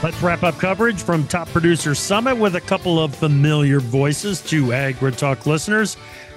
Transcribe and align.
Let's 0.00 0.22
wrap 0.22 0.44
up 0.44 0.56
coverage 0.58 1.02
from 1.02 1.26
Top 1.26 1.48
Producer 1.48 1.92
Summit 1.92 2.36
with 2.36 2.54
a 2.54 2.60
couple 2.60 3.02
of 3.02 3.12
familiar 3.12 3.80
voices 3.80 4.40
to 4.42 4.66
AgriTalk 4.66 5.44
listeners. 5.44 5.96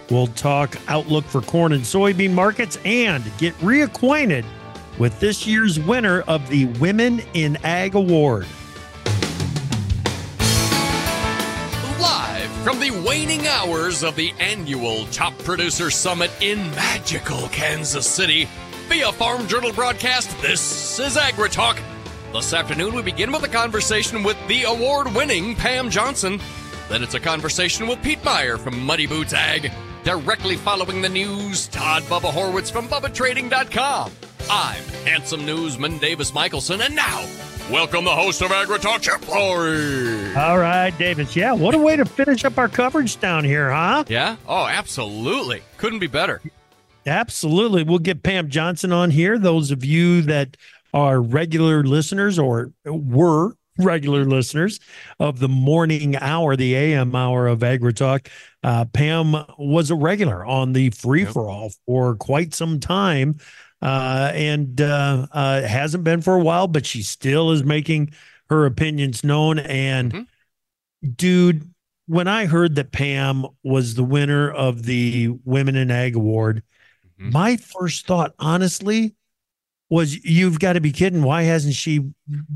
We'll 0.09 0.27
talk 0.27 0.75
outlook 0.87 1.25
for 1.25 1.41
corn 1.41 1.71
and 1.73 1.83
soybean 1.83 2.33
markets 2.33 2.79
and 2.85 3.23
get 3.37 3.53
reacquainted 3.59 4.45
with 4.97 5.19
this 5.19 5.45
year's 5.45 5.79
winner 5.79 6.21
of 6.21 6.49
the 6.49 6.65
Women 6.79 7.21
in 7.35 7.55
Ag 7.63 7.93
Award. 7.93 8.47
Live 11.99 12.49
from 12.63 12.79
the 12.79 12.99
waning 13.05 13.45
hours 13.45 14.01
of 14.01 14.15
the 14.15 14.33
annual 14.39 15.05
Top 15.11 15.37
Producer 15.37 15.91
Summit 15.91 16.31
in 16.41 16.57
magical 16.71 17.47
Kansas 17.49 18.07
City 18.07 18.49
via 18.89 19.11
Farm 19.11 19.47
Journal 19.47 19.71
broadcast, 19.71 20.35
this 20.41 20.97
is 20.99 21.15
AgriTalk. 21.15 21.79
This 22.33 22.53
afternoon, 22.53 22.95
we 22.95 23.01
begin 23.01 23.29
with 23.33 23.43
a 23.43 23.49
conversation 23.49 24.23
with 24.23 24.37
the 24.47 24.63
award 24.63 25.13
winning 25.13 25.53
Pam 25.53 25.89
Johnson. 25.89 26.39
Then 26.87 27.03
it's 27.03 27.13
a 27.13 27.19
conversation 27.19 27.87
with 27.87 28.01
Pete 28.01 28.23
Meyer 28.23 28.57
from 28.57 28.81
Muddy 28.81 29.05
Boots 29.05 29.33
Ag. 29.33 29.69
Directly 30.05 30.55
following 30.55 31.01
the 31.01 31.09
news, 31.09 31.67
Todd 31.67 32.03
Bubba 32.03 32.31
Horwitz 32.31 32.71
from 32.71 32.87
BubbaTrading.com. 32.87 34.11
I'm 34.49 34.83
handsome 35.05 35.45
newsman 35.45 35.97
Davis 35.97 36.33
Michaelson, 36.33 36.79
and 36.81 36.95
now, 36.95 37.27
welcome 37.69 38.05
the 38.05 38.15
host 38.15 38.41
of 38.41 38.49
AgriTalk, 38.49 39.01
Chip 39.01 39.19
Flory. 39.19 40.33
All 40.35 40.57
right, 40.57 40.97
Davis. 40.97 41.35
Yeah, 41.35 41.51
what 41.51 41.75
a 41.75 41.79
way 41.79 41.97
to 41.97 42.05
finish 42.05 42.45
up 42.45 42.57
our 42.57 42.69
coverage 42.69 43.19
down 43.19 43.43
here, 43.43 43.71
huh? 43.71 44.05
Yeah? 44.07 44.37
Oh, 44.47 44.65
absolutely. 44.67 45.63
Couldn't 45.77 45.99
be 45.99 46.07
better. 46.07 46.41
Absolutely. 47.05 47.83
We'll 47.83 47.99
get 47.99 48.23
Pam 48.23 48.49
Johnson 48.49 48.93
on 48.93 49.11
here. 49.11 49.37
Those 49.37 49.71
of 49.71 49.83
you 49.83 50.21
that 50.23 50.55
are 50.93 51.21
regular 51.21 51.83
listeners 51.83 52.37
or 52.37 52.71
were 52.85 53.55
regular 53.77 54.25
listeners 54.25 54.79
of 55.19 55.39
the 55.39 55.47
morning 55.47 56.15
hour, 56.17 56.55
the 56.55 56.75
AM 56.75 57.15
hour 57.15 57.47
of 57.47 57.59
AgriTalk. 57.59 58.27
Uh, 58.63 58.85
Pam 58.85 59.35
was 59.57 59.91
a 59.91 59.95
regular 59.95 60.45
on 60.45 60.73
the 60.73 60.89
free 60.91 61.25
for 61.25 61.49
all 61.49 61.71
for 61.85 62.15
quite 62.15 62.53
some 62.53 62.79
time. 62.79 63.37
Uh, 63.81 64.31
and 64.35 64.79
uh, 64.79 65.25
uh, 65.31 65.63
hasn't 65.63 66.03
been 66.03 66.21
for 66.21 66.35
a 66.35 66.43
while, 66.43 66.67
but 66.67 66.85
she 66.85 67.01
still 67.01 67.49
is 67.49 67.63
making 67.63 68.11
her 68.47 68.67
opinions 68.67 69.23
known. 69.23 69.57
And 69.57 70.13
mm-hmm. 70.13 71.11
dude, 71.15 71.73
when 72.05 72.27
I 72.27 72.45
heard 72.45 72.75
that 72.75 72.91
Pam 72.91 73.45
was 73.63 73.95
the 73.95 74.03
winner 74.03 74.51
of 74.51 74.83
the 74.83 75.29
Women 75.45 75.75
in 75.75 75.89
Ag 75.89 76.15
Award, 76.15 76.61
mm-hmm. 77.19 77.31
my 77.31 77.57
first 77.57 78.05
thought, 78.05 78.35
honestly, 78.37 79.15
was 79.91 80.23
you've 80.23 80.59
got 80.59 80.73
to 80.73 80.81
be 80.81 80.91
kidding. 80.91 81.21
Why 81.21 81.43
hasn't 81.43 81.75
she 81.75 82.11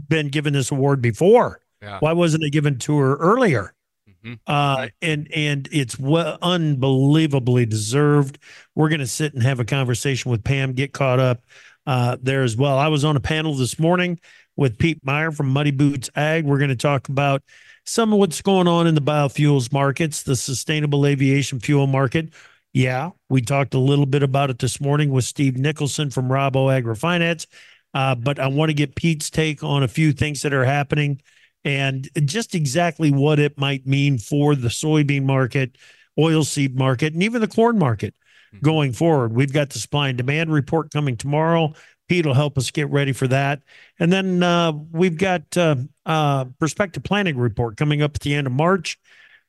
been 0.08 0.30
given 0.30 0.54
this 0.54 0.72
award 0.72 1.02
before? 1.02 1.60
Yeah. 1.82 2.00
Why 2.00 2.14
wasn't 2.14 2.44
it 2.46 2.52
given 2.52 2.80
to 2.80 2.98
her 2.98 3.18
earlier? 3.18 3.76
Mm-hmm. 4.10 4.34
Uh, 4.48 4.88
and 5.02 5.32
and 5.36 5.68
it's 5.72 6.00
well, 6.00 6.40
unbelievably 6.42 7.68
deserved. 7.68 8.40
We're 8.74 8.90
going 8.90 9.02
to 9.02 9.08
sit 9.08 9.34
and 9.34 9.44
have 9.44 9.60
a 9.60 9.66
conversation 9.66 10.32
with 10.32 10.44
Pam, 10.44 10.74
get 10.74 10.94
caught 10.94 11.20
up 11.20 11.44
uh, 11.86 12.18
there 12.22 12.42
as 12.42 12.56
well. 12.56 12.80
I 12.80 12.88
was 12.88 13.04
on 13.04 13.18
a 13.18 13.20
panel 13.20 13.54
this 13.54 13.78
morning 13.78 14.20
with 14.56 14.80
Pete 14.80 15.02
Meyer 15.04 15.32
from 15.32 15.50
Muddy 15.50 15.72
Boots 15.72 16.10
Ag. 16.16 16.46
We're 16.46 16.58
going 16.58 16.70
to 16.70 16.76
talk 16.78 17.10
about 17.10 17.44
some 17.84 18.14
of 18.14 18.20
what's 18.20 18.42
going 18.42 18.68
on 18.68 18.88
in 18.88 18.96
the 18.96 19.02
biofuels 19.02 19.74
markets, 19.74 20.24
the 20.24 20.38
sustainable 20.38 21.06
aviation 21.06 21.60
fuel 21.60 21.86
market 21.86 22.30
yeah, 22.76 23.12
we 23.30 23.40
talked 23.40 23.74
a 23.74 23.80
little 23.80 24.06
bit 24.06 24.22
about 24.22 24.50
it 24.50 24.60
this 24.60 24.82
morning 24.82 25.10
with 25.10 25.24
Steve 25.24 25.56
Nicholson 25.56 26.10
from 26.10 26.28
Rabo 26.28 26.68
AgriFinance. 26.68 27.48
Uh, 27.94 28.16
but 28.16 28.38
I 28.38 28.48
want 28.48 28.70
to 28.70 28.74
get 28.74 28.96
Pete's 28.98 29.30
take 29.30 29.64
on 29.64 29.82
a 29.82 29.88
few 29.88 30.12
things 30.12 30.42
that 30.42 30.54
are 30.54 30.66
happening 30.66 31.22
and 31.64 32.10
just 32.26 32.54
exactly 32.54 33.12
what 33.12 33.40
it 33.40 33.58
might 33.58 33.88
mean 33.88 34.18
for 34.18 34.56
the 34.56 34.68
soybean 34.68 35.24
market, 35.24 35.78
oilseed 36.20 36.76
market, 36.76 37.14
and 37.14 37.24
even 37.24 37.40
the 37.40 37.48
corn 37.48 37.80
market 37.80 38.14
mm-hmm. 38.54 38.66
going 38.66 38.92
forward. 38.92 39.32
We've 39.32 39.54
got 39.54 39.70
the 39.70 39.80
supply 39.80 40.10
and 40.10 40.18
demand 40.18 40.52
report 40.52 40.92
coming 40.92 41.16
tomorrow. 41.16 41.72
Pete 42.10 42.26
will 42.26 42.34
help 42.34 42.58
us 42.58 42.72
get 42.72 42.90
ready 42.90 43.14
for 43.14 43.30
that. 43.30 43.62
And 44.02 44.12
then 44.12 44.44
uh, 44.44 44.74
we've 44.92 45.18
got 45.18 45.56
uh, 45.56 45.78
uh, 46.06 46.44
prospective 46.60 47.04
planning 47.04 47.38
report 47.38 47.78
coming 47.78 48.02
up 48.02 48.16
at 48.16 48.22
the 48.22 48.36
end 48.36 48.48
of 48.48 48.54
March 48.54 49.00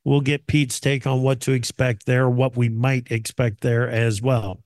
we'll 0.06 0.20
get 0.20 0.46
Pete's 0.46 0.78
take 0.78 1.06
on 1.06 1.20
what 1.20 1.40
to 1.40 1.52
expect 1.52 2.06
there, 2.06 2.30
what 2.30 2.56
we 2.56 2.68
might 2.68 3.10
expect 3.10 3.60
there 3.60 3.90
as 3.90 4.22
well. 4.22 4.62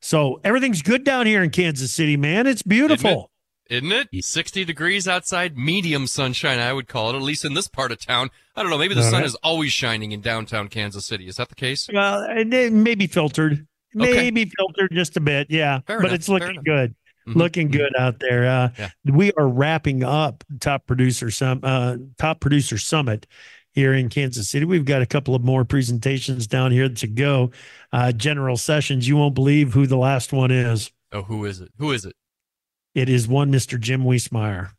So 0.00 0.40
everything's 0.44 0.80
good 0.80 1.02
down 1.02 1.26
here 1.26 1.42
in 1.42 1.50
Kansas 1.50 1.92
City, 1.92 2.16
man. 2.16 2.46
It's 2.46 2.62
beautiful. 2.62 3.32
Isn't 3.68 3.90
it? 3.90 4.08
Isn't 4.12 4.18
it? 4.20 4.24
60 4.24 4.64
degrees 4.64 5.08
outside, 5.08 5.58
medium 5.58 6.06
sunshine, 6.06 6.60
I 6.60 6.72
would 6.72 6.86
call 6.86 7.10
it, 7.10 7.16
at 7.16 7.22
least 7.22 7.44
in 7.44 7.54
this 7.54 7.66
part 7.66 7.90
of 7.90 7.98
town. 7.98 8.30
I 8.54 8.62
don't 8.62 8.70
know. 8.70 8.78
Maybe 8.78 8.94
the 8.94 9.02
All 9.02 9.10
sun 9.10 9.20
right. 9.20 9.26
is 9.26 9.34
always 9.42 9.72
shining 9.72 10.12
in 10.12 10.20
downtown 10.20 10.68
Kansas 10.68 11.04
City. 11.04 11.26
Is 11.26 11.36
that 11.36 11.48
the 11.48 11.56
case? 11.56 11.88
Well, 11.92 12.24
it 12.28 12.72
may 12.72 12.94
be 12.94 13.08
filtered. 13.08 13.66
Maybe 13.92 14.42
okay. 14.42 14.50
filtered 14.56 14.92
just 14.92 15.16
a 15.16 15.20
bit. 15.20 15.48
Yeah. 15.50 15.80
Fair 15.80 15.98
but 15.98 16.06
enough. 16.06 16.14
it's 16.14 16.28
looking 16.28 16.62
good. 16.64 16.94
Mm-hmm. 17.26 17.38
Looking 17.38 17.68
good 17.72 17.92
out 17.98 18.20
there. 18.20 18.46
Uh, 18.46 18.68
yeah. 18.78 18.90
We 19.04 19.32
are 19.32 19.48
wrapping 19.48 20.04
up 20.04 20.44
top 20.60 20.86
producer 20.86 21.32
sum, 21.32 21.58
uh, 21.64 21.96
top 22.18 22.38
producer 22.38 22.78
summit 22.78 23.26
here 23.76 23.94
in 23.94 24.08
Kansas 24.08 24.48
City. 24.48 24.64
We've 24.64 24.84
got 24.84 25.02
a 25.02 25.06
couple 25.06 25.36
of 25.36 25.44
more 25.44 25.64
presentations 25.64 26.48
down 26.48 26.72
here 26.72 26.88
to 26.88 27.06
go. 27.06 27.52
Uh, 27.92 28.10
general 28.10 28.56
sessions. 28.56 29.06
You 29.06 29.16
won't 29.16 29.36
believe 29.36 29.74
who 29.74 29.86
the 29.86 29.98
last 29.98 30.32
one 30.32 30.50
is. 30.50 30.90
Oh, 31.12 31.22
who 31.22 31.44
is 31.44 31.60
it? 31.60 31.70
Who 31.78 31.92
is 31.92 32.04
it? 32.04 32.16
It 32.94 33.08
is 33.08 33.28
one 33.28 33.52
Mr. 33.52 33.78
Jim 33.78 34.02
Wiesemeyer. 34.02 34.70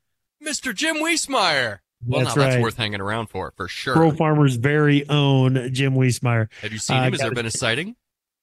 Mr. 0.43 0.75
Jim 0.75 0.97
Wiesemeyer. 0.97 1.79
Well, 2.05 2.25
that's, 2.25 2.35
right. 2.35 2.49
that's 2.49 2.61
worth 2.61 2.77
hanging 2.77 2.99
around 2.99 3.27
for, 3.27 3.53
for 3.55 3.67
sure. 3.67 3.93
Pro 3.93 4.11
Farmer's 4.11 4.55
very 4.55 5.07
own 5.09 5.71
Jim 5.73 5.93
Wiesemeyer. 5.93 6.51
Have 6.61 6.73
you 6.73 6.79
seen 6.79 6.97
him? 6.97 7.03
Uh, 7.03 7.11
Has 7.11 7.19
there 7.19 7.31
been 7.31 7.45
a 7.45 7.51
sighting? 7.51 7.95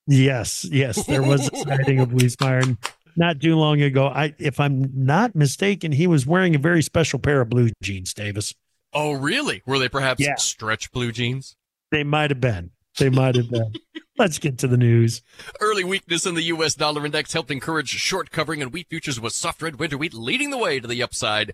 Yes, 0.06 0.64
yes, 0.64 1.04
there 1.06 1.22
was 1.22 1.48
a 1.48 1.56
sighting 1.64 1.98
of 2.00 2.10
Wiesemeyer 2.10 2.76
not 3.16 3.40
too 3.40 3.56
long 3.56 3.80
ago. 3.80 4.06
I, 4.06 4.34
if 4.38 4.60
I'm 4.60 4.90
not 4.94 5.34
mistaken, 5.34 5.92
he 5.92 6.06
was 6.06 6.26
wearing 6.26 6.54
a 6.54 6.58
very 6.58 6.82
special 6.82 7.18
pair 7.18 7.40
of 7.40 7.48
blue 7.48 7.70
jeans, 7.82 8.12
Davis. 8.12 8.54
Oh, 8.94 9.12
really? 9.12 9.62
Were 9.66 9.78
they 9.78 9.88
perhaps 9.88 10.20
yeah. 10.20 10.36
stretch 10.36 10.92
blue 10.92 11.12
jeans? 11.12 11.56
They 11.90 12.04
might 12.04 12.30
have 12.30 12.40
been. 12.40 12.70
They 12.98 13.10
might 13.10 13.34
have 13.34 13.50
been. 13.50 13.74
Let's 14.18 14.38
get 14.38 14.58
to 14.58 14.68
the 14.68 14.76
news. 14.76 15.22
Early 15.60 15.82
weakness 15.82 16.24
in 16.24 16.36
the 16.36 16.42
U.S. 16.42 16.74
dollar 16.74 17.04
index 17.04 17.32
helped 17.32 17.50
encourage 17.50 17.88
short 17.88 18.30
covering 18.30 18.60
in 18.60 18.70
wheat 18.70 18.88
futures 18.88 19.20
with 19.20 19.32
soft 19.32 19.60
red 19.60 19.80
winter 19.80 19.98
wheat 19.98 20.14
leading 20.14 20.50
the 20.50 20.58
way 20.58 20.78
to 20.78 20.86
the 20.86 21.02
upside. 21.02 21.52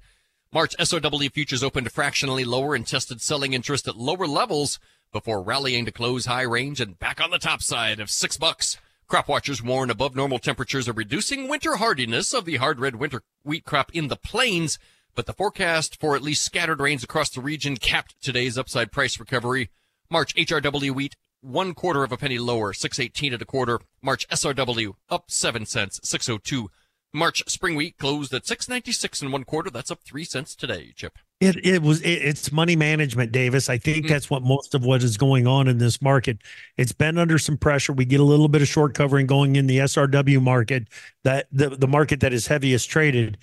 March 0.53 0.77
SRW 0.79 1.33
futures 1.33 1.63
opened 1.63 1.91
fractionally 1.91 2.45
lower 2.45 2.75
and 2.75 2.87
tested 2.87 3.23
selling 3.23 3.55
interest 3.55 3.89
at 3.89 3.97
lower 3.97 4.27
levels 4.27 4.79
before 5.13 5.43
rallying 5.43 5.87
to 5.87 5.93
close 5.93 6.27
high 6.27 6.43
range 6.43 6.81
and 6.81 6.99
back 6.99 7.21
on 7.21 7.31
the 7.31 7.39
top 7.39 7.63
side 7.63 8.01
of 8.01 8.11
six 8.11 8.37
bucks. 8.37 8.77
Crop 9.07 9.27
watchers 9.27 9.63
warn 9.63 9.91
above 9.91 10.15
normal 10.15 10.39
temperatures 10.39 10.89
are 10.89 10.93
reducing 10.93 11.49
winter 11.49 11.77
hardiness 11.77 12.35
of 12.35 12.45
the 12.45 12.57
hard 12.57 12.79
red 12.79 12.97
winter 12.97 13.23
wheat 13.43 13.65
crop 13.65 13.91
in 13.95 14.09
the 14.09 14.17
plains 14.17 14.79
but 15.15 15.27
the 15.27 15.33
forecast 15.33 16.01
for 16.01 16.17
at 16.17 16.23
least 16.23 16.45
scattered 16.45 16.81
rains 16.81 17.05
across 17.05 17.31
the 17.31 17.41
region 17.41 17.77
capped 17.77 18.15
today's 18.21 18.59
upside 18.59 18.93
price 18.93 19.19
recovery. 19.19 19.71
March 20.11 20.35
HRW 20.35 20.91
wheat 20.93 21.17
one 21.41 21.75
quarter 21.75 22.05
of 22.05 22.13
a 22.13 22.17
penny 22.17 22.39
lower, 22.39 22.73
618 22.73 23.35
at 23.35 23.43
a 23.43 23.45
quarter. 23.45 23.81
March 24.03 24.29
SRW 24.29 24.95
up 25.09 25.31
7 25.31 25.67
cents, 25.67 26.01
602. 26.03 26.71
March 27.13 27.43
spring 27.49 27.77
wheat 27.77 27.99
closed 27.99 28.33
at 28.35 28.47
696 28.47 29.23
and 29.23 29.33
one 29.33 29.45
quarter. 29.45 29.71
That's 29.71 29.91
up 29.91 30.01
3 30.05 30.25
cents 30.25 30.55
today, 30.55 30.93
Chip. 30.95 31.19
It 31.41 31.65
it 31.65 31.83
was 31.83 32.03
it, 32.03 32.09
it's 32.09 32.53
money 32.53 32.77
management, 32.77 33.33
Davis. 33.33 33.71
I 33.71 33.79
think 33.79 34.05
mm. 34.05 34.09
that's 34.11 34.29
what 34.29 34.43
most 34.43 34.75
of 34.75 34.85
what 34.85 35.03
is 35.03 35.17
going 35.17 35.47
on 35.47 35.69
in 35.69 35.79
this 35.79 36.03
market. 36.03 36.39
It's 36.77 36.93
been 36.93 37.17
under 37.17 37.39
some 37.39 37.57
pressure. 37.57 37.95
We 37.95 38.05
get 38.05 38.21
a 38.21 38.25
little 38.25 38.49
bit 38.49 38.61
of 38.61 38.69
short 38.69 38.95
covering 38.95 39.27
going 39.27 39.57
in 39.57 39.67
the 39.67 39.79
SRW 39.79 40.43
market, 40.43 40.89
that 41.25 41.47
the 41.51 41.71
the 41.71 41.89
market 41.89 42.21
that 42.21 42.35
is 42.35 42.47
heaviest 42.47 42.91
traded. 42.91 43.39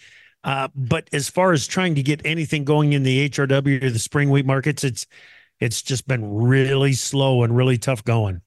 Uh, 0.47 0.69
but 0.73 1.09
as 1.11 1.29
far 1.29 1.51
as 1.51 1.67
trying 1.67 1.94
to 1.94 2.01
get 2.01 2.21
anything 2.23 2.63
going 2.63 2.94
in 2.94 3.03
the 3.03 3.29
HRW 3.29 3.83
or 3.83 3.89
the 3.89 3.99
spring 3.99 4.29
wheat 4.29 4.45
markets, 4.45 4.81
it's 4.85 5.05
it's 5.59 5.81
just 5.81 6.07
been 6.07 6.35
really 6.35 6.94
slow 6.94 7.44
and 7.44 7.53
really 7.57 7.77
tough 7.77 8.01
going. 8.05 8.41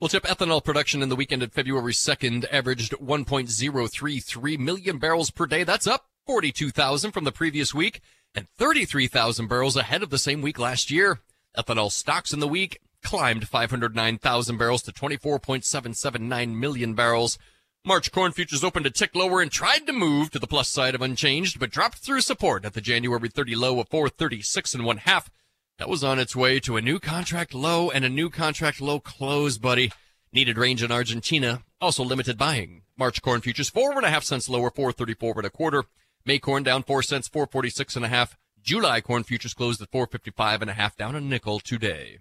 Well, 0.00 0.08
Chip, 0.08 0.24
ethanol 0.24 0.64
production 0.64 1.02
in 1.02 1.08
the 1.08 1.14
weekend 1.14 1.44
of 1.44 1.52
February 1.52 1.92
2nd 1.92 2.46
averaged 2.50 2.92
1.033 2.92 4.58
million 4.58 4.98
barrels 4.98 5.30
per 5.30 5.46
day. 5.46 5.62
That's 5.62 5.86
up 5.86 6.06
42,000 6.26 7.12
from 7.12 7.22
the 7.22 7.30
previous 7.30 7.72
week 7.72 8.00
and 8.34 8.48
33,000 8.58 9.46
barrels 9.46 9.76
ahead 9.76 10.02
of 10.02 10.10
the 10.10 10.18
same 10.18 10.42
week 10.42 10.58
last 10.58 10.90
year. 10.90 11.20
Ethanol 11.56 11.92
stocks 11.92 12.32
in 12.32 12.40
the 12.40 12.48
week 12.48 12.80
climbed 13.04 13.46
509,000 13.46 14.56
barrels 14.56 14.82
to 14.82 14.92
24.779 14.92 16.58
million 16.58 16.94
barrels. 16.94 17.38
March 17.84 18.12
corn 18.12 18.30
futures 18.30 18.62
opened 18.62 18.84
a 18.84 18.90
tick 18.90 19.14
lower 19.14 19.40
and 19.40 19.50
tried 19.50 19.86
to 19.86 19.92
move 19.92 20.30
to 20.30 20.38
the 20.38 20.46
plus 20.46 20.68
side 20.68 20.94
of 20.94 21.00
unchanged, 21.00 21.58
but 21.58 21.70
dropped 21.70 21.96
through 21.96 22.20
support 22.20 22.66
at 22.66 22.74
the 22.74 22.80
January 22.82 23.28
30 23.30 23.56
low 23.56 23.80
of 23.80 23.88
436 23.88 24.74
and 24.74 24.84
one 24.84 24.98
half. 24.98 25.30
That 25.78 25.88
was 25.88 26.04
on 26.04 26.18
its 26.18 26.36
way 26.36 26.60
to 26.60 26.76
a 26.76 26.82
new 26.82 26.98
contract 26.98 27.54
low 27.54 27.88
and 27.90 28.04
a 28.04 28.10
new 28.10 28.28
contract 28.28 28.82
low 28.82 29.00
close, 29.00 29.56
buddy. 29.56 29.92
Needed 30.30 30.58
range 30.58 30.82
in 30.82 30.92
Argentina, 30.92 31.62
also 31.80 32.04
limited 32.04 32.36
buying. 32.36 32.82
March 32.98 33.22
corn 33.22 33.40
futures 33.40 33.70
four 33.70 33.92
and 33.92 34.04
a 34.04 34.10
half 34.10 34.24
cents 34.24 34.50
lower, 34.50 34.70
434 34.70 35.38
and 35.38 35.46
a 35.46 35.50
quarter. 35.50 35.84
May 36.26 36.38
corn 36.38 36.62
down 36.62 36.82
four 36.82 37.02
cents, 37.02 37.28
446 37.28 37.96
and 37.96 38.04
a 38.04 38.08
half. 38.08 38.36
July 38.62 39.00
corn 39.00 39.22
futures 39.22 39.54
closed 39.54 39.80
at 39.80 39.90
455 39.90 40.60
and 40.60 40.70
a 40.70 40.74
half, 40.74 40.98
down 40.98 41.16
a 41.16 41.20
nickel 41.20 41.60
today. 41.60 42.18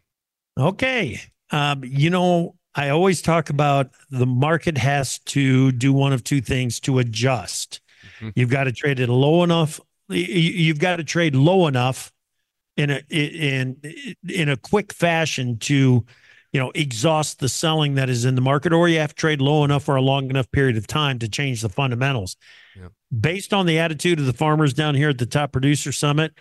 Okay. 0.57 1.19
Um, 1.51 1.83
you 1.83 2.09
know, 2.09 2.55
I 2.79 2.89
always 2.89 3.21
talk 3.21 3.49
about 3.49 3.89
the 4.09 4.25
market 4.25 4.77
has 4.77 5.19
to 5.19 5.73
do 5.73 5.91
one 5.91 6.13
of 6.13 6.23
two 6.23 6.39
things 6.39 6.79
to 6.81 6.99
adjust. 6.99 7.81
Mm-hmm. 8.21 8.29
You've 8.35 8.49
got 8.49 8.63
to 8.63 8.71
trade 8.71 9.01
it 9.01 9.09
low 9.09 9.43
enough. 9.43 9.81
You've 10.07 10.79
got 10.79 10.95
to 10.95 11.03
trade 11.03 11.35
low 11.35 11.67
enough 11.67 12.09
in 12.77 12.89
a 12.89 13.01
in 13.09 13.81
in 14.29 14.47
a 14.47 14.55
quick 14.55 14.93
fashion 14.93 15.57
to 15.57 16.05
you 16.53 16.59
know 16.59 16.71
exhaust 16.73 17.39
the 17.39 17.49
selling 17.49 17.95
that 17.95 18.09
is 18.09 18.23
in 18.23 18.35
the 18.35 18.41
market 18.41 18.71
or 18.71 18.87
you 18.87 18.99
have 18.99 19.09
to 19.09 19.15
trade 19.15 19.41
low 19.41 19.65
enough 19.65 19.83
for 19.83 19.97
a 19.97 20.01
long 20.01 20.29
enough 20.29 20.49
period 20.51 20.77
of 20.77 20.87
time 20.87 21.19
to 21.19 21.27
change 21.27 21.61
the 21.61 21.67
fundamentals 21.67 22.37
yeah. 22.77 22.87
based 23.19 23.53
on 23.53 23.65
the 23.65 23.77
attitude 23.79 24.19
of 24.19 24.25
the 24.25 24.33
farmers 24.33 24.73
down 24.73 24.95
here 24.95 25.09
at 25.09 25.17
the 25.17 25.25
top 25.25 25.51
producer 25.51 25.91
summit 25.91 26.31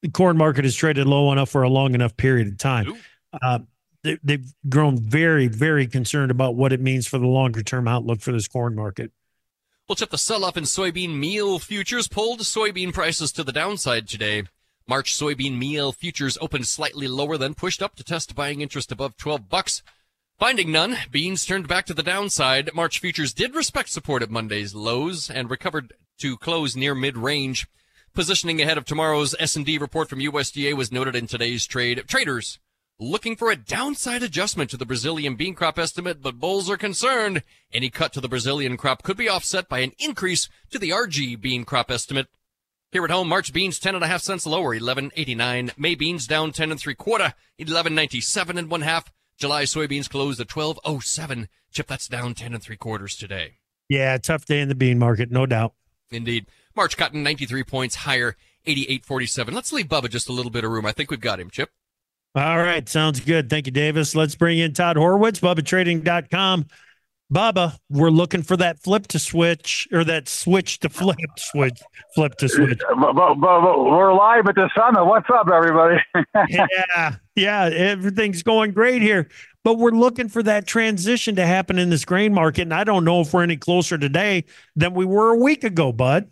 the 0.00 0.08
corn 0.08 0.38
market 0.38 0.64
is 0.64 0.74
traded 0.74 1.06
low 1.06 1.30
enough 1.30 1.50
for 1.50 1.62
a 1.62 1.68
long 1.68 1.94
enough 1.94 2.16
period 2.16 2.48
of 2.48 2.56
time 2.56 2.94
uh, 3.42 3.58
they, 4.06 4.18
they've 4.22 4.52
grown 4.68 4.98
very 4.98 5.46
very 5.46 5.86
concerned 5.86 6.30
about 6.30 6.54
what 6.54 6.72
it 6.72 6.80
means 6.80 7.06
for 7.06 7.18
the 7.18 7.26
longer 7.26 7.62
term 7.62 7.86
outlook 7.88 8.20
for 8.20 8.32
this 8.32 8.48
corn 8.48 8.74
market 8.74 9.12
We'll 9.88 9.94
check 9.94 10.10
the 10.10 10.18
sell-off 10.18 10.56
in 10.56 10.64
soybean 10.64 11.16
meal 11.16 11.60
futures 11.60 12.08
pulled 12.08 12.40
soybean 12.40 12.92
prices 12.92 13.30
to 13.30 13.44
the 13.44 13.52
downside 13.52 14.08
today. 14.08 14.42
March 14.88 15.14
soybean 15.14 15.58
meal 15.58 15.92
futures 15.92 16.36
opened 16.40 16.66
slightly 16.66 17.06
lower, 17.06 17.38
then 17.38 17.54
pushed 17.54 17.80
up 17.80 17.94
to 17.94 18.02
test 18.02 18.34
buying 18.34 18.62
interest 18.62 18.90
above 18.90 19.16
12 19.16 19.48
bucks. 19.48 19.84
Finding 20.40 20.72
none, 20.72 20.96
beans 21.12 21.46
turned 21.46 21.68
back 21.68 21.86
to 21.86 21.94
the 21.94 22.02
downside. 22.02 22.70
March 22.74 22.98
futures 22.98 23.32
did 23.32 23.54
respect 23.54 23.88
support 23.88 24.24
at 24.24 24.30
Monday's 24.30 24.74
lows 24.74 25.30
and 25.30 25.48
recovered 25.48 25.92
to 26.18 26.36
close 26.36 26.74
near 26.74 26.96
mid-range. 26.96 27.68
Positioning 28.12 28.60
ahead 28.60 28.78
of 28.78 28.86
tomorrow's 28.86 29.36
S&D 29.38 29.78
report 29.78 30.08
from 30.08 30.18
USDA 30.18 30.74
was 30.74 30.90
noted 30.90 31.14
in 31.14 31.28
today's 31.28 31.64
trade. 31.64 32.02
Traders 32.08 32.58
looking 32.98 33.36
for 33.36 33.50
a 33.50 33.56
downside 33.56 34.22
adjustment 34.22 34.70
to 34.70 34.76
the 34.76 34.86
Brazilian 34.86 35.36
bean 35.36 35.54
crop 35.54 35.78
estimate, 35.78 36.22
but 36.22 36.40
bulls 36.40 36.70
are 36.70 36.76
concerned 36.76 37.42
any 37.72 37.90
cut 37.90 38.12
to 38.14 38.20
the 38.20 38.28
Brazilian 38.28 38.76
crop 38.76 39.02
could 39.02 39.16
be 39.16 39.28
offset 39.28 39.68
by 39.68 39.80
an 39.80 39.92
increase 39.98 40.48
to 40.70 40.78
the 40.78 40.90
Argie 40.90 41.40
bean 41.40 41.64
crop 41.64 41.90
estimate. 41.90 42.28
Here 42.92 43.04
at 43.04 43.10
home, 43.10 43.28
March 43.28 43.52
beans 43.52 43.78
ten 43.78 43.94
and 43.94 44.04
a 44.04 44.06
half 44.06 44.22
cents 44.22 44.46
lower, 44.46 44.74
eleven 44.74 45.10
eighty 45.16 45.34
nine. 45.34 45.72
May 45.76 45.94
beans 45.94 46.26
down 46.26 46.52
ten 46.52 46.70
and 46.70 46.80
three 46.80 46.94
quarter, 46.94 47.34
eleven 47.58 47.94
ninety 47.94 48.20
seven 48.20 48.56
and 48.56 48.70
one 48.70 48.82
half. 48.82 49.12
July 49.38 49.64
soybeans 49.64 50.08
closed 50.08 50.40
at 50.40 50.48
twelve 50.48 50.78
oh 50.84 51.00
seven. 51.00 51.48
Chip, 51.70 51.88
that's 51.88 52.08
down 52.08 52.32
ten 52.32 52.54
and 52.54 52.62
three 52.62 52.76
quarters 52.76 53.16
today. 53.16 53.58
Yeah, 53.88 54.16
tough 54.18 54.46
day 54.46 54.60
in 54.60 54.68
the 54.68 54.74
bean 54.74 54.98
market, 54.98 55.30
no 55.30 55.44
doubt. 55.44 55.74
Indeed. 56.10 56.46
March 56.74 56.96
cotton 56.96 57.22
ninety 57.22 57.44
three 57.44 57.64
points 57.64 57.96
higher, 57.96 58.36
eighty 58.64 58.86
eight 58.88 59.04
forty 59.04 59.26
seven. 59.26 59.52
Let's 59.52 59.72
leave 59.72 59.88
Bubba 59.88 60.08
just 60.08 60.28
a 60.28 60.32
little 60.32 60.52
bit 60.52 60.64
of 60.64 60.70
room. 60.70 60.86
I 60.86 60.92
think 60.92 61.10
we've 61.10 61.20
got 61.20 61.40
him, 61.40 61.50
Chip. 61.50 61.70
All 62.34 62.58
right, 62.58 62.86
sounds 62.88 63.20
good. 63.20 63.48
Thank 63.48 63.66
you, 63.66 63.72
Davis. 63.72 64.14
Let's 64.14 64.34
bring 64.34 64.58
in 64.58 64.74
Todd 64.74 64.96
Horwitz, 64.96 65.40
BubbaTrading.com. 65.40 66.66
Bubba, 67.32 67.76
we're 67.90 68.10
looking 68.10 68.42
for 68.42 68.56
that 68.56 68.78
flip 68.78 69.08
to 69.08 69.18
switch 69.18 69.88
or 69.90 70.04
that 70.04 70.28
switch 70.28 70.78
to 70.80 70.88
flip 70.88 71.16
switch, 71.38 71.80
flip 72.14 72.36
to 72.36 72.48
switch. 72.48 72.78
We're 72.88 74.14
live 74.14 74.46
at 74.46 74.54
the 74.54 74.70
summit. 74.76 75.04
What's 75.04 75.28
up, 75.34 75.48
everybody? 75.52 75.96
yeah, 76.48 77.16
yeah, 77.34 77.64
everything's 77.64 78.44
going 78.44 78.72
great 78.72 79.02
here. 79.02 79.28
But 79.64 79.78
we're 79.78 79.90
looking 79.90 80.28
for 80.28 80.44
that 80.44 80.68
transition 80.68 81.34
to 81.34 81.44
happen 81.44 81.80
in 81.80 81.90
this 81.90 82.04
grain 82.04 82.32
market, 82.32 82.62
and 82.62 82.74
I 82.74 82.84
don't 82.84 83.04
know 83.04 83.22
if 83.22 83.34
we're 83.34 83.42
any 83.42 83.56
closer 83.56 83.98
today 83.98 84.44
than 84.76 84.94
we 84.94 85.04
were 85.04 85.34
a 85.34 85.38
week 85.38 85.64
ago, 85.64 85.92
Bud. 85.92 86.30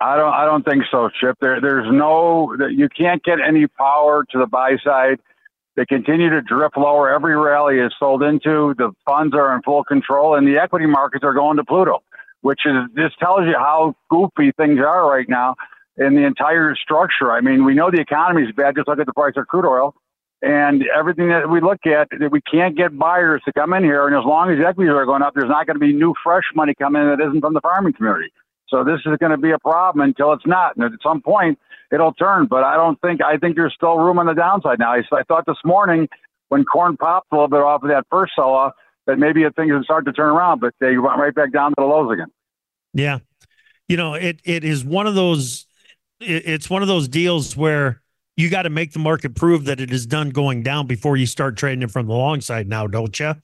I 0.00 0.16
don't. 0.16 0.32
I 0.32 0.44
don't 0.44 0.64
think 0.64 0.84
so, 0.90 1.08
Chip. 1.20 1.36
There, 1.40 1.60
there's 1.60 1.86
no. 1.90 2.54
You 2.68 2.88
can't 2.88 3.22
get 3.22 3.38
any 3.40 3.66
power 3.66 4.24
to 4.30 4.38
the 4.38 4.46
buy 4.46 4.76
side 4.84 5.18
they 5.76 5.84
continue 5.84 6.30
to 6.30 6.40
drift 6.40 6.76
lower. 6.76 7.10
Every 7.14 7.36
rally 7.36 7.78
is 7.78 7.92
sold 7.98 8.22
into. 8.22 8.74
The 8.78 8.92
funds 9.04 9.34
are 9.34 9.54
in 9.54 9.62
full 9.62 9.84
control, 9.84 10.34
and 10.34 10.48
the 10.48 10.56
equity 10.56 10.86
markets 10.86 11.22
are 11.22 11.34
going 11.34 11.58
to 11.58 11.64
Pluto, 11.64 12.02
which 12.40 12.60
is 12.64 12.74
this 12.94 13.12
tells 13.20 13.46
you 13.46 13.54
how 13.58 13.94
goofy 14.08 14.52
things 14.52 14.80
are 14.80 15.08
right 15.08 15.28
now 15.28 15.54
in 15.98 16.14
the 16.14 16.24
entire 16.24 16.74
structure. 16.74 17.30
I 17.30 17.42
mean, 17.42 17.64
we 17.64 17.74
know 17.74 17.90
the 17.90 18.00
economy 18.00 18.44
is 18.44 18.52
bad. 18.52 18.74
Just 18.74 18.88
look 18.88 18.98
at 18.98 19.06
the 19.06 19.12
price 19.12 19.34
of 19.36 19.46
crude 19.46 19.68
oil. 19.68 19.94
And 20.42 20.84
everything 20.96 21.28
that 21.28 21.48
we 21.48 21.60
look 21.60 21.86
at, 21.86 22.08
that 22.20 22.30
we 22.30 22.40
can't 22.42 22.76
get 22.76 22.96
buyers 22.98 23.42
to 23.46 23.52
come 23.52 23.72
in 23.72 23.82
here. 23.84 24.06
And 24.06 24.14
as 24.14 24.24
long 24.24 24.50
as 24.50 24.58
equities 24.64 24.92
are 24.92 25.06
going 25.06 25.22
up, 25.22 25.34
there's 25.34 25.48
not 25.48 25.66
going 25.66 25.76
to 25.76 25.80
be 25.80 25.92
new 25.92 26.14
fresh 26.22 26.44
money 26.54 26.74
coming 26.74 27.02
in 27.02 27.08
that 27.08 27.20
isn't 27.20 27.40
from 27.40 27.54
the 27.54 27.60
farming 27.60 27.94
community. 27.94 28.30
So 28.68 28.84
this 28.84 29.00
is 29.06 29.16
going 29.18 29.30
to 29.32 29.38
be 29.38 29.50
a 29.50 29.58
problem 29.58 30.06
until 30.06 30.32
it's 30.32 30.46
not. 30.46 30.76
And 30.76 30.84
at 30.84 30.92
some 31.02 31.22
point, 31.22 31.58
it'll 31.92 32.12
turn. 32.12 32.46
But 32.46 32.64
I 32.64 32.76
don't 32.76 33.00
think 33.00 33.22
I 33.22 33.36
think 33.36 33.56
there's 33.56 33.74
still 33.74 33.98
room 33.98 34.18
on 34.18 34.26
the 34.26 34.34
downside 34.34 34.78
now. 34.78 34.92
I, 34.92 35.02
I 35.12 35.22
thought 35.22 35.46
this 35.46 35.56
morning 35.64 36.08
when 36.48 36.64
corn 36.64 36.96
popped 36.96 37.28
a 37.32 37.34
little 37.34 37.48
bit 37.48 37.60
off 37.60 37.82
of 37.82 37.88
that 37.88 38.06
first 38.10 38.32
sell-off 38.36 38.72
that 39.06 39.18
maybe 39.18 39.44
things 39.56 39.72
would 39.72 39.84
start 39.84 40.04
to 40.06 40.12
turn 40.12 40.30
around, 40.30 40.60
but 40.60 40.74
they 40.80 40.96
went 40.98 41.18
right 41.18 41.34
back 41.34 41.52
down 41.52 41.70
to 41.70 41.74
the 41.78 41.84
lows 41.84 42.12
again. 42.12 42.28
Yeah, 42.92 43.18
you 43.88 43.96
know 43.96 44.14
it 44.14 44.40
it 44.44 44.64
is 44.64 44.84
one 44.84 45.06
of 45.06 45.14
those. 45.14 45.66
It, 46.20 46.46
it's 46.46 46.70
one 46.70 46.82
of 46.82 46.88
those 46.88 47.08
deals 47.08 47.56
where 47.56 48.02
you 48.36 48.50
got 48.50 48.62
to 48.62 48.70
make 48.70 48.92
the 48.92 48.98
market 48.98 49.34
prove 49.34 49.64
that 49.64 49.80
it 49.80 49.90
is 49.90 50.06
done 50.06 50.30
going 50.30 50.62
down 50.62 50.86
before 50.86 51.16
you 51.16 51.26
start 51.26 51.56
trading 51.56 51.82
it 51.82 51.90
from 51.90 52.06
the 52.06 52.14
long 52.14 52.40
side. 52.40 52.68
Now, 52.68 52.86
don't 52.86 53.18
you? 53.18 53.34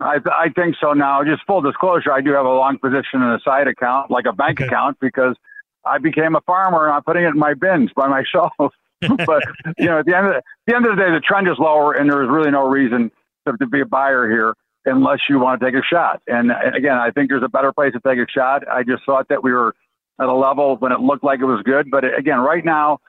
I, 0.00 0.18
I 0.26 0.48
think 0.50 0.76
so 0.80 0.92
now. 0.92 1.24
Just 1.24 1.44
full 1.46 1.62
disclosure, 1.62 2.12
I 2.12 2.20
do 2.20 2.32
have 2.32 2.46
a 2.46 2.52
long 2.52 2.78
position 2.78 3.22
in 3.22 3.30
a 3.30 3.40
side 3.44 3.66
account, 3.66 4.10
like 4.10 4.26
a 4.26 4.32
bank 4.32 4.60
okay. 4.60 4.66
account, 4.66 4.98
because 5.00 5.36
I 5.84 5.98
became 5.98 6.34
a 6.34 6.40
farmer 6.42 6.86
and 6.86 6.94
I'm 6.94 7.02
putting 7.02 7.24
it 7.24 7.28
in 7.28 7.38
my 7.38 7.54
bins 7.54 7.90
by 7.94 8.08
myself. 8.08 8.52
but 8.58 9.42
you 9.78 9.86
know, 9.86 10.00
at 10.00 10.06
the 10.06 10.16
end 10.16 10.26
of 10.26 10.34
the, 10.34 10.42
the 10.66 10.76
end 10.76 10.86
of 10.86 10.96
the 10.96 11.02
day, 11.02 11.10
the 11.10 11.20
trend 11.20 11.48
is 11.48 11.56
lower, 11.58 11.92
and 11.92 12.10
there 12.10 12.22
is 12.22 12.28
really 12.28 12.50
no 12.50 12.68
reason 12.68 13.10
to, 13.46 13.56
to 13.56 13.66
be 13.66 13.80
a 13.80 13.86
buyer 13.86 14.28
here 14.28 14.54
unless 14.84 15.18
you 15.28 15.38
want 15.38 15.60
to 15.60 15.66
take 15.66 15.74
a 15.74 15.82
shot. 15.82 16.22
And, 16.26 16.50
and 16.50 16.76
again, 16.76 16.96
I 16.96 17.10
think 17.10 17.28
there's 17.28 17.42
a 17.42 17.48
better 17.48 17.72
place 17.72 17.92
to 17.92 18.00
take 18.00 18.18
a 18.18 18.30
shot. 18.30 18.66
I 18.68 18.82
just 18.82 19.04
thought 19.04 19.28
that 19.28 19.42
we 19.42 19.52
were 19.52 19.74
at 20.20 20.28
a 20.28 20.34
level 20.34 20.76
when 20.76 20.92
it 20.92 21.00
looked 21.00 21.24
like 21.24 21.40
it 21.40 21.44
was 21.44 21.62
good, 21.64 21.90
but 21.90 22.04
again, 22.16 22.38
right 22.38 22.64
now 22.64 23.00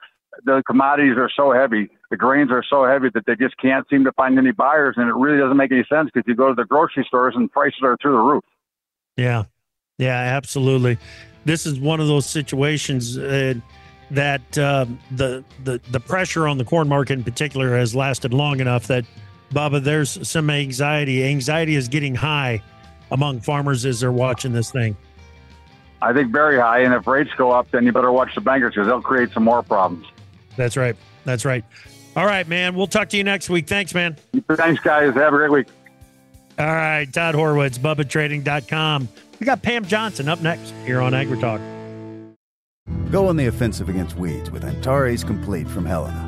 the 0.44 0.62
commodities 0.66 1.16
are 1.16 1.30
so 1.34 1.52
heavy, 1.52 1.88
the 2.10 2.16
grains 2.16 2.50
are 2.50 2.64
so 2.68 2.84
heavy 2.84 3.08
that 3.14 3.26
they 3.26 3.36
just 3.36 3.56
can't 3.58 3.86
seem 3.88 4.04
to 4.04 4.12
find 4.12 4.38
any 4.38 4.52
buyers, 4.52 4.94
and 4.96 5.08
it 5.08 5.14
really 5.14 5.38
doesn't 5.38 5.56
make 5.56 5.72
any 5.72 5.84
sense 5.88 6.10
because 6.12 6.26
you 6.28 6.34
go 6.34 6.48
to 6.48 6.54
the 6.54 6.64
grocery 6.64 7.04
stores 7.06 7.34
and 7.36 7.50
prices 7.50 7.80
are 7.82 7.96
through 8.00 8.12
the 8.12 8.18
roof. 8.18 8.44
Yeah, 9.16 9.44
yeah, 9.98 10.16
absolutely 10.16 10.98
this 11.48 11.66
is 11.66 11.80
one 11.80 11.98
of 11.98 12.06
those 12.06 12.26
situations 12.26 13.18
uh, 13.18 13.54
that 14.10 14.58
uh, 14.58 14.86
the 15.12 15.42
the 15.64 15.80
the 15.90 16.00
pressure 16.00 16.46
on 16.46 16.58
the 16.58 16.64
corn 16.64 16.88
market 16.88 17.14
in 17.14 17.24
particular 17.24 17.76
has 17.76 17.94
lasted 17.94 18.32
long 18.32 18.60
enough 18.60 18.86
that 18.86 19.04
Bubba, 19.52 19.82
there's 19.82 20.28
some 20.28 20.50
anxiety. 20.50 21.24
Anxiety 21.24 21.74
is 21.74 21.88
getting 21.88 22.14
high 22.14 22.62
among 23.10 23.40
farmers 23.40 23.86
as 23.86 24.00
they're 24.00 24.12
watching 24.12 24.52
this 24.52 24.70
thing. 24.70 24.94
I 26.02 26.12
think 26.12 26.30
very 26.30 26.58
high, 26.58 26.80
and 26.80 26.92
if 26.92 27.06
rates 27.06 27.30
go 27.36 27.50
up, 27.50 27.70
then 27.70 27.84
you 27.86 27.92
better 27.92 28.12
watch 28.12 28.34
the 28.34 28.42
bankers 28.42 28.74
because 28.74 28.86
they'll 28.86 29.02
create 29.02 29.32
some 29.32 29.44
more 29.44 29.62
problems. 29.62 30.06
That's 30.58 30.76
right. 30.76 30.96
That's 31.24 31.44
right. 31.44 31.64
All 32.16 32.26
right, 32.26 32.46
man. 32.48 32.74
We'll 32.74 32.88
talk 32.88 33.08
to 33.10 33.16
you 33.16 33.24
next 33.24 33.48
week. 33.48 33.68
Thanks, 33.68 33.94
man. 33.94 34.16
Thanks, 34.50 34.82
guys. 34.82 35.14
Have 35.14 35.32
a 35.32 35.36
great 35.36 35.50
week. 35.50 35.68
All 36.58 36.66
right, 36.66 37.06
Todd 37.10 37.36
Horwitz, 37.36 37.78
BubbaTrading.com. 37.78 39.08
We 39.38 39.46
got 39.46 39.62
Pam 39.62 39.84
Johnson 39.84 40.28
up 40.28 40.40
next 40.40 40.74
here 40.84 41.00
on 41.00 41.12
AgriTalk. 41.12 41.60
Go 43.12 43.28
on 43.28 43.36
the 43.36 43.46
offensive 43.46 43.88
against 43.88 44.16
weeds 44.16 44.50
with 44.50 44.64
Antares 44.64 45.22
Complete 45.22 45.68
from 45.68 45.86
Helena. 45.86 46.27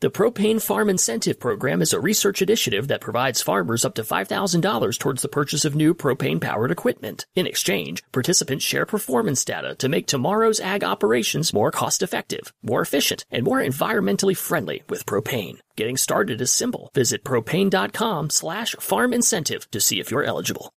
The 0.00 0.12
Propane 0.12 0.62
Farm 0.62 0.88
Incentive 0.88 1.40
Program 1.40 1.82
is 1.82 1.92
a 1.92 1.98
research 1.98 2.40
initiative 2.40 2.86
that 2.86 3.00
provides 3.00 3.42
farmers 3.42 3.84
up 3.84 3.96
to 3.96 4.04
$5,000 4.04 4.96
towards 4.96 5.22
the 5.22 5.28
purchase 5.28 5.64
of 5.64 5.74
new 5.74 5.92
propane 5.92 6.40
powered 6.40 6.70
equipment. 6.70 7.26
In 7.34 7.48
exchange, 7.48 8.04
participants 8.12 8.64
share 8.64 8.86
performance 8.86 9.44
data 9.44 9.74
to 9.74 9.88
make 9.88 10.06
tomorrow's 10.06 10.60
ag 10.60 10.84
operations 10.84 11.52
more 11.52 11.72
cost 11.72 12.00
effective, 12.00 12.52
more 12.62 12.80
efficient, 12.80 13.24
and 13.28 13.42
more 13.42 13.58
environmentally 13.58 14.36
friendly 14.36 14.84
with 14.88 15.04
propane. 15.04 15.58
Getting 15.76 15.96
started 15.96 16.40
is 16.40 16.52
simple. 16.52 16.90
Visit 16.94 17.24
propane.com 17.24 18.30
slash 18.30 18.76
farm 18.78 19.12
incentive 19.12 19.68
to 19.72 19.80
see 19.80 19.98
if 19.98 20.12
you're 20.12 20.22
eligible. 20.22 20.72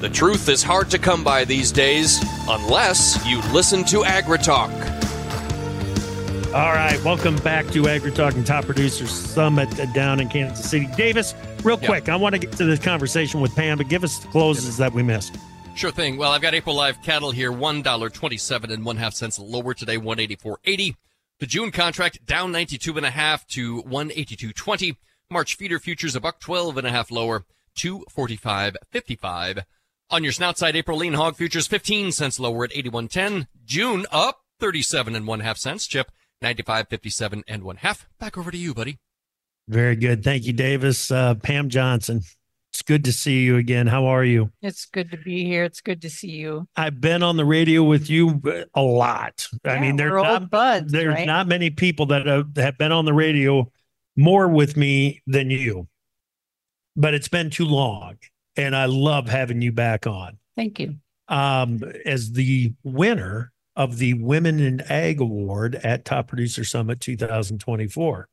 The 0.00 0.10
truth 0.10 0.48
is 0.48 0.62
hard 0.62 0.90
to 0.90 0.98
come 0.98 1.22
by 1.22 1.44
these 1.44 1.70
days 1.70 2.24
unless 2.48 3.22
you 3.26 3.42
listen 3.52 3.84
to 3.84 4.04
AgriTalk. 4.04 5.04
All 6.54 6.72
right, 6.72 7.02
welcome 7.02 7.34
back 7.38 7.66
to 7.72 7.82
AgriTalk 7.82 8.36
and 8.36 8.46
Top 8.46 8.64
Producers 8.64 9.10
Summit 9.10 9.68
down 9.92 10.20
in 10.20 10.28
Kansas 10.28 10.70
City. 10.70 10.86
Davis, 10.96 11.34
real 11.64 11.76
quick, 11.76 12.08
I 12.08 12.14
want 12.14 12.36
to 12.36 12.38
get 12.38 12.52
to 12.52 12.64
this 12.64 12.78
conversation 12.78 13.40
with 13.40 13.52
Pam, 13.56 13.76
but 13.76 13.88
give 13.88 14.04
us 14.04 14.20
the 14.20 14.28
closes 14.28 14.76
that 14.76 14.92
we 14.92 15.02
missed. 15.02 15.36
Sure 15.74 15.90
thing. 15.90 16.16
Well, 16.16 16.30
I've 16.30 16.42
got 16.42 16.54
April 16.54 16.76
live 16.76 17.02
cattle 17.02 17.32
here, 17.32 17.50
one 17.50 17.82
dollar 17.82 18.08
twenty-seven 18.08 18.70
and 18.70 18.84
one 18.84 18.98
half 18.98 19.14
cents 19.14 19.36
lower 19.36 19.74
today, 19.74 19.96
one 19.96 20.20
eighty-four 20.20 20.60
eighty. 20.64 20.94
The 21.40 21.46
June 21.46 21.72
contract 21.72 22.24
down 22.24 22.52
ninety-two 22.52 22.96
and 22.96 23.04
a 23.04 23.10
half 23.10 23.44
to 23.48 23.80
one 23.80 24.12
eighty-two 24.14 24.52
twenty. 24.52 24.96
March 25.28 25.56
feeder 25.56 25.80
futures 25.80 26.14
a 26.14 26.20
buck 26.20 26.38
twelve 26.38 26.78
and 26.78 26.86
a 26.86 26.92
half 26.92 27.10
lower, 27.10 27.46
two 27.74 28.04
forty-five 28.08 28.76
fifty-five. 28.92 29.64
On 30.08 30.22
your 30.22 30.32
snout 30.32 30.56
side, 30.56 30.76
April 30.76 30.98
lean 30.98 31.14
hog 31.14 31.34
futures 31.34 31.66
fifteen 31.66 32.12
cents 32.12 32.38
lower 32.38 32.64
at 32.64 32.76
eighty-one 32.76 33.08
ten. 33.08 33.48
June 33.64 34.06
up 34.12 34.42
thirty-seven 34.60 35.16
and 35.16 35.26
one 35.26 35.40
half 35.40 35.58
cents. 35.58 35.88
Chip 35.88 36.12
ninety-five 36.42 36.88
fifty-seven 36.88 37.44
and 37.48 37.62
one 37.62 37.76
half. 37.76 38.08
Back 38.18 38.36
over 38.38 38.50
to 38.50 38.58
you, 38.58 38.74
buddy. 38.74 38.98
Very 39.68 39.96
good. 39.96 40.22
Thank 40.22 40.44
you, 40.44 40.52
Davis. 40.52 41.10
Uh, 41.10 41.34
Pam 41.36 41.68
Johnson, 41.70 42.20
it's 42.72 42.82
good 42.82 43.04
to 43.04 43.12
see 43.12 43.44
you 43.44 43.56
again. 43.56 43.86
How 43.86 44.06
are 44.06 44.24
you? 44.24 44.50
It's 44.60 44.84
good 44.84 45.10
to 45.12 45.16
be 45.16 45.44
here. 45.44 45.64
It's 45.64 45.80
good 45.80 46.02
to 46.02 46.10
see 46.10 46.32
you. 46.32 46.68
I've 46.76 47.00
been 47.00 47.22
on 47.22 47.36
the 47.36 47.44
radio 47.44 47.82
with 47.82 48.10
you 48.10 48.42
uh, 48.46 48.64
a 48.74 48.82
lot. 48.82 49.46
I 49.64 49.78
mean, 49.78 49.96
there's 49.96 50.12
we're 50.12 50.22
not, 50.22 50.42
old 50.42 50.50
buds, 50.50 50.92
there's 50.92 51.14
right? 51.14 51.26
not 51.26 51.48
many 51.48 51.70
people 51.70 52.06
that 52.06 52.26
have, 52.26 52.54
have 52.56 52.76
been 52.76 52.92
on 52.92 53.04
the 53.04 53.14
radio 53.14 53.70
more 54.16 54.48
with 54.48 54.76
me 54.76 55.22
than 55.26 55.50
you, 55.50 55.88
but 56.94 57.14
it's 57.14 57.28
been 57.28 57.48
too 57.48 57.64
long. 57.64 58.16
And 58.56 58.76
I 58.76 58.84
love 58.84 59.28
having 59.28 59.62
you 59.62 59.72
back 59.72 60.06
on. 60.06 60.38
Thank 60.56 60.78
you. 60.78 60.96
um, 61.28 61.80
as 62.04 62.32
the 62.32 62.72
winner 62.82 63.52
of 63.76 63.98
the 63.98 64.14
Women 64.14 64.60
in 64.60 64.80
Ag 64.82 65.20
Award 65.20 65.74
at 65.76 66.04
Top 66.04 66.28
Producer 66.28 66.64
Summit 66.64 67.00
2024. 67.00 68.28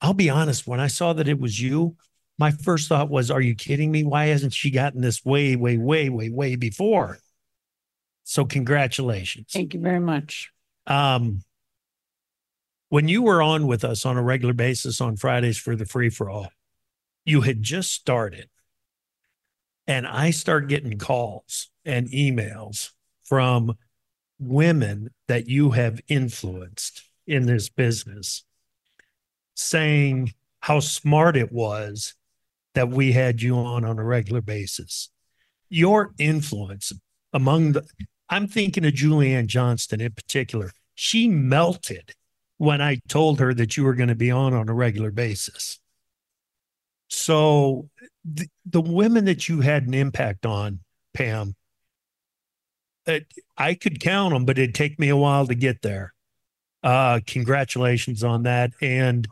I'll 0.00 0.14
be 0.14 0.30
honest, 0.30 0.66
when 0.66 0.80
I 0.80 0.86
saw 0.88 1.12
that 1.12 1.28
it 1.28 1.38
was 1.38 1.60
you, 1.60 1.96
my 2.38 2.50
first 2.50 2.88
thought 2.88 3.10
was, 3.10 3.30
Are 3.30 3.40
you 3.40 3.54
kidding 3.54 3.90
me? 3.90 4.04
Why 4.04 4.26
hasn't 4.26 4.54
she 4.54 4.70
gotten 4.70 5.00
this 5.00 5.24
way, 5.24 5.54
way, 5.54 5.76
way, 5.76 6.08
way, 6.08 6.30
way 6.30 6.56
before? 6.56 7.18
So, 8.24 8.44
congratulations. 8.44 9.48
Thank 9.52 9.74
you 9.74 9.80
very 9.80 10.00
much. 10.00 10.50
Um, 10.86 11.42
when 12.88 13.08
you 13.08 13.22
were 13.22 13.42
on 13.42 13.66
with 13.66 13.84
us 13.84 14.04
on 14.04 14.16
a 14.16 14.22
regular 14.22 14.54
basis 14.54 15.00
on 15.00 15.16
Fridays 15.16 15.58
for 15.58 15.76
the 15.76 15.86
free 15.86 16.10
for 16.10 16.28
all, 16.28 16.48
you 17.24 17.42
had 17.42 17.62
just 17.62 17.92
started. 17.92 18.48
And 19.86 20.06
I 20.06 20.30
start 20.30 20.68
getting 20.68 20.98
calls 20.98 21.70
and 21.84 22.08
emails 22.08 22.90
from 23.24 23.76
women 24.42 25.10
that 25.28 25.48
you 25.48 25.70
have 25.70 26.00
influenced 26.08 27.04
in 27.26 27.46
this 27.46 27.68
business 27.68 28.44
saying 29.54 30.32
how 30.60 30.80
smart 30.80 31.36
it 31.36 31.52
was 31.52 32.14
that 32.74 32.88
we 32.88 33.12
had 33.12 33.42
you 33.42 33.56
on 33.56 33.84
on 33.84 33.98
a 33.98 34.04
regular 34.04 34.40
basis. 34.40 35.10
Your 35.68 36.12
influence 36.18 36.92
among 37.32 37.72
the, 37.72 37.86
I'm 38.28 38.46
thinking 38.46 38.84
of 38.84 38.94
Julianne 38.94 39.46
Johnston 39.46 40.00
in 40.00 40.12
particular. 40.12 40.70
She 40.94 41.28
melted 41.28 42.14
when 42.58 42.80
I 42.80 43.00
told 43.08 43.40
her 43.40 43.52
that 43.54 43.76
you 43.76 43.84
were 43.84 43.94
going 43.94 44.08
to 44.08 44.14
be 44.14 44.30
on 44.30 44.54
on 44.54 44.68
a 44.68 44.74
regular 44.74 45.10
basis. 45.10 45.78
So 47.08 47.88
the, 48.24 48.46
the 48.64 48.80
women 48.80 49.24
that 49.26 49.48
you 49.48 49.60
had 49.60 49.86
an 49.86 49.94
impact 49.94 50.46
on, 50.46 50.80
Pam, 51.12 51.54
it, 53.06 53.26
I 53.56 53.74
could 53.74 54.00
count 54.00 54.32
them, 54.32 54.44
but 54.44 54.58
it'd 54.58 54.74
take 54.74 54.98
me 54.98 55.08
a 55.08 55.16
while 55.16 55.46
to 55.46 55.54
get 55.54 55.82
there. 55.82 56.14
Uh, 56.82 57.20
congratulations 57.26 58.24
on 58.24 58.42
that. 58.44 58.72
And 58.80 59.28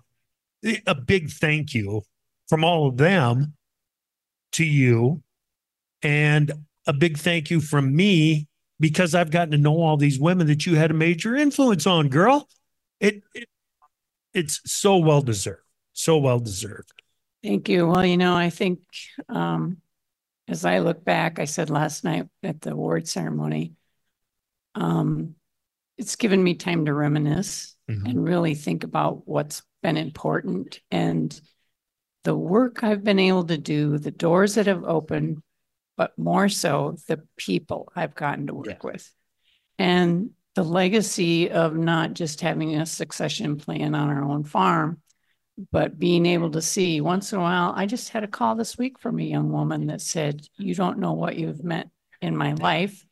a 0.87 0.95
big 0.95 1.31
thank 1.31 1.75
you 1.75 2.03
from 2.49 2.65
all 2.65 2.87
of 2.87 2.97
them 2.97 3.55
to 4.53 4.65
you. 4.65 5.23
And 6.03 6.53
a 6.87 6.93
big 6.93 7.19
thank 7.19 7.51
you 7.51 7.61
from 7.61 7.95
me 7.95 8.47
because 8.79 9.15
I've 9.15 9.31
gotten 9.31 9.53
to 9.53 9.59
know 9.59 9.81
all 9.81 9.97
these 9.97 10.19
women 10.19 10.47
that 10.47 10.67
you 10.67 10.75
had 10.75 10.91
a 10.91 10.95
major 10.95 11.37
influence 11.37 11.87
on, 11.87 12.09
girl. 12.09 12.49
It, 12.99 13.23
it 13.35 13.49
it's 14.33 14.61
so 14.65 14.97
well 14.97 15.23
deserved. 15.23 15.63
So 15.93 16.19
well 16.19 16.39
deserved. 16.39 16.93
Thank 17.43 17.69
you. 17.69 17.89
Well, 17.89 18.05
you 18.05 18.17
know, 18.17 18.35
I 18.35 18.51
think 18.51 18.81
um, 19.29 19.79
as 20.51 20.65
I 20.65 20.81
look 20.81 21.05
back, 21.05 21.39
I 21.39 21.45
said 21.45 21.71
last 21.71 22.03
night 22.03 22.27
at 22.43 22.61
the 22.61 22.73
award 22.73 23.07
ceremony, 23.07 23.75
um, 24.75 25.37
it's 25.97 26.17
given 26.17 26.43
me 26.43 26.55
time 26.55 26.87
to 26.87 26.93
reminisce 26.93 27.77
Mhm. 27.89 28.09
and 28.09 28.25
really 28.25 28.55
think 28.55 28.83
about 28.83 29.29
what's 29.29 29.63
been 29.83 29.97
important 29.97 30.81
and 30.91 31.41
the 32.25 32.35
work 32.35 32.83
I've 32.83 33.05
been 33.05 33.19
able 33.19 33.45
to 33.45 33.57
do, 33.57 33.97
the 33.97 34.11
doors 34.11 34.57
that 34.57 34.67
have 34.67 34.85
opened, 34.85 35.43
but 35.97 36.19
more 36.19 36.49
so 36.49 36.97
the 37.07 37.23
people 37.37 37.91
I've 37.95 38.15
gotten 38.15 38.49
to 38.49 38.55
work 38.55 38.83
with. 38.83 39.11
And 39.79 40.31
the 40.55 40.65
legacy 40.65 41.51
of 41.51 41.77
not 41.77 42.15
just 42.15 42.41
having 42.41 42.75
a 42.75 42.85
succession 42.85 43.57
plan 43.57 43.95
on 43.95 44.09
our 44.09 44.23
own 44.23 44.45
farm, 44.45 45.01
but 45.73 45.99
being 45.99 46.27
able 46.27 46.51
to 46.53 46.63
see 46.63 47.01
once 47.01 47.33
in 47.33 47.39
a 47.39 47.43
while. 47.43 47.73
I 47.77 47.87
just 47.87 48.11
had 48.11 48.25
a 48.25 48.29
call 48.29 48.55
this 48.55 48.79
week 48.79 48.99
from 48.99 49.19
a 49.19 49.25
young 49.25 49.51
woman 49.51 49.87
that 49.89 50.01
said, 50.01 50.47
You 50.57 50.75
don't 50.75 50.99
know 50.99 51.13
what 51.13 51.37
you've 51.37 51.65
meant 51.65 51.91
in 52.21 52.37
my 52.37 52.55
life. 52.55 53.05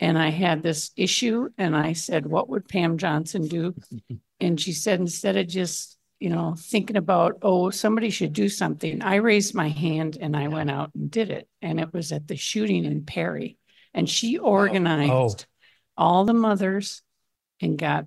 And 0.00 0.16
I 0.16 0.30
had 0.30 0.62
this 0.62 0.92
issue, 0.96 1.48
and 1.58 1.76
I 1.76 1.92
said, 1.92 2.26
What 2.26 2.48
would 2.48 2.68
Pam 2.68 2.98
Johnson 2.98 3.46
do? 3.46 3.74
And 4.40 4.60
she 4.60 4.72
said, 4.72 5.00
Instead 5.00 5.36
of 5.36 5.48
just, 5.48 5.98
you 6.20 6.30
know, 6.30 6.54
thinking 6.56 6.96
about, 6.96 7.38
oh, 7.42 7.70
somebody 7.70 8.08
should 8.08 8.32
do 8.32 8.48
something, 8.48 9.02
I 9.02 9.16
raised 9.16 9.52
my 9.52 9.68
hand 9.68 10.16
and 10.20 10.36
I 10.36 10.46
went 10.46 10.70
out 10.70 10.92
and 10.94 11.10
did 11.10 11.30
it. 11.30 11.48
And 11.60 11.80
it 11.80 11.92
was 11.92 12.12
at 12.12 12.28
the 12.28 12.36
shooting 12.36 12.84
in 12.84 13.04
Perry. 13.04 13.58
And 13.94 14.08
she 14.08 14.38
oh, 14.38 14.44
oh. 14.44 14.50
organized 14.50 15.46
all 15.96 16.24
the 16.24 16.34
mothers 16.34 17.02
and 17.60 17.76
got 17.76 18.06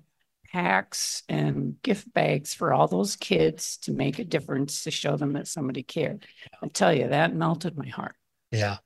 packs 0.52 1.22
and 1.28 1.80
gift 1.82 2.12
bags 2.12 2.52
for 2.52 2.72
all 2.72 2.86
those 2.86 3.16
kids 3.16 3.78
to 3.78 3.92
make 3.92 4.18
a 4.18 4.24
difference 4.24 4.84
to 4.84 4.90
show 4.90 5.16
them 5.16 5.32
that 5.32 5.48
somebody 5.48 5.82
cared. 5.82 6.26
I 6.62 6.68
tell 6.68 6.92
you, 6.92 7.08
that 7.08 7.34
melted 7.34 7.76
my 7.76 7.88
heart. 7.88 8.14
Yeah. 8.50 8.76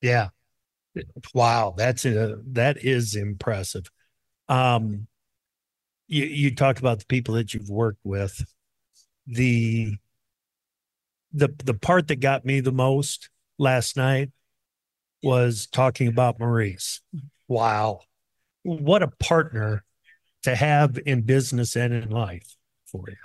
Yeah. 0.00 0.28
Wow. 1.32 1.74
That's 1.76 2.04
a, 2.04 2.38
that 2.52 2.84
is 2.84 3.14
impressive. 3.14 3.90
Um, 4.48 5.06
you, 6.08 6.24
you 6.24 6.54
talk 6.54 6.78
about 6.78 6.98
the 6.98 7.06
people 7.06 7.34
that 7.34 7.54
you've 7.54 7.70
worked 7.70 8.00
with. 8.04 8.44
The, 9.26 9.96
the, 11.32 11.48
the 11.64 11.74
part 11.74 12.08
that 12.08 12.20
got 12.20 12.44
me 12.44 12.60
the 12.60 12.72
most 12.72 13.30
last 13.58 13.96
night 13.96 14.30
was 15.22 15.66
talking 15.66 16.08
about 16.08 16.40
Maurice. 16.40 17.00
Wow. 17.48 18.00
What 18.62 19.02
a 19.02 19.08
partner 19.08 19.84
to 20.46 20.54
have 20.54 20.96
in 21.06 21.22
business 21.22 21.74
and 21.74 21.92
in 21.92 22.08
life 22.08 22.56
for 22.86 23.04
you. 23.08 23.16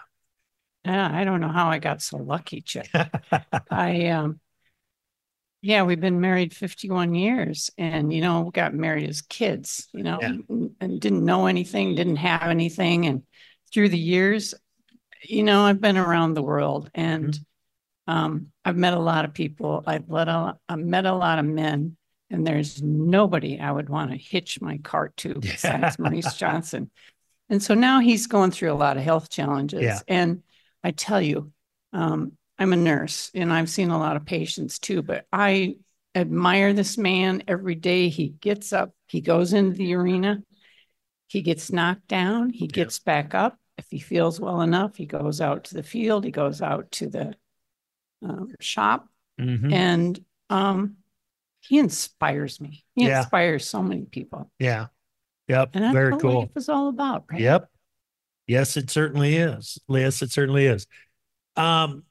Yeah, 0.86 1.08
I 1.14 1.24
don't 1.24 1.40
know 1.40 1.50
how 1.50 1.70
I 1.70 1.78
got 1.78 2.02
so 2.02 2.18
lucky, 2.18 2.62
Chip. 2.62 2.88
I 3.72 4.08
um 4.08 4.40
yeah, 5.62 5.84
we've 5.84 6.02
been 6.02 6.20
married 6.20 6.56
51 6.56 7.14
years 7.14 7.70
and 7.78 8.12
you 8.12 8.22
know, 8.22 8.50
got 8.52 8.74
married 8.74 9.08
as 9.08 9.22
kids, 9.22 9.88
you 9.94 10.02
know, 10.02 10.18
Yeah. 10.20 10.38
and, 10.80 11.00
didn't 11.00 11.24
know 11.24 11.46
anything, 11.46 11.94
didn't 11.94 12.16
have 12.16 12.50
anything 12.50 13.06
and 13.06 13.22
through 13.72 13.90
the 13.90 14.00
years, 14.00 14.56
you 15.22 15.44
know, 15.44 15.62
I've 15.62 15.80
been 15.80 15.98
around 15.98 16.34
the 16.34 16.42
world 16.42 16.90
and 16.96 17.40
um 18.08 18.48
I've 18.66 18.78
met 18.78 18.96
a 18.96 19.00
lot 19.00 19.26
of 19.26 19.36
people. 19.36 19.84
I've 19.86 20.10
let 20.10 20.28
a, 20.28 20.58
I've 20.68 20.80
met 20.80 21.06
a 21.06 21.14
lot 21.14 21.38
of 21.38 21.46
men 21.46 21.98
and 22.32 22.48
there's 22.48 22.82
nobody 22.82 23.60
I 23.60 23.72
would 23.72 23.90
want 23.90 24.10
to 24.12 24.18
hitch 24.18 24.60
my 24.62 24.80
cart 24.80 25.16
to 25.18 25.36
besides 25.40 26.00
Maurice 26.00 26.34
Johnson. 26.34 26.90
And 27.52 27.62
so 27.62 27.74
now 27.76 28.00
he's 28.00 28.28
going 28.28 28.50
through 28.50 28.72
a 28.72 28.74
lot 28.74 28.98
of 28.98 29.04
health 29.04 29.30
challenges. 29.30 29.84
Yeah. 29.84 30.00
And 30.08 30.42
I 30.84 30.92
tell 30.92 31.22
you, 31.22 31.52
um, 31.92 32.32
I'm 32.58 32.72
a 32.72 32.78
nurse 32.78 33.30
and 33.36 33.52
I've 33.52 33.70
seen 33.70 33.90
a 33.90 34.00
lot 34.00 34.16
of 34.16 34.26
patients 34.26 34.80
too, 34.80 35.02
but 35.02 35.26
I 35.34 35.76
admire 36.16 36.72
this 36.72 36.98
man 36.98 37.44
every 37.50 37.76
day. 37.76 38.08
He 38.08 38.30
gets 38.30 38.72
up, 38.72 38.92
he 39.08 39.20
goes 39.20 39.52
into 39.52 39.76
the 39.78 39.94
arena, 39.96 40.42
he 41.28 41.42
gets 41.42 41.72
knocked 41.72 42.08
down, 42.08 42.52
he 42.52 42.68
gets 42.68 43.00
back 43.00 43.36
up. 43.36 43.58
If 43.78 43.88
he 43.90 44.00
feels 44.00 44.40
well 44.40 44.62
enough, 44.62 44.96
he 44.96 45.06
goes 45.06 45.42
out 45.42 45.66
to 45.66 45.74
the 45.74 45.84
field, 45.84 46.24
he 46.24 46.32
goes 46.32 46.62
out 46.62 46.90
to 46.94 47.10
the 47.10 47.36
um, 48.24 48.54
shop, 48.60 49.10
Mhm. 49.40 49.74
and 49.74 50.26
um, 50.50 50.98
he 51.62 51.80
inspires 51.80 52.62
me. 52.62 52.86
He 52.96 53.08
Yeah. 53.08 53.22
inspires 53.22 53.68
so 53.68 53.82
many 53.82 54.06
people. 54.06 54.52
Yeah. 54.60 54.88
Yep. 55.52 55.70
And 55.74 55.84
that's 55.84 55.94
Very 55.94 56.12
what 56.12 56.22
cool. 56.22 56.40
life 56.40 56.50
is 56.56 56.70
all 56.70 56.88
about, 56.88 57.26
right? 57.30 57.42
Yep. 57.42 57.70
Yes, 58.48 58.78
it 58.78 58.90
certainly 58.90 59.36
is. 59.36 59.78
Yes, 59.90 60.22
it 60.22 60.32
certainly 60.32 60.66
is. 60.66 60.88
Um, 61.58 62.04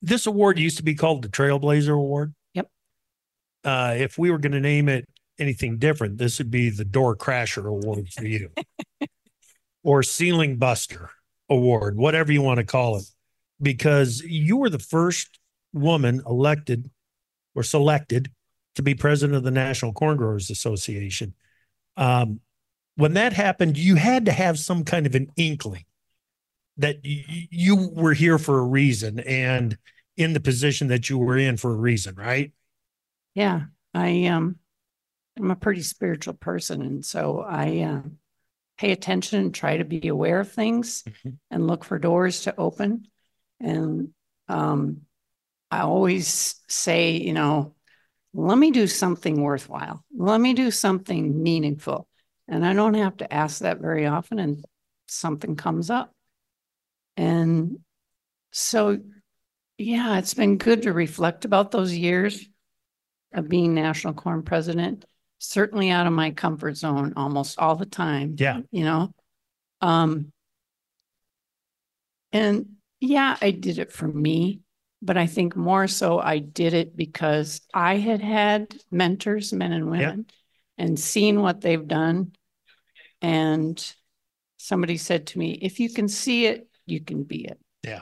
this 0.00 0.26
award 0.26 0.58
used 0.58 0.78
to 0.78 0.82
be 0.82 0.94
called 0.94 1.22
the 1.22 1.28
Trailblazer 1.28 1.94
Award. 1.94 2.34
Yep. 2.54 2.70
Uh, 3.62 3.94
if 3.98 4.16
we 4.16 4.30
were 4.30 4.38
going 4.38 4.52
to 4.52 4.60
name 4.60 4.88
it 4.88 5.06
anything 5.38 5.78
different, 5.78 6.16
this 6.16 6.38
would 6.38 6.50
be 6.50 6.70
the 6.70 6.84
Door 6.84 7.16
Crasher 7.16 7.66
Award 7.66 8.08
for 8.10 8.24
you, 8.24 8.50
or 9.82 10.02
Ceiling 10.02 10.56
Buster 10.56 11.10
Award, 11.50 11.96
whatever 11.96 12.32
you 12.32 12.40
want 12.40 12.58
to 12.58 12.64
call 12.64 12.96
it, 12.96 13.04
because 13.60 14.22
you 14.22 14.56
were 14.56 14.70
the 14.70 14.78
first 14.78 15.38
woman 15.74 16.22
elected 16.26 16.90
or 17.54 17.62
selected 17.62 18.30
to 18.76 18.82
be 18.82 18.94
president 18.94 19.36
of 19.36 19.42
the 19.42 19.50
National 19.50 19.92
Corn 19.92 20.16
Growers 20.16 20.48
Association. 20.48 21.34
Um, 21.96 22.40
when 22.98 23.14
that 23.14 23.32
happened, 23.32 23.78
you 23.78 23.94
had 23.94 24.26
to 24.26 24.32
have 24.32 24.58
some 24.58 24.84
kind 24.84 25.06
of 25.06 25.14
an 25.14 25.30
inkling 25.36 25.84
that 26.78 26.96
y- 27.04 27.48
you 27.50 27.90
were 27.94 28.14
here 28.14 28.38
for 28.38 28.58
a 28.58 28.64
reason 28.64 29.20
and 29.20 29.78
in 30.16 30.32
the 30.32 30.40
position 30.40 30.88
that 30.88 31.08
you 31.08 31.18
were 31.18 31.38
in 31.38 31.56
for 31.56 31.72
a 31.72 31.76
reason, 31.76 32.14
right? 32.16 32.52
Yeah, 33.34 33.62
I 33.94 34.26
um, 34.26 34.56
I'm 35.38 35.50
a 35.50 35.56
pretty 35.56 35.82
spiritual 35.82 36.34
person, 36.34 36.82
and 36.82 37.04
so 37.04 37.40
I 37.40 37.80
uh, 37.80 38.02
pay 38.78 38.92
attention 38.92 39.40
and 39.40 39.54
try 39.54 39.76
to 39.76 39.84
be 39.84 40.08
aware 40.08 40.40
of 40.40 40.50
things 40.52 41.04
Mhm. 41.06 41.38
and 41.50 41.66
look 41.66 41.84
for 41.84 41.98
doors 41.98 42.42
to 42.42 42.54
open. 42.58 43.06
And 43.60 44.10
um, 44.48 45.02
I 45.70 45.80
always 45.80 46.56
say, 46.68 47.12
you 47.12 47.32
know, 47.34 47.74
let 48.34 48.58
me 48.58 48.70
do 48.72 48.86
something 48.88 49.42
worthwhile. 49.42 50.04
Let 50.16 50.40
me 50.40 50.54
do 50.54 50.70
something 50.70 51.42
meaningful, 51.42 52.07
and 52.48 52.64
I 52.64 52.72
don't 52.72 52.94
have 52.94 53.18
to 53.18 53.32
ask 53.32 53.60
that 53.60 53.80
very 53.80 54.06
often, 54.06 54.38
and 54.38 54.64
something 55.06 55.56
comes 55.56 55.90
up. 55.90 56.12
And 57.16 57.78
so, 58.52 58.98
yeah, 59.76 60.18
it's 60.18 60.34
been 60.34 60.56
good 60.56 60.82
to 60.82 60.92
reflect 60.92 61.44
about 61.44 61.70
those 61.70 61.94
years 61.94 62.48
of 63.32 63.48
being 63.48 63.74
national 63.74 64.14
corn 64.14 64.42
president, 64.42 65.04
certainly 65.38 65.90
out 65.90 66.06
of 66.06 66.12
my 66.12 66.30
comfort 66.30 66.76
zone 66.76 67.12
almost 67.16 67.58
all 67.58 67.76
the 67.76 67.86
time. 67.86 68.36
Yeah. 68.38 68.60
You 68.70 68.84
know? 68.84 69.12
Um, 69.80 70.32
and 72.32 72.76
yeah, 73.00 73.36
I 73.40 73.50
did 73.50 73.78
it 73.78 73.92
for 73.92 74.08
me, 74.08 74.60
but 75.02 75.16
I 75.16 75.26
think 75.26 75.54
more 75.56 75.86
so 75.86 76.18
I 76.18 76.38
did 76.38 76.74
it 76.74 76.96
because 76.96 77.60
I 77.72 77.96
had 77.96 78.20
had 78.20 78.74
mentors, 78.90 79.52
men 79.52 79.72
and 79.72 79.90
women, 79.90 80.26
and 80.76 80.98
seen 80.98 81.40
what 81.42 81.60
they've 81.60 81.86
done. 81.86 82.32
And 83.20 83.94
somebody 84.58 84.96
said 84.96 85.28
to 85.28 85.38
me, 85.38 85.52
if 85.52 85.80
you 85.80 85.90
can 85.90 86.08
see 86.08 86.46
it, 86.46 86.68
you 86.86 87.00
can 87.00 87.24
be 87.24 87.44
it. 87.44 87.58
Yeah. 87.82 88.00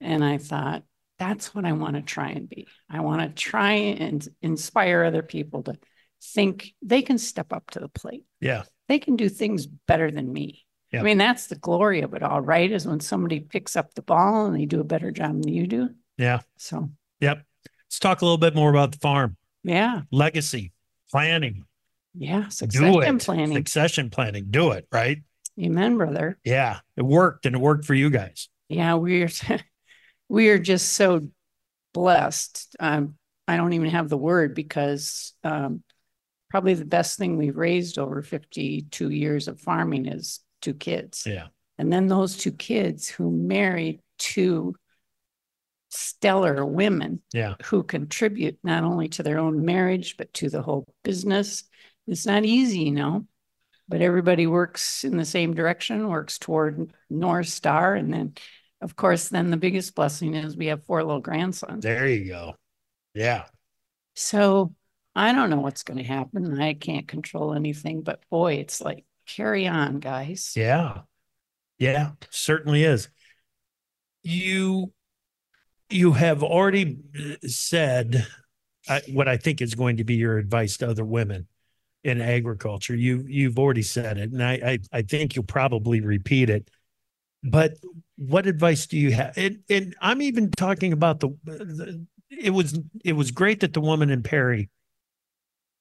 And 0.00 0.24
I 0.24 0.38
thought, 0.38 0.82
that's 1.18 1.54
what 1.54 1.64
I 1.64 1.72
want 1.72 1.96
to 1.96 2.02
try 2.02 2.30
and 2.30 2.48
be. 2.48 2.66
I 2.90 3.00
want 3.00 3.22
to 3.22 3.28
try 3.28 3.72
and 3.72 4.26
inspire 4.40 5.04
other 5.04 5.22
people 5.22 5.62
to 5.64 5.74
think 6.22 6.74
they 6.82 7.02
can 7.02 7.18
step 7.18 7.52
up 7.52 7.70
to 7.70 7.80
the 7.80 7.88
plate. 7.88 8.24
Yeah. 8.40 8.62
They 8.88 8.98
can 8.98 9.16
do 9.16 9.28
things 9.28 9.66
better 9.66 10.10
than 10.10 10.32
me. 10.32 10.64
Yeah. 10.90 11.00
I 11.00 11.02
mean, 11.04 11.18
that's 11.18 11.46
the 11.46 11.56
glory 11.56 12.02
of 12.02 12.14
it 12.14 12.22
all, 12.22 12.40
right? 12.40 12.70
Is 12.70 12.86
when 12.86 13.00
somebody 13.00 13.40
picks 13.40 13.76
up 13.76 13.94
the 13.94 14.02
ball 14.02 14.46
and 14.46 14.56
they 14.56 14.66
do 14.66 14.80
a 14.80 14.84
better 14.84 15.10
job 15.10 15.42
than 15.42 15.48
you 15.48 15.66
do. 15.66 15.90
Yeah. 16.18 16.40
So, 16.58 16.90
Yep. 17.20 17.44
Let's 17.86 17.98
talk 18.00 18.20
a 18.20 18.24
little 18.24 18.38
bit 18.38 18.54
more 18.54 18.70
about 18.70 18.92
the 18.92 18.98
farm 18.98 19.36
yeah, 19.64 20.02
legacy, 20.10 20.72
planning, 21.10 21.64
yeah. 22.14 22.44
do 22.44 22.50
Succession 22.50 23.02
it, 23.16 23.20
planning. 23.24 23.56
succession 23.56 24.10
planning, 24.10 24.46
do 24.50 24.72
it, 24.72 24.86
right? 24.92 25.18
Amen, 25.60 25.96
brother. 25.96 26.38
Yeah. 26.44 26.80
It 26.96 27.02
worked 27.02 27.46
and 27.46 27.54
it 27.54 27.60
worked 27.60 27.84
for 27.84 27.94
you 27.94 28.10
guys. 28.10 28.48
Yeah, 28.68 28.94
we're 28.94 29.28
we 30.28 30.48
are 30.48 30.58
just 30.58 30.92
so 30.94 31.28
blessed. 31.92 32.74
Um, 32.80 33.14
I 33.46 33.56
don't 33.56 33.72
even 33.74 33.90
have 33.90 34.08
the 34.08 34.16
word 34.16 34.54
because 34.54 35.34
um, 35.44 35.82
probably 36.48 36.74
the 36.74 36.84
best 36.86 37.18
thing 37.18 37.36
we've 37.36 37.56
raised 37.56 37.98
over 37.98 38.22
52 38.22 39.10
years 39.10 39.48
of 39.48 39.60
farming 39.60 40.06
is 40.06 40.40
two 40.62 40.74
kids. 40.74 41.24
Yeah. 41.26 41.48
And 41.78 41.92
then 41.92 42.06
those 42.06 42.36
two 42.36 42.52
kids 42.52 43.08
who 43.08 43.30
married 43.30 44.00
two 44.18 44.74
stellar 45.90 46.64
women 46.64 47.20
Yeah. 47.34 47.54
who 47.64 47.82
contribute 47.82 48.58
not 48.62 48.84
only 48.84 49.08
to 49.10 49.22
their 49.22 49.38
own 49.38 49.64
marriage, 49.64 50.16
but 50.16 50.32
to 50.34 50.48
the 50.48 50.62
whole 50.62 50.86
business. 51.02 51.64
It's 52.06 52.26
not 52.26 52.44
easy, 52.44 52.80
you 52.80 52.92
know, 52.92 53.26
but 53.88 54.00
everybody 54.00 54.46
works 54.46 55.04
in 55.04 55.16
the 55.16 55.24
same 55.24 55.54
direction, 55.54 56.08
works 56.08 56.38
toward 56.38 56.92
North 57.08 57.48
Star. 57.48 57.94
And 57.94 58.12
then, 58.12 58.34
of 58.80 58.96
course, 58.96 59.28
then 59.28 59.50
the 59.50 59.56
biggest 59.56 59.94
blessing 59.94 60.34
is 60.34 60.56
we 60.56 60.66
have 60.66 60.84
four 60.84 61.02
little 61.02 61.20
grandsons. 61.20 61.84
There 61.84 62.08
you 62.08 62.28
go. 62.28 62.54
Yeah. 63.14 63.44
So 64.14 64.74
I 65.14 65.32
don't 65.32 65.50
know 65.50 65.60
what's 65.60 65.82
going 65.82 65.98
to 65.98 66.04
happen. 66.04 66.60
I 66.60 66.74
can't 66.74 67.06
control 67.06 67.54
anything, 67.54 68.02
but 68.02 68.22
boy, 68.30 68.54
it's 68.54 68.80
like 68.80 69.04
carry 69.26 69.66
on, 69.66 70.00
guys. 70.00 70.54
Yeah. 70.56 71.02
Yeah, 71.78 72.12
certainly 72.30 72.84
is. 72.84 73.08
You 74.22 74.92
you 75.90 76.12
have 76.12 76.42
already 76.42 76.98
said 77.46 78.26
uh, 78.88 79.00
what 79.08 79.28
I 79.28 79.36
think 79.36 79.60
is 79.60 79.74
going 79.74 79.96
to 79.96 80.04
be 80.04 80.14
your 80.14 80.38
advice 80.38 80.76
to 80.78 80.88
other 80.88 81.04
women 81.04 81.48
in 82.04 82.20
agriculture. 82.20 82.94
You 82.94 83.24
you've 83.28 83.58
already 83.58 83.82
said 83.82 84.18
it, 84.18 84.32
and 84.32 84.42
I 84.42 84.52
I, 84.52 84.78
I 84.92 85.02
think 85.02 85.34
you'll 85.34 85.44
probably 85.44 86.00
repeat 86.00 86.50
it. 86.50 86.68
But 87.44 87.74
what 88.16 88.46
advice 88.46 88.86
do 88.86 88.96
you 88.96 89.12
have? 89.12 89.36
And, 89.36 89.60
and 89.68 89.96
I'm 90.00 90.22
even 90.22 90.50
talking 90.50 90.92
about 90.92 91.20
the, 91.20 91.30
the. 91.44 92.06
It 92.30 92.50
was 92.50 92.78
it 93.04 93.12
was 93.12 93.30
great 93.30 93.60
that 93.60 93.72
the 93.72 93.80
woman 93.80 94.10
in 94.10 94.22
Perry 94.22 94.70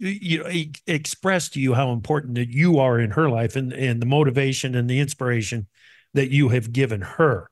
you 0.01 0.43
know 0.43 0.49
expressed 0.87 1.53
to 1.53 1.59
you 1.59 1.75
how 1.75 1.91
important 1.91 2.35
that 2.35 2.49
you 2.49 2.79
are 2.79 2.99
in 2.99 3.11
her 3.11 3.29
life 3.29 3.55
and 3.55 3.71
and 3.71 4.01
the 4.01 4.05
motivation 4.07 4.73
and 4.73 4.89
the 4.89 4.99
inspiration 4.99 5.67
that 6.15 6.31
you 6.31 6.49
have 6.49 6.73
given 6.73 7.01
her 7.01 7.49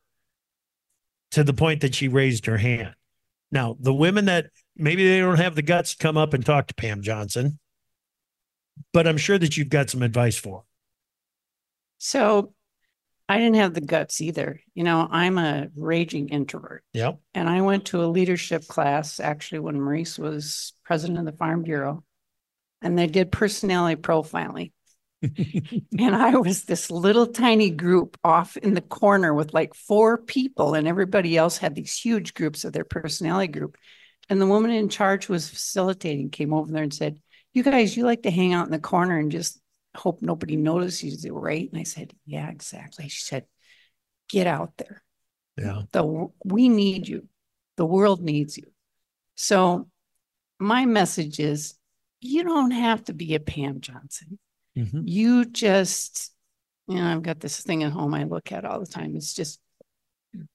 to 1.29 1.43
the 1.43 1.53
point 1.53 1.81
that 1.81 1.93
she 1.93 2.07
raised 2.07 2.47
her 2.47 2.57
hand 2.57 2.95
now 3.51 3.77
the 3.79 3.93
women 3.93 4.25
that 4.25 4.47
maybe 4.75 5.07
they 5.07 5.19
don't 5.19 5.37
have 5.37 5.53
the 5.53 5.61
guts 5.61 5.95
to 5.95 6.01
come 6.01 6.17
up 6.17 6.33
and 6.33 6.43
talk 6.43 6.65
to 6.65 6.73
pam 6.73 7.03
johnson 7.03 7.59
but 8.93 9.07
i'm 9.07 9.17
sure 9.17 9.37
that 9.37 9.57
you've 9.57 9.69
got 9.69 9.89
some 9.89 10.01
advice 10.01 10.37
for 10.37 10.63
So 11.99 12.53
I 13.27 13.37
didn't 13.37 13.57
have 13.57 13.75
the 13.75 13.81
guts 13.81 14.21
either. 14.21 14.59
You 14.73 14.83
know, 14.83 15.07
I'm 15.09 15.37
a 15.37 15.67
raging 15.75 16.29
introvert. 16.29 16.83
yep 16.93 17.19
And 17.35 17.47
I 17.47 17.61
went 17.61 17.85
to 17.85 18.03
a 18.03 18.07
leadership 18.07 18.67
class 18.67 19.19
actually 19.19 19.59
when 19.59 19.79
Maurice 19.79 20.17
was 20.17 20.73
president 20.83 21.19
of 21.19 21.25
the 21.25 21.37
Farm 21.37 21.61
Bureau. 21.61 22.03
And 22.81 22.97
they 22.97 23.07
did 23.07 23.31
personality 23.31 24.01
profiling. 24.01 24.71
and 25.21 26.15
I 26.15 26.37
was 26.37 26.63
this 26.63 26.89
little 26.89 27.27
tiny 27.27 27.69
group 27.69 28.17
off 28.23 28.55
in 28.55 28.73
the 28.73 28.81
corner 28.81 29.33
with 29.33 29.53
like 29.53 29.73
four 29.73 30.17
people, 30.17 30.75
and 30.75 30.87
everybody 30.87 31.35
else 31.35 31.57
had 31.57 31.75
these 31.75 31.93
huge 31.93 32.33
groups 32.33 32.63
of 32.63 32.71
their 32.71 32.85
personality 32.85 33.51
group. 33.51 33.75
And 34.29 34.39
the 34.39 34.47
woman 34.47 34.71
in 34.71 34.87
charge 34.87 35.25
who 35.25 35.33
was 35.33 35.49
facilitating 35.49 36.29
came 36.29 36.53
over 36.53 36.71
there 36.71 36.83
and 36.83 36.93
said, 36.93 37.19
you 37.53 37.63
guys, 37.63 37.95
you 37.95 38.05
like 38.05 38.23
to 38.23 38.31
hang 38.31 38.53
out 38.53 38.65
in 38.65 38.71
the 38.71 38.79
corner 38.79 39.17
and 39.17 39.31
just 39.31 39.59
hope 39.95 40.21
nobody 40.21 40.55
notices 40.55 41.23
you, 41.23 41.35
right? 41.35 41.69
And 41.71 41.79
I 41.79 41.83
said, 41.83 42.13
yeah, 42.25 42.49
exactly. 42.49 43.09
She 43.09 43.23
said, 43.23 43.45
get 44.29 44.47
out 44.47 44.77
there. 44.77 45.03
Yeah. 45.57 45.81
The 45.91 46.27
we 46.45 46.69
need 46.69 47.07
you. 47.07 47.27
The 47.77 47.85
world 47.85 48.21
needs 48.21 48.57
you. 48.57 48.67
So 49.35 49.89
my 50.59 50.85
message 50.85 51.39
is 51.39 51.75
you 52.21 52.43
don't 52.43 52.71
have 52.71 53.03
to 53.05 53.13
be 53.13 53.35
a 53.35 53.39
Pam 53.39 53.81
Johnson. 53.81 54.37
Mhm. 54.77 55.03
You 55.05 55.45
just, 55.45 56.33
you 56.87 56.95
know, 56.95 57.11
I've 57.11 57.23
got 57.23 57.39
this 57.39 57.61
thing 57.61 57.83
at 57.83 57.91
home 57.91 58.13
I 58.13 58.23
look 58.23 58.51
at 58.51 58.65
all 58.65 58.79
the 58.79 58.85
time. 58.85 59.15
It's 59.15 59.33
just 59.33 59.59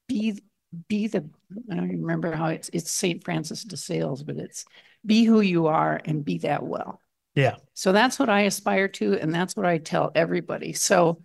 be 0.09 0.41
be 0.89 1.07
the 1.07 1.29
I 1.71 1.75
don't 1.77 1.87
even 1.87 2.03
remember 2.03 2.33
how 2.33 2.47
it's 2.47 2.71
it's 2.73 2.91
St. 2.91 3.23
Francis 3.25 3.65
de 3.65 3.77
Sales, 3.77 4.23
but 4.23 4.37
it's 4.37 4.65
be 5.05 5.25
who 5.25 5.41
you 5.41 5.67
are 5.67 6.01
and 6.05 6.25
be 6.25 6.39
that 6.39 6.63
well. 6.63 7.01
Yeah. 7.35 7.57
So 7.75 7.93
that's 7.93 8.19
what 8.19 8.29
I 8.29 8.43
aspire 8.43 8.89
to, 8.89 9.15
and 9.15 9.35
that's 9.35 9.57
what 9.57 9.67
I 9.67 9.79
tell 9.79 10.13
everybody. 10.15 10.73
So, 10.73 11.23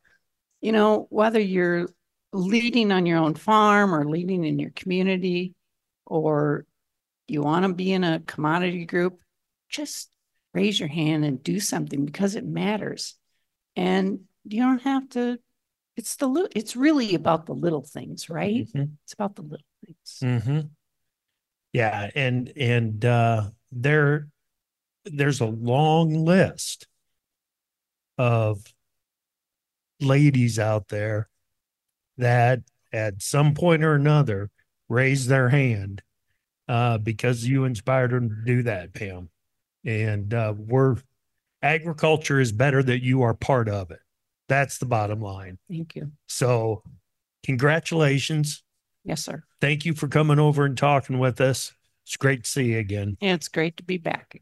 you 0.62 0.72
know, 0.72 1.08
whether 1.10 1.40
you're 1.40 1.90
leading 2.34 2.92
on 2.92 3.06
your 3.06 3.20
own 3.20 3.36
farm 3.36 3.94
or 3.94 4.10
leading 4.10 4.44
in 4.44 4.60
your 4.60 4.72
community, 4.72 5.54
or 6.06 6.66
you 7.28 7.42
want 7.42 7.66
to 7.66 7.74
be 7.74 7.94
in 7.94 8.04
a 8.04 8.20
commodity 8.22 8.86
group, 8.86 9.20
just 9.70 10.10
raise 10.54 10.80
your 10.80 10.90
hand 10.90 11.24
and 11.24 11.44
do 11.44 11.60
something 11.60 12.06
because 12.06 12.36
it 12.36 12.46
matters. 12.46 13.16
And 13.76 14.22
you 14.46 14.62
don't 14.62 14.82
have 14.82 15.10
to, 15.10 15.38
it's 15.96 16.16
the 16.16 16.50
it's 16.56 16.76
really 16.76 17.14
about 17.14 17.46
the 17.46 17.54
little 17.54 17.84
things, 17.84 18.30
right? 18.30 18.68
Mhm. 18.74 18.94
It's 19.04 19.14
about 19.14 19.36
the 19.36 19.44
little 19.44 19.66
things. 19.86 20.20
Mm-hmm. 20.24 20.68
Yeah, 21.74 22.10
and 22.16 22.52
and 22.58 23.06
uh, 23.06 23.50
there, 23.72 24.28
there's 25.06 25.42
a 25.42 25.46
long 25.46 26.26
list 26.26 26.88
of 28.18 28.64
ladies 30.00 30.60
out 30.60 30.88
there 30.90 31.30
that 32.18 32.62
at 32.92 33.22
some 33.22 33.54
point 33.54 33.84
or 33.84 33.96
another 33.96 34.50
raised 34.88 35.30
their 35.30 35.50
hand 35.50 36.02
uh, 36.68 36.98
because 36.98 37.46
you 37.46 37.66
inspired 37.66 38.12
them 38.12 38.30
to 38.30 38.36
do 38.46 38.64
that, 38.64 38.94
Pam. 38.94 39.30
And 39.86 40.34
uh, 40.34 40.54
we're 40.58 40.98
agriculture 41.62 42.40
is 42.40 42.52
better 42.52 42.82
that 42.84 43.04
you 43.04 43.22
are 43.22 43.34
part 43.34 43.70
of 43.70 43.92
it. 43.92 44.00
That's 44.48 44.78
the 44.78 44.86
bottom 44.86 45.22
line. 45.22 45.58
Thank 45.70 45.96
you. 45.96 46.12
So, 46.28 46.84
congratulations. 47.44 48.64
Yes, 49.04 49.24
sir. 49.24 49.44
Thank 49.62 49.86
you 49.86 49.94
for 49.94 50.08
coming 50.08 50.40
over 50.40 50.66
and 50.66 50.78
talking 50.78 51.20
with 51.20 51.40
us. 51.40 51.74
It's 52.10 52.18
great 52.18 52.44
to 52.44 52.50
see 52.50 52.72
you 52.72 52.80
again. 52.80 53.18
And 53.22 53.36
it's 53.36 53.50
great 53.50 53.78
to 53.78 53.84
be 53.84 54.00
back. 54.00 54.32
Again. 54.32 54.42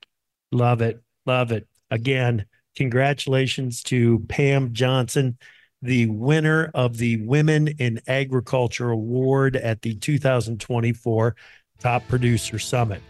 Love 0.53 0.79
it. 0.79 1.01
Love 1.25 1.51
it. 1.51 1.67
Again, 1.91 2.45
congratulations 2.77 3.83
to 3.83 4.19
Pam 4.29 4.71
Johnson, 4.71 5.37
the 5.81 6.05
winner 6.05 6.71
of 6.73 6.95
the 6.95 7.17
Women 7.25 7.67
in 7.67 7.99
Agriculture 8.07 8.91
Award 8.91 9.57
at 9.57 9.81
the 9.81 9.95
2024 9.95 11.35
Top 11.79 12.07
Producer 12.07 12.57
Summit. 12.57 13.01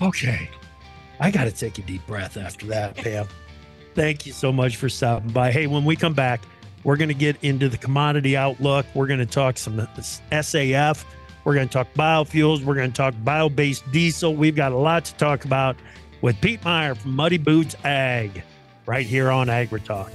Okay. 0.00 0.48
I 1.20 1.30
got 1.30 1.44
to 1.44 1.52
take 1.52 1.76
a 1.76 1.82
deep 1.82 2.06
breath 2.06 2.38
after 2.38 2.64
that, 2.68 2.96
Pam. 2.96 3.28
Thank 3.94 4.24
you 4.24 4.32
so 4.32 4.50
much 4.50 4.76
for 4.76 4.88
stopping 4.88 5.30
by. 5.30 5.52
Hey, 5.52 5.66
when 5.66 5.84
we 5.84 5.94
come 5.94 6.14
back, 6.14 6.40
we're 6.84 6.96
going 6.96 7.08
to 7.08 7.14
get 7.14 7.36
into 7.42 7.68
the 7.68 7.76
commodity 7.76 8.34
outlook. 8.34 8.86
We're 8.94 9.08
going 9.08 9.20
to 9.20 9.26
talk 9.26 9.58
some 9.58 9.76
SAF. 9.76 11.04
We're 11.44 11.54
going 11.54 11.68
to 11.68 11.72
talk 11.72 11.92
biofuels. 11.94 12.62
We're 12.62 12.74
going 12.74 12.92
to 12.92 12.96
talk 12.96 13.14
bio 13.24 13.48
based 13.48 13.90
diesel. 13.90 14.34
We've 14.34 14.56
got 14.56 14.72
a 14.72 14.76
lot 14.76 15.04
to 15.06 15.14
talk 15.14 15.44
about 15.44 15.76
with 16.20 16.40
Pete 16.40 16.64
Meyer 16.64 16.94
from 16.94 17.16
Muddy 17.16 17.38
Boots 17.38 17.74
Ag 17.84 18.42
right 18.86 19.06
here 19.06 19.30
on 19.30 19.48
AgriTalk. 19.48 20.10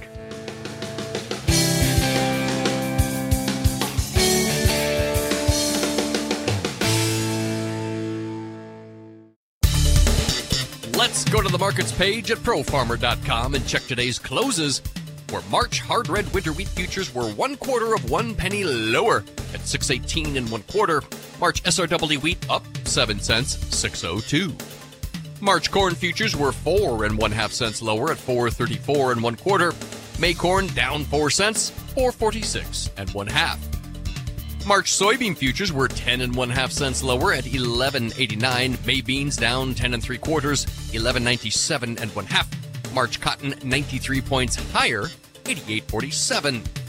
Let's 10.96 11.24
go 11.24 11.40
to 11.40 11.48
the 11.48 11.58
markets 11.58 11.92
page 11.92 12.30
at 12.30 12.38
profarmer.com 12.38 13.54
and 13.54 13.66
check 13.66 13.82
today's 13.82 14.18
closes. 14.18 14.82
Where 15.30 15.42
March 15.50 15.80
hard 15.80 16.08
red 16.08 16.32
winter 16.32 16.52
wheat 16.52 16.68
futures 16.68 17.14
were 17.14 17.28
one 17.30 17.56
quarter 17.56 17.94
of 17.94 18.10
one 18.10 18.34
penny 18.34 18.64
lower 18.64 19.18
at 19.52 19.60
618 19.60 20.36
and 20.38 20.50
one 20.50 20.62
quarter. 20.62 21.02
March 21.40 21.62
SRW 21.62 22.22
wheat 22.22 22.50
up 22.50 22.64
7 22.84 23.20
cents, 23.20 23.56
602. 23.76 24.54
March 25.40 25.70
corn 25.70 25.94
futures 25.94 26.34
were 26.34 26.50
four 26.50 27.04
and 27.04 27.16
one 27.16 27.30
half 27.30 27.52
cents 27.52 27.80
lower 27.80 28.10
at 28.10 28.18
434 28.18 29.12
and 29.12 29.22
one 29.22 29.36
quarter. 29.36 29.72
May 30.18 30.34
corn 30.34 30.66
down 30.68 31.04
four 31.04 31.30
cents, 31.30 31.70
446 31.70 32.90
and 32.96 33.08
one 33.10 33.28
half. 33.28 33.58
March 34.66 34.92
soybean 34.92 35.36
futures 35.36 35.72
were 35.72 35.86
10 35.86 36.22
and 36.22 36.34
one 36.34 36.50
half 36.50 36.72
cents 36.72 37.02
lower 37.04 37.32
at 37.32 37.44
11.89. 37.44 38.84
May 38.86 39.00
beans 39.00 39.36
down 39.36 39.74
10 39.74 39.94
and 39.94 40.02
three 40.02 40.18
quarters, 40.18 40.66
11.97 40.92 42.00
and 42.00 42.14
one 42.16 42.26
half. 42.26 42.48
March 42.92 43.20
cotton 43.20 43.54
93 43.62 44.20
points 44.20 44.56
higher, 44.72 45.04
88.47. 45.44 46.87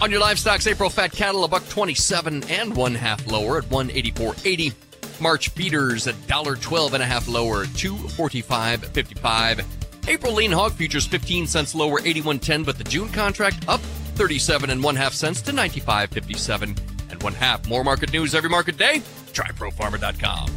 On 0.00 0.10
your 0.10 0.20
livestock's 0.20 0.66
April 0.66 0.88
fat 0.88 1.12
cattle 1.12 1.44
a 1.44 1.48
buck 1.48 1.68
27 1.68 2.44
and 2.48 2.74
one 2.74 2.94
half 2.94 3.26
lower 3.30 3.58
at 3.58 3.64
184.80. 3.64 4.72
March 5.20 5.50
feeders 5.50 6.06
at 6.06 6.14
$1.12 6.26 6.94
and 6.94 7.02
a 7.02 7.06
half 7.06 7.28
lower, 7.28 7.66
245.55. 7.66 9.64
April 10.08 10.32
lean 10.32 10.50
hog 10.50 10.72
futures 10.72 11.06
15 11.06 11.46
cents 11.46 11.74
lower, 11.74 12.00
81.10, 12.00 12.64
but 12.64 12.78
the 12.78 12.84
June 12.84 13.10
contract 13.10 13.68
up 13.68 13.80
37 14.14 14.70
and 14.70 14.82
one 14.82 14.96
half 14.96 15.12
cents 15.12 15.42
to 15.42 15.52
95.57 15.52 16.80
and 17.10 17.22
one 17.22 17.34
half. 17.34 17.68
More 17.68 17.84
market 17.84 18.10
news 18.10 18.34
every 18.34 18.48
market 18.48 18.78
day. 18.78 19.02
Try 19.34 19.48
profarmer.com. 19.48 20.50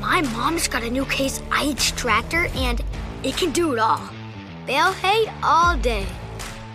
My 0.00 0.22
mom's 0.22 0.66
got 0.66 0.82
a 0.82 0.90
new 0.90 1.04
Case 1.04 1.42
IH 1.52 1.94
tractor 1.96 2.46
and 2.54 2.82
it 3.22 3.36
can 3.36 3.52
do 3.52 3.74
it 3.74 3.78
all. 3.78 4.00
Bale 4.66 4.92
hay 4.92 5.30
all 5.42 5.76
day. 5.76 6.06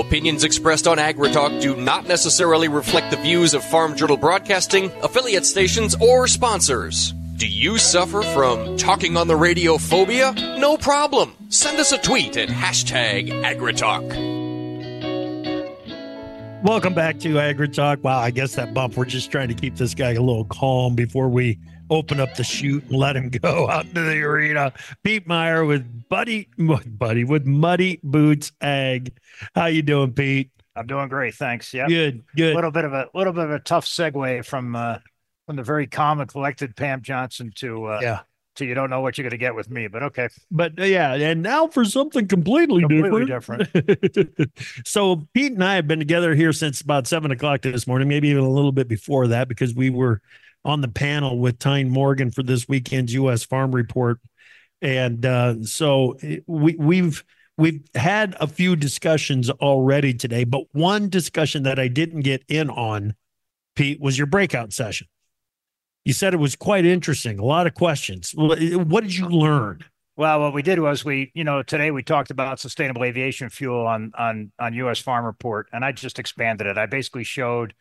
Opinions 0.00 0.44
expressed 0.44 0.88
on 0.88 0.96
AgriTalk 0.96 1.60
do 1.60 1.76
not 1.76 2.08
necessarily 2.08 2.68
reflect 2.68 3.10
the 3.10 3.18
views 3.18 3.52
of 3.52 3.62
Farm 3.62 3.94
Journal 3.94 4.16
Broadcasting, 4.16 4.90
affiliate 5.02 5.44
stations, 5.44 5.94
or 6.00 6.26
sponsors. 6.26 7.12
Do 7.36 7.46
you 7.46 7.76
suffer 7.76 8.22
from 8.22 8.78
talking 8.78 9.18
on 9.18 9.28
the 9.28 9.36
radio 9.36 9.76
phobia? 9.76 10.32
No 10.58 10.78
problem. 10.78 11.34
Send 11.50 11.78
us 11.78 11.92
a 11.92 11.98
tweet 11.98 12.38
at 12.38 12.48
hashtag 12.48 13.28
AgriTalk. 13.44 14.40
Welcome 16.62 16.94
back 16.94 17.18
to 17.20 17.34
AgriTalk. 17.34 18.02
Wow, 18.02 18.20
I 18.20 18.30
guess 18.30 18.54
that 18.54 18.72
bump. 18.72 18.96
We're 18.96 19.04
just 19.04 19.30
trying 19.30 19.48
to 19.48 19.54
keep 19.54 19.76
this 19.76 19.94
guy 19.94 20.12
a 20.12 20.20
little 20.20 20.46
calm 20.46 20.94
before 20.94 21.28
we 21.28 21.58
open 21.90 22.20
up 22.20 22.34
the 22.36 22.44
chute 22.44 22.84
and 22.84 22.92
let 22.92 23.16
him 23.16 23.28
go 23.42 23.68
out 23.68 23.84
into 23.86 24.00
the 24.00 24.22
arena. 24.22 24.72
Pete 25.02 25.26
Meyer 25.26 25.64
with 25.64 26.08
Buddy, 26.08 26.48
Buddy 26.58 27.24
with 27.24 27.46
Muddy 27.46 28.00
Boots 28.02 28.52
Ag. 28.60 29.12
How 29.54 29.66
you 29.66 29.82
doing, 29.82 30.12
Pete? 30.12 30.50
I'm 30.76 30.86
doing 30.86 31.08
great, 31.08 31.34
thanks. 31.34 31.74
Yeah, 31.74 31.88
good, 31.88 32.22
good. 32.36 32.52
A 32.52 32.54
little 32.54 32.70
bit 32.70 32.84
of 32.84 32.92
a 32.92 33.08
little 33.12 33.32
bit 33.32 33.44
of 33.44 33.50
a 33.50 33.58
tough 33.58 33.84
segue 33.86 34.44
from 34.46 34.76
uh, 34.76 34.98
from 35.46 35.56
the 35.56 35.62
very 35.62 35.86
calm 35.86 36.20
and 36.20 36.30
collected 36.30 36.76
Pam 36.76 37.02
Johnson 37.02 37.52
to 37.56 37.84
uh, 37.86 38.00
yeah 38.00 38.20
to 38.56 38.64
you 38.64 38.74
don't 38.74 38.90
know 38.90 39.00
what 39.00 39.18
you're 39.18 39.24
going 39.24 39.32
to 39.32 39.38
get 39.38 39.54
with 39.54 39.70
me, 39.70 39.88
but 39.88 40.02
okay. 40.04 40.28
But 40.50 40.78
uh, 40.78 40.84
yeah, 40.84 41.14
and 41.14 41.42
now 41.42 41.66
for 41.66 41.84
something 41.84 42.28
completely, 42.28 42.82
completely 42.82 43.26
different. 43.26 43.72
different. 43.72 44.50
so 44.84 45.28
Pete 45.34 45.52
and 45.52 45.64
I 45.64 45.74
have 45.74 45.88
been 45.88 45.98
together 45.98 46.34
here 46.34 46.52
since 46.52 46.80
about 46.80 47.06
seven 47.06 47.30
o'clock 47.30 47.62
this 47.62 47.86
morning, 47.86 48.08
maybe 48.08 48.28
even 48.28 48.44
a 48.44 48.50
little 48.50 48.72
bit 48.72 48.88
before 48.88 49.28
that, 49.28 49.48
because 49.48 49.74
we 49.74 49.90
were 49.90 50.22
on 50.64 50.80
the 50.80 50.88
panel 50.88 51.38
with 51.38 51.58
Tyne 51.58 51.90
Morgan 51.90 52.30
for 52.30 52.42
this 52.42 52.68
weekend's 52.68 53.14
U.S. 53.14 53.44
Farm 53.44 53.74
Report, 53.74 54.18
and 54.82 55.24
uh, 55.24 55.62
so 55.64 56.18
we 56.46 56.76
we've 56.78 57.24
we've 57.56 57.82
had 57.94 58.36
a 58.40 58.46
few 58.46 58.76
discussions 58.76 59.50
already 59.50 60.14
today, 60.14 60.44
but 60.44 60.64
one 60.72 61.08
discussion 61.08 61.62
that 61.64 61.78
I 61.78 61.88
didn't 61.88 62.20
get 62.20 62.44
in 62.48 62.70
on, 62.70 63.14
Pete, 63.76 64.00
was 64.00 64.16
your 64.16 64.26
breakout 64.26 64.72
session 64.72 65.06
you 66.04 66.12
said 66.12 66.34
it 66.34 66.38
was 66.38 66.56
quite 66.56 66.84
interesting. 66.84 67.38
A 67.38 67.44
lot 67.44 67.66
of 67.66 67.74
questions. 67.74 68.32
What 68.34 69.02
did 69.02 69.14
you 69.14 69.28
learn? 69.28 69.84
Well, 70.16 70.40
what 70.40 70.54
we 70.54 70.62
did 70.62 70.78
was 70.78 71.04
we, 71.04 71.30
you 71.34 71.44
know, 71.44 71.62
today 71.62 71.90
we 71.90 72.02
talked 72.02 72.30
about 72.30 72.60
sustainable 72.60 73.04
aviation 73.04 73.48
fuel 73.48 73.86
on 73.86 74.12
on 74.18 74.52
on 74.58 74.74
U.S. 74.74 74.98
Farm 74.98 75.24
Report, 75.24 75.68
and 75.72 75.84
I 75.84 75.92
just 75.92 76.18
expanded 76.18 76.66
it. 76.66 76.76
I 76.76 76.86
basically 76.86 77.24
showed 77.24 77.74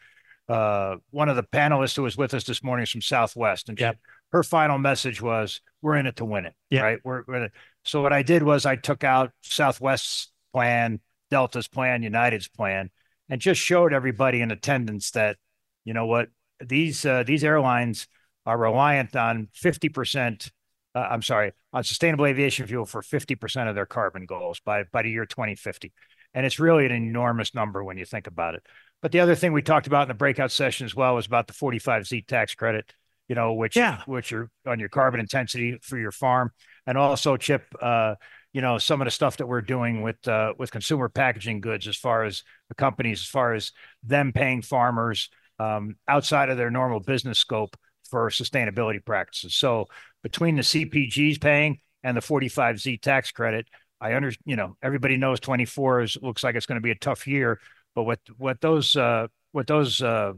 uh, 0.50 0.98
one 1.12 1.30
of 1.30 1.36
the 1.36 1.44
panelists 1.44 1.96
who 1.96 2.04
was 2.04 2.18
with 2.18 2.34
us 2.34 2.44
this 2.44 2.64
morning 2.64 2.84
is 2.84 2.90
from 2.90 3.02
Southwest, 3.02 3.70
and 3.70 3.80
yep. 3.80 3.96
she, 3.96 4.00
her 4.32 4.44
final 4.44 4.78
message 4.78 5.22
was, 5.22 5.62
"We're 5.82 5.96
in 5.96 6.08
it 6.08 6.16
to 6.18 6.26
win 6.26 6.46
it." 6.46 6.56
Yep. 6.72 6.84
Right? 6.84 7.00
We're, 7.04 7.24
we're 7.28 7.50
so 7.84 8.02
what 8.02 8.14
I 8.14 8.24
did 8.24 8.44
was 8.44 8.66
I 8.66 8.76
took 8.76 9.04
out 9.04 9.32
Southwest's 9.42 10.32
plan, 10.54 11.00
Delta's 11.32 11.68
plan, 11.68 12.04
United's 12.04 12.48
plan, 12.48 12.90
and 13.30 13.40
just 13.40 13.62
showed 13.62 13.94
everybody 13.94 14.42
in 14.42 14.52
attendance 14.52 15.12
that, 15.12 15.38
you 15.86 15.94
know 15.94 16.06
what, 16.06 16.30
these 16.60 17.06
uh, 17.06 17.24
these 17.24 17.44
airlines 17.44 18.08
are 18.46 18.58
reliant 18.58 19.16
on 19.16 19.48
50%, 19.56 20.52
uh, 20.96 21.00
I'm 21.00 21.22
sorry, 21.22 21.52
on 21.72 21.84
sustainable 21.84 22.26
aviation 22.26 22.66
fuel 22.66 22.86
for 22.86 23.02
50% 23.02 23.70
of 23.70 23.76
their 23.76 23.86
carbon 23.86 24.26
goals 24.26 24.60
by, 24.60 24.84
by 24.92 25.04
the 25.04 25.12
year 25.12 25.26
2050. 25.26 25.94
And 26.34 26.46
it's 26.46 26.60
really 26.60 26.86
an 26.86 26.92
enormous 26.92 27.54
number 27.54 27.84
when 27.84 27.98
you 27.98 28.06
think 28.06 28.28
about 28.28 28.56
it. 28.56 28.66
But 29.02 29.12
the 29.12 29.22
other 29.22 29.36
thing 29.36 29.54
we 29.54 29.62
talked 29.62 29.88
about 29.88 30.04
in 30.04 30.08
the 30.10 30.14
breakout 30.14 30.52
session 30.52 30.86
as 30.86 30.96
well 30.96 31.16
was 31.16 31.26
about 31.26 31.48
the 31.48 31.54
45Z 31.54 32.28
tax 32.28 32.54
credit, 32.56 32.94
you 33.28 33.36
know, 33.36 33.54
which 33.54 33.76
yeah. 33.76 34.02
which 34.06 34.34
are 34.34 34.50
on 34.66 34.80
your 34.80 34.90
carbon 34.90 35.20
intensity 35.20 35.78
for 35.82 35.98
your 35.98 36.12
farm, 36.12 36.52
and 36.86 36.98
also 36.98 37.38
Chip, 37.38 37.64
uh, 37.82 38.16
you 38.52 38.62
know, 38.62 38.78
some 38.78 39.02
of 39.02 39.06
the 39.06 39.12
stuff 39.12 39.38
that 39.38 39.48
we're 39.48 39.62
doing 39.62 40.02
with 40.02 40.28
uh, 40.28 40.54
with 40.58 40.72
consumer 40.72 41.08
packaging 41.08 41.62
goods, 41.62 41.88
as 41.88 41.96
far 41.96 42.26
as 42.26 42.44
the 42.68 42.76
companies, 42.76 43.22
as 43.22 43.28
far 43.28 43.54
as 43.54 43.72
them 44.04 44.34
paying 44.34 44.62
farmers 44.62 45.30
um, 45.60 45.96
outside 46.08 46.50
of 46.50 46.58
their 46.58 46.72
normal 46.72 47.00
business 47.00 47.40
scope 47.40 47.78
for 48.10 48.30
sustainability 48.30 49.04
practices. 49.06 49.56
So 49.56 49.86
between 50.24 50.56
the 50.56 50.62
CPGs 50.64 51.40
paying 51.40 51.80
and 52.04 52.18
the 52.18 52.22
45Z 52.22 53.02
tax 53.02 53.32
credit, 53.32 53.68
I 54.02 54.16
under 54.16 54.32
you 54.46 54.56
know 54.56 54.76
everybody 54.82 55.18
knows 55.18 55.40
24 55.40 56.02
is 56.02 56.18
looks 56.22 56.44
like 56.44 56.56
it's 56.56 56.66
going 56.66 56.78
to 56.78 56.84
be 56.84 56.92
a 56.92 56.96
tough 56.96 57.28
year, 57.28 57.60
but 57.96 58.04
what 58.04 58.20
what 58.38 58.62
those 58.62 58.96
uh, 58.96 59.28
what 59.52 59.68
those 59.68 60.02
uh, 60.02 60.34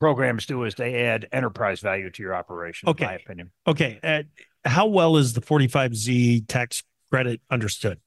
programs 0.00 0.46
do 0.46 0.64
is 0.64 0.74
they 0.74 1.04
add 1.04 1.28
enterprise 1.32 1.80
value 1.80 2.10
to 2.10 2.22
your 2.22 2.34
operation. 2.34 2.88
Okay. 2.88 3.04
In 3.04 3.10
my 3.10 3.14
opinion. 3.14 3.50
Okay. 3.66 4.00
Uh, 4.02 4.22
how 4.64 4.86
well 4.86 5.16
is 5.16 5.32
the 5.32 5.40
45Z 5.40 6.46
tax 6.48 6.82
credit 7.10 7.40
understood? 7.50 8.00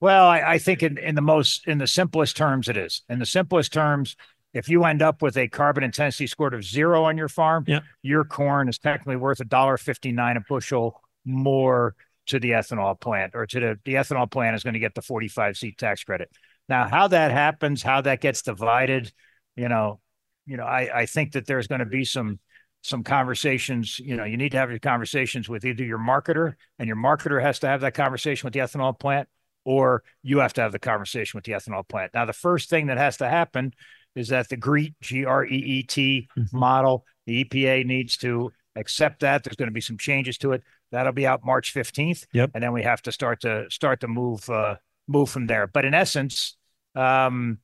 Well, 0.00 0.26
I, 0.26 0.40
I 0.40 0.58
think 0.58 0.82
in, 0.82 0.98
in 0.98 1.14
the 1.14 1.22
most 1.22 1.66
in 1.66 1.78
the 1.78 1.86
simplest 1.86 2.36
terms, 2.36 2.68
it 2.68 2.76
is. 2.76 3.02
In 3.08 3.18
the 3.18 3.26
simplest 3.26 3.72
terms, 3.72 4.16
if 4.52 4.68
you 4.68 4.84
end 4.84 5.00
up 5.00 5.22
with 5.22 5.36
a 5.36 5.48
carbon 5.48 5.84
intensity 5.84 6.26
score 6.26 6.52
of 6.52 6.64
zero 6.64 7.04
on 7.04 7.16
your 7.16 7.28
farm, 7.28 7.64
yeah. 7.68 7.80
your 8.02 8.24
corn 8.24 8.68
is 8.68 8.78
technically 8.78 9.16
worth 9.16 9.40
a 9.40 9.44
dollar 9.44 9.76
fifty 9.76 10.12
nine 10.12 10.36
a 10.36 10.40
bushel 10.40 11.00
more 11.24 11.94
to 12.26 12.40
the 12.40 12.50
ethanol 12.50 12.98
plant, 12.98 13.32
or 13.34 13.46
to 13.46 13.60
the 13.60 13.78
the 13.84 13.94
ethanol 13.94 14.30
plant 14.30 14.56
is 14.56 14.64
going 14.64 14.74
to 14.74 14.80
get 14.80 14.94
the 14.94 15.02
forty 15.02 15.28
five 15.28 15.56
Z 15.56 15.74
tax 15.78 16.02
credit. 16.04 16.30
Now, 16.72 16.88
how 16.88 17.08
that 17.08 17.30
happens, 17.32 17.82
how 17.82 18.00
that 18.00 18.22
gets 18.22 18.40
divided, 18.40 19.12
you 19.56 19.68
know, 19.68 20.00
you 20.46 20.56
know, 20.56 20.64
I 20.64 21.00
I 21.00 21.06
think 21.06 21.32
that 21.32 21.46
there's 21.46 21.66
going 21.66 21.80
to 21.80 21.84
be 21.86 22.02
some 22.06 22.38
some 22.80 23.04
conversations. 23.04 23.98
You 23.98 24.16
know, 24.16 24.24
you 24.24 24.38
need 24.38 24.52
to 24.52 24.56
have 24.58 24.70
your 24.70 24.78
conversations 24.78 25.50
with 25.50 25.66
either 25.66 25.84
your 25.84 25.98
marketer, 25.98 26.54
and 26.78 26.86
your 26.88 26.96
marketer 26.96 27.42
has 27.42 27.58
to 27.58 27.66
have 27.66 27.82
that 27.82 27.92
conversation 27.92 28.46
with 28.46 28.54
the 28.54 28.60
ethanol 28.60 28.98
plant, 28.98 29.28
or 29.66 30.02
you 30.22 30.38
have 30.38 30.54
to 30.54 30.62
have 30.62 30.72
the 30.72 30.78
conversation 30.78 31.36
with 31.36 31.44
the 31.44 31.52
ethanol 31.52 31.86
plant. 31.86 32.12
Now, 32.14 32.24
the 32.24 32.32
first 32.32 32.70
thing 32.70 32.86
that 32.86 32.96
has 32.96 33.18
to 33.18 33.28
happen 33.28 33.74
is 34.14 34.28
that 34.28 34.48
the 34.48 34.56
GREET, 34.56 34.94
G 35.02 35.26
R 35.26 35.44
E 35.44 35.54
E 35.54 35.82
T 35.82 36.26
Mhm. 36.38 36.54
model, 36.54 37.04
the 37.26 37.44
EPA 37.44 37.84
needs 37.84 38.16
to 38.16 38.50
accept 38.76 39.20
that. 39.20 39.44
There's 39.44 39.56
going 39.56 39.68
to 39.68 39.74
be 39.74 39.82
some 39.82 39.98
changes 39.98 40.38
to 40.38 40.52
it. 40.52 40.62
That'll 40.90 41.12
be 41.12 41.26
out 41.26 41.44
March 41.44 41.74
15th. 41.74 42.24
Yep. 42.32 42.52
And 42.54 42.64
then 42.64 42.72
we 42.72 42.82
have 42.82 43.02
to 43.02 43.12
start 43.12 43.42
to 43.42 43.66
start 43.68 44.00
to 44.00 44.08
move 44.08 44.48
uh, 44.48 44.76
move 45.06 45.28
from 45.28 45.46
there. 45.46 45.66
But 45.66 45.84
in 45.84 45.92
essence, 45.92 46.56
um, 46.94 47.58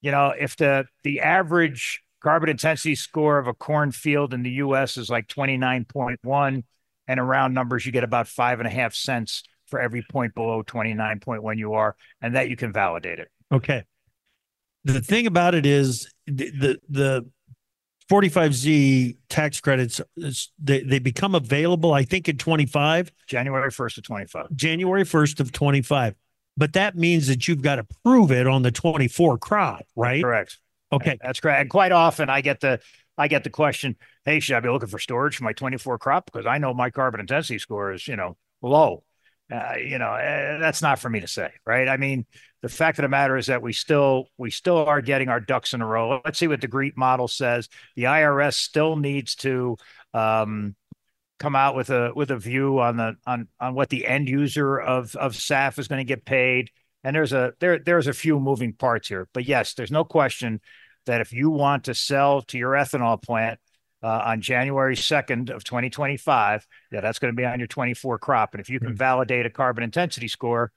you 0.00 0.10
know, 0.10 0.34
if 0.38 0.56
the 0.56 0.86
the 1.02 1.20
average 1.20 2.02
carbon 2.22 2.48
intensity 2.48 2.94
score 2.94 3.38
of 3.38 3.46
a 3.46 3.54
cornfield 3.54 4.32
in 4.34 4.42
the 4.42 4.50
US 4.52 4.96
is 4.96 5.10
like 5.10 5.28
29.1, 5.28 6.64
and 7.06 7.20
around 7.20 7.54
numbers, 7.54 7.84
you 7.84 7.92
get 7.92 8.04
about 8.04 8.28
five 8.28 8.60
and 8.60 8.66
a 8.66 8.70
half 8.70 8.94
cents 8.94 9.42
for 9.66 9.80
every 9.80 10.02
point 10.02 10.34
below 10.34 10.62
29.1 10.62 11.58
you 11.58 11.74
are, 11.74 11.96
and 12.20 12.36
that 12.36 12.48
you 12.48 12.56
can 12.56 12.72
validate 12.72 13.18
it. 13.18 13.28
Okay. 13.52 13.84
The 14.84 15.00
thing 15.00 15.26
about 15.26 15.54
it 15.54 15.64
is 15.66 16.10
the 16.26 16.50
the, 16.50 16.78
the 16.88 17.26
45Z 18.10 19.16
tax 19.28 19.60
credits 19.60 20.00
is- 20.16 20.50
they, 20.62 20.82
they 20.82 20.98
become 20.98 21.34
available 21.34 21.94
I 21.94 22.04
think 22.04 22.28
in 22.28 22.36
25 22.36 23.10
January 23.26 23.70
1st 23.70 23.98
of 23.98 24.04
25. 24.04 24.54
January 24.54 25.04
1st 25.04 25.40
of 25.40 25.52
25. 25.52 26.14
But 26.56 26.74
that 26.74 26.96
means 26.96 27.26
that 27.28 27.48
you've 27.48 27.62
got 27.62 27.76
to 27.76 27.86
prove 28.04 28.30
it 28.30 28.46
on 28.46 28.62
the 28.62 28.70
24 28.70 29.38
crop, 29.38 29.82
right? 29.96 30.22
Correct. 30.22 30.58
Okay. 30.92 31.18
That's 31.20 31.40
correct. 31.40 31.60
And 31.62 31.70
quite 31.70 31.92
often 31.92 32.30
I 32.30 32.40
get 32.40 32.60
the 32.60 32.80
I 33.16 33.28
get 33.28 33.44
the 33.44 33.50
question, 33.50 33.96
hey, 34.24 34.40
should 34.40 34.56
I 34.56 34.60
be 34.60 34.68
looking 34.68 34.88
for 34.88 34.98
storage 34.98 35.36
for 35.36 35.44
my 35.44 35.52
24 35.52 35.98
crop? 35.98 36.26
Because 36.26 36.46
I 36.46 36.58
know 36.58 36.74
my 36.74 36.90
carbon 36.90 37.20
intensity 37.20 37.58
score 37.58 37.92
is, 37.92 38.08
you 38.08 38.16
know, 38.16 38.36
low. 38.60 39.04
Uh, 39.52 39.74
you 39.76 39.98
know, 39.98 40.08
uh, 40.08 40.58
that's 40.58 40.80
not 40.80 40.98
for 40.98 41.10
me 41.10 41.20
to 41.20 41.28
say, 41.28 41.50
right? 41.66 41.86
I 41.86 41.96
mean, 41.98 42.24
the 42.62 42.68
fact 42.68 42.98
of 42.98 43.02
the 43.02 43.10
matter 43.10 43.36
is 43.36 43.46
that 43.46 43.60
we 43.60 43.74
still 43.74 44.28
we 44.38 44.50
still 44.50 44.78
are 44.78 45.02
getting 45.02 45.28
our 45.28 45.38
ducks 45.38 45.74
in 45.74 45.82
a 45.82 45.86
row. 45.86 46.22
Let's 46.24 46.38
see 46.38 46.48
what 46.48 46.62
the 46.62 46.66
GREET 46.66 46.96
model 46.96 47.28
says. 47.28 47.68
The 47.94 48.04
IRS 48.04 48.54
still 48.54 48.96
needs 48.96 49.34
to 49.36 49.76
um, 50.14 50.74
come 51.38 51.56
out 51.56 51.74
with 51.74 51.90
a 51.90 52.12
with 52.14 52.30
a 52.30 52.38
view 52.38 52.80
on 52.80 52.96
the 52.96 53.16
on 53.26 53.48
on 53.60 53.74
what 53.74 53.88
the 53.88 54.06
end 54.06 54.28
user 54.28 54.78
of 54.78 55.14
of 55.16 55.32
SAF 55.32 55.78
is 55.78 55.88
going 55.88 56.00
to 56.00 56.04
get 56.04 56.24
paid. 56.24 56.70
And 57.02 57.14
there's 57.14 57.32
a 57.32 57.52
there 57.60 57.78
there's 57.78 58.06
a 58.06 58.12
few 58.12 58.40
moving 58.40 58.72
parts 58.72 59.08
here, 59.08 59.28
but 59.34 59.46
yes, 59.46 59.74
there's 59.74 59.90
no 59.90 60.04
question 60.04 60.60
that 61.06 61.20
if 61.20 61.32
you 61.32 61.50
want 61.50 61.84
to 61.84 61.94
sell 61.94 62.42
to 62.42 62.58
your 62.58 62.72
ethanol 62.72 63.22
plant 63.22 63.60
uh, 64.02 64.22
on 64.26 64.40
January 64.40 64.96
2nd 64.96 65.50
of 65.50 65.64
2025, 65.64 66.66
yeah, 66.92 67.00
that's 67.00 67.18
going 67.18 67.32
to 67.32 67.36
be 67.36 67.44
on 67.44 67.58
your 67.58 67.66
24 67.66 68.18
crop. 68.18 68.54
And 68.54 68.60
if 68.60 68.70
you 68.70 68.80
can 68.80 68.94
validate 68.96 69.44
a 69.44 69.50
carbon 69.50 69.84
intensity 69.84 70.28
score, 70.28 70.72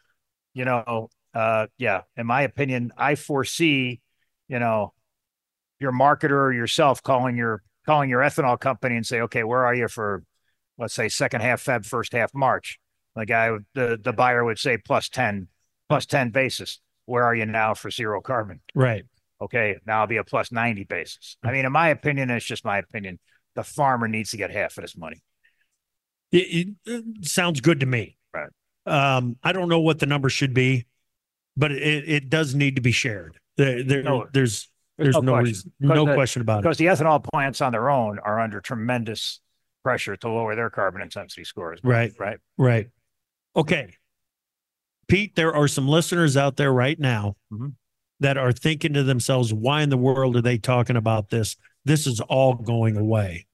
you 0.53 0.65
know, 0.65 1.09
uh, 1.33 1.67
yeah, 1.77 2.01
in 2.15 2.25
my 2.25 2.41
opinion, 2.41 2.91
I 2.97 3.15
foresee, 3.15 4.01
you 4.47 4.59
know, 4.59 4.93
your 5.79 5.91
marketer 5.91 6.31
or 6.31 6.53
yourself 6.53 7.03
calling 7.03 7.37
your 7.37 7.61
calling 7.85 8.09
your 8.09 8.21
ethanol 8.21 8.59
company 8.59 8.95
and 8.95 9.05
say, 9.05 9.21
okay, 9.21 9.43
where 9.43 9.65
are 9.65 9.73
you 9.73 9.87
for, 9.87 10.23
let's 10.77 10.93
say, 10.93 11.09
second 11.09 11.41
half 11.41 11.63
Feb, 11.63 11.85
first 11.85 12.13
half 12.13 12.33
March? 12.33 12.79
The 13.15 13.25
guy, 13.25 13.51
the 13.73 13.99
the 14.01 14.13
buyer 14.13 14.43
would 14.43 14.59
say 14.59 14.77
plus 14.77 15.09
10, 15.09 15.47
plus 15.89 16.05
10 16.05 16.29
basis. 16.31 16.79
Where 17.05 17.23
are 17.23 17.33
you 17.35 17.45
now 17.45 17.73
for 17.73 17.89
zero 17.89 18.21
carbon? 18.21 18.61
Right. 18.75 19.05
Okay, 19.41 19.77
now 19.85 20.01
I'll 20.01 20.07
be 20.07 20.17
a 20.17 20.23
plus 20.23 20.51
90 20.51 20.83
basis. 20.85 21.37
I 21.43 21.51
mean, 21.51 21.65
in 21.65 21.71
my 21.71 21.89
opinion, 21.89 22.29
it's 22.29 22.45
just 22.45 22.65
my 22.65 22.77
opinion. 22.79 23.19
The 23.55 23.63
farmer 23.63 24.07
needs 24.07 24.31
to 24.31 24.37
get 24.37 24.51
half 24.51 24.77
of 24.77 24.83
this 24.83 24.97
money. 24.97 25.21
It, 26.31 26.37
it, 26.37 26.67
it 26.85 27.25
sounds 27.25 27.61
good 27.61 27.79
to 27.79 27.85
me. 27.85 28.17
Right. 28.33 28.49
Um, 28.85 29.37
I 29.43 29.51
don't 29.53 29.69
know 29.69 29.79
what 29.79 29.99
the 29.99 30.05
number 30.05 30.29
should 30.29 30.53
be, 30.53 30.85
but 31.55 31.71
it, 31.71 32.09
it 32.09 32.29
does 32.29 32.55
need 32.55 32.75
to 32.75 32.81
be 32.81 32.91
shared. 32.91 33.37
There, 33.57 33.83
there 33.83 34.03
No, 34.03 34.27
there's 34.33 34.69
there's 34.97 35.15
no 35.15 35.21
no 35.21 35.31
question. 35.33 35.45
reason, 35.45 35.71
no 35.79 36.05
the- 36.05 36.13
question 36.13 36.41
about 36.41 36.59
it. 36.59 36.61
Because 36.63 36.77
the 36.77 36.85
ethanol 36.87 37.23
plants 37.23 37.61
on 37.61 37.71
their 37.71 37.89
own 37.89 38.19
are 38.19 38.39
under 38.39 38.59
tremendous 38.61 39.39
pressure 39.87 40.17
to 40.17 40.29
lower 40.29 40.53
their 40.53 40.69
carbon 40.69 41.01
intensity 41.01 41.45
scores. 41.45 41.79
Right. 41.81 42.11
Right. 42.19 42.39
Right. 42.57 42.89
Okay. 43.55 43.93
Pete, 45.07 45.33
there 45.37 45.55
are 45.55 45.69
some 45.69 45.87
listeners 45.87 46.35
out 46.35 46.57
there 46.57 46.73
right 46.73 46.99
now 46.99 47.37
Mhm. 47.53 47.75
that 48.19 48.37
are 48.37 48.51
thinking 48.51 48.91
to 48.95 49.03
themselves, 49.03 49.53
why 49.53 49.83
in 49.83 49.89
the 49.89 49.97
world 49.97 50.35
are 50.35 50.41
they 50.41 50.57
talking 50.57 50.97
about 50.97 51.29
this? 51.29 51.55
This 51.85 52.05
is 52.05 52.19
all 52.19 52.55
going 52.55 52.97
away. 52.97 53.47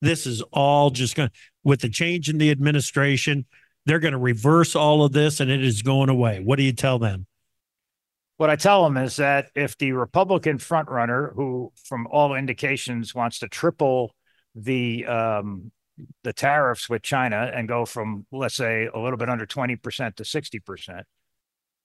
This 0.00 0.26
is 0.26 0.40
all 0.52 0.88
just 0.88 1.14
going 1.14 1.28
with 1.64 1.82
the 1.82 1.90
change 1.90 2.30
in 2.30 2.38
the 2.38 2.50
administration, 2.50 3.44
they're 3.84 3.98
going 3.98 4.12
to 4.12 4.18
reverse 4.18 4.74
all 4.74 5.04
of 5.04 5.12
this 5.12 5.38
and 5.38 5.50
it 5.50 5.62
is 5.62 5.82
going 5.82 6.08
away. 6.08 6.40
What 6.40 6.56
do 6.56 6.62
you 6.62 6.72
tell 6.72 6.98
them? 6.98 7.26
What 8.38 8.48
I 8.48 8.56
tell 8.56 8.84
them 8.84 8.96
is 8.96 9.16
that 9.16 9.50
if 9.54 9.76
the 9.76 9.92
Republican 9.92 10.56
frontrunner, 10.56 11.34
who 11.34 11.72
from 11.84 12.06
all 12.06 12.34
indications 12.34 13.14
wants 13.14 13.38
to 13.40 13.48
triple 13.48 14.14
the 14.64 15.06
um, 15.06 15.72
the 16.22 16.32
tariffs 16.32 16.88
with 16.88 17.02
China 17.02 17.50
and 17.52 17.68
go 17.68 17.84
from 17.84 18.26
let's 18.32 18.54
say 18.54 18.88
a 18.92 18.98
little 18.98 19.16
bit 19.16 19.28
under 19.28 19.46
twenty 19.46 19.76
percent 19.76 20.16
to 20.16 20.24
sixty 20.24 20.58
percent, 20.58 21.06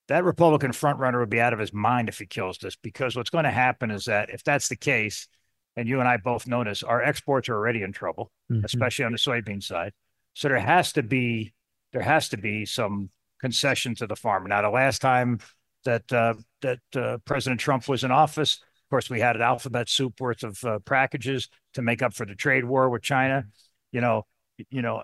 that 0.07 0.23
Republican 0.23 0.71
frontrunner 0.71 1.19
would 1.19 1.29
be 1.29 1.39
out 1.39 1.53
of 1.53 1.59
his 1.59 1.73
mind 1.73 2.09
if 2.09 2.19
he 2.19 2.25
kills 2.25 2.57
this. 2.57 2.75
Because 2.75 3.15
what's 3.15 3.29
going 3.29 3.45
to 3.45 3.51
happen 3.51 3.91
is 3.91 4.05
that 4.05 4.29
if 4.29 4.43
that's 4.43 4.67
the 4.69 4.75
case, 4.75 5.27
and 5.75 5.87
you 5.87 5.99
and 5.99 6.07
I 6.07 6.17
both 6.17 6.47
notice, 6.47 6.83
our 6.83 7.01
exports 7.01 7.49
are 7.49 7.55
already 7.55 7.81
in 7.81 7.91
trouble, 7.91 8.31
Mhm. 8.51 8.63
especially 8.63 9.05
on 9.05 9.11
the 9.11 9.17
soybean 9.17 9.61
side. 9.63 9.93
So 10.33 10.47
there 10.47 10.59
has 10.59 10.93
to 10.93 11.03
be 11.03 11.53
there 11.91 12.01
has 12.01 12.29
to 12.29 12.37
be 12.37 12.65
some 12.65 13.09
concession 13.39 13.93
to 13.95 14.07
the 14.07 14.15
farmer. 14.15 14.47
Now, 14.47 14.61
the 14.63 14.69
last 14.69 14.99
time 14.99 15.39
that 15.85 16.11
uh, 16.11 16.35
that 16.61 16.79
uh, 16.95 17.17
President 17.25 17.59
Trump 17.59 17.87
was 17.87 18.03
in 18.03 18.11
office. 18.11 18.59
Of 18.93 18.95
course, 19.01 19.09
we 19.09 19.21
had 19.21 19.35
an 19.35 19.41
alphabet 19.41 19.89
soup 19.89 20.21
worth 20.21 20.43
of 20.43 20.63
uh, 20.63 20.77
packages 20.85 21.49
to 21.73 21.81
make 21.81 22.03
up 22.03 22.13
for 22.13 22.27
the 22.27 22.35
trade 22.35 22.63
war 22.63 22.91
with 22.91 23.01
China. 23.01 23.45
You 23.91 24.01
know, 24.01 24.27
you 24.69 24.83
know, 24.83 25.01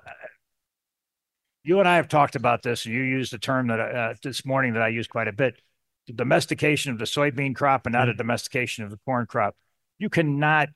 you 1.64 1.80
and 1.80 1.90
I 1.90 1.96
have 1.96 2.08
talked 2.08 2.36
about 2.36 2.62
this. 2.62 2.86
And 2.86 2.94
you 2.94 3.02
used 3.02 3.34
a 3.34 3.40
term 3.40 3.66
that 3.70 3.80
uh, 3.80 4.14
this 4.22 4.46
morning 4.46 4.74
that 4.74 4.84
I 4.84 4.90
use 4.90 5.08
quite 5.08 5.28
a 5.28 5.34
bit: 5.34 5.60
the 6.06 6.14
domestication 6.14 6.92
of 6.92 7.00
the 7.00 7.06
soybean 7.06 7.56
crop 7.56 7.88
and 7.88 7.94
not 7.94 8.10
a 8.10 8.14
domestication 8.14 8.84
of 8.84 8.92
the 8.92 9.00
corn 9.06 9.26
crop. 9.26 9.56
You 9.98 10.08
cannot 10.08 10.70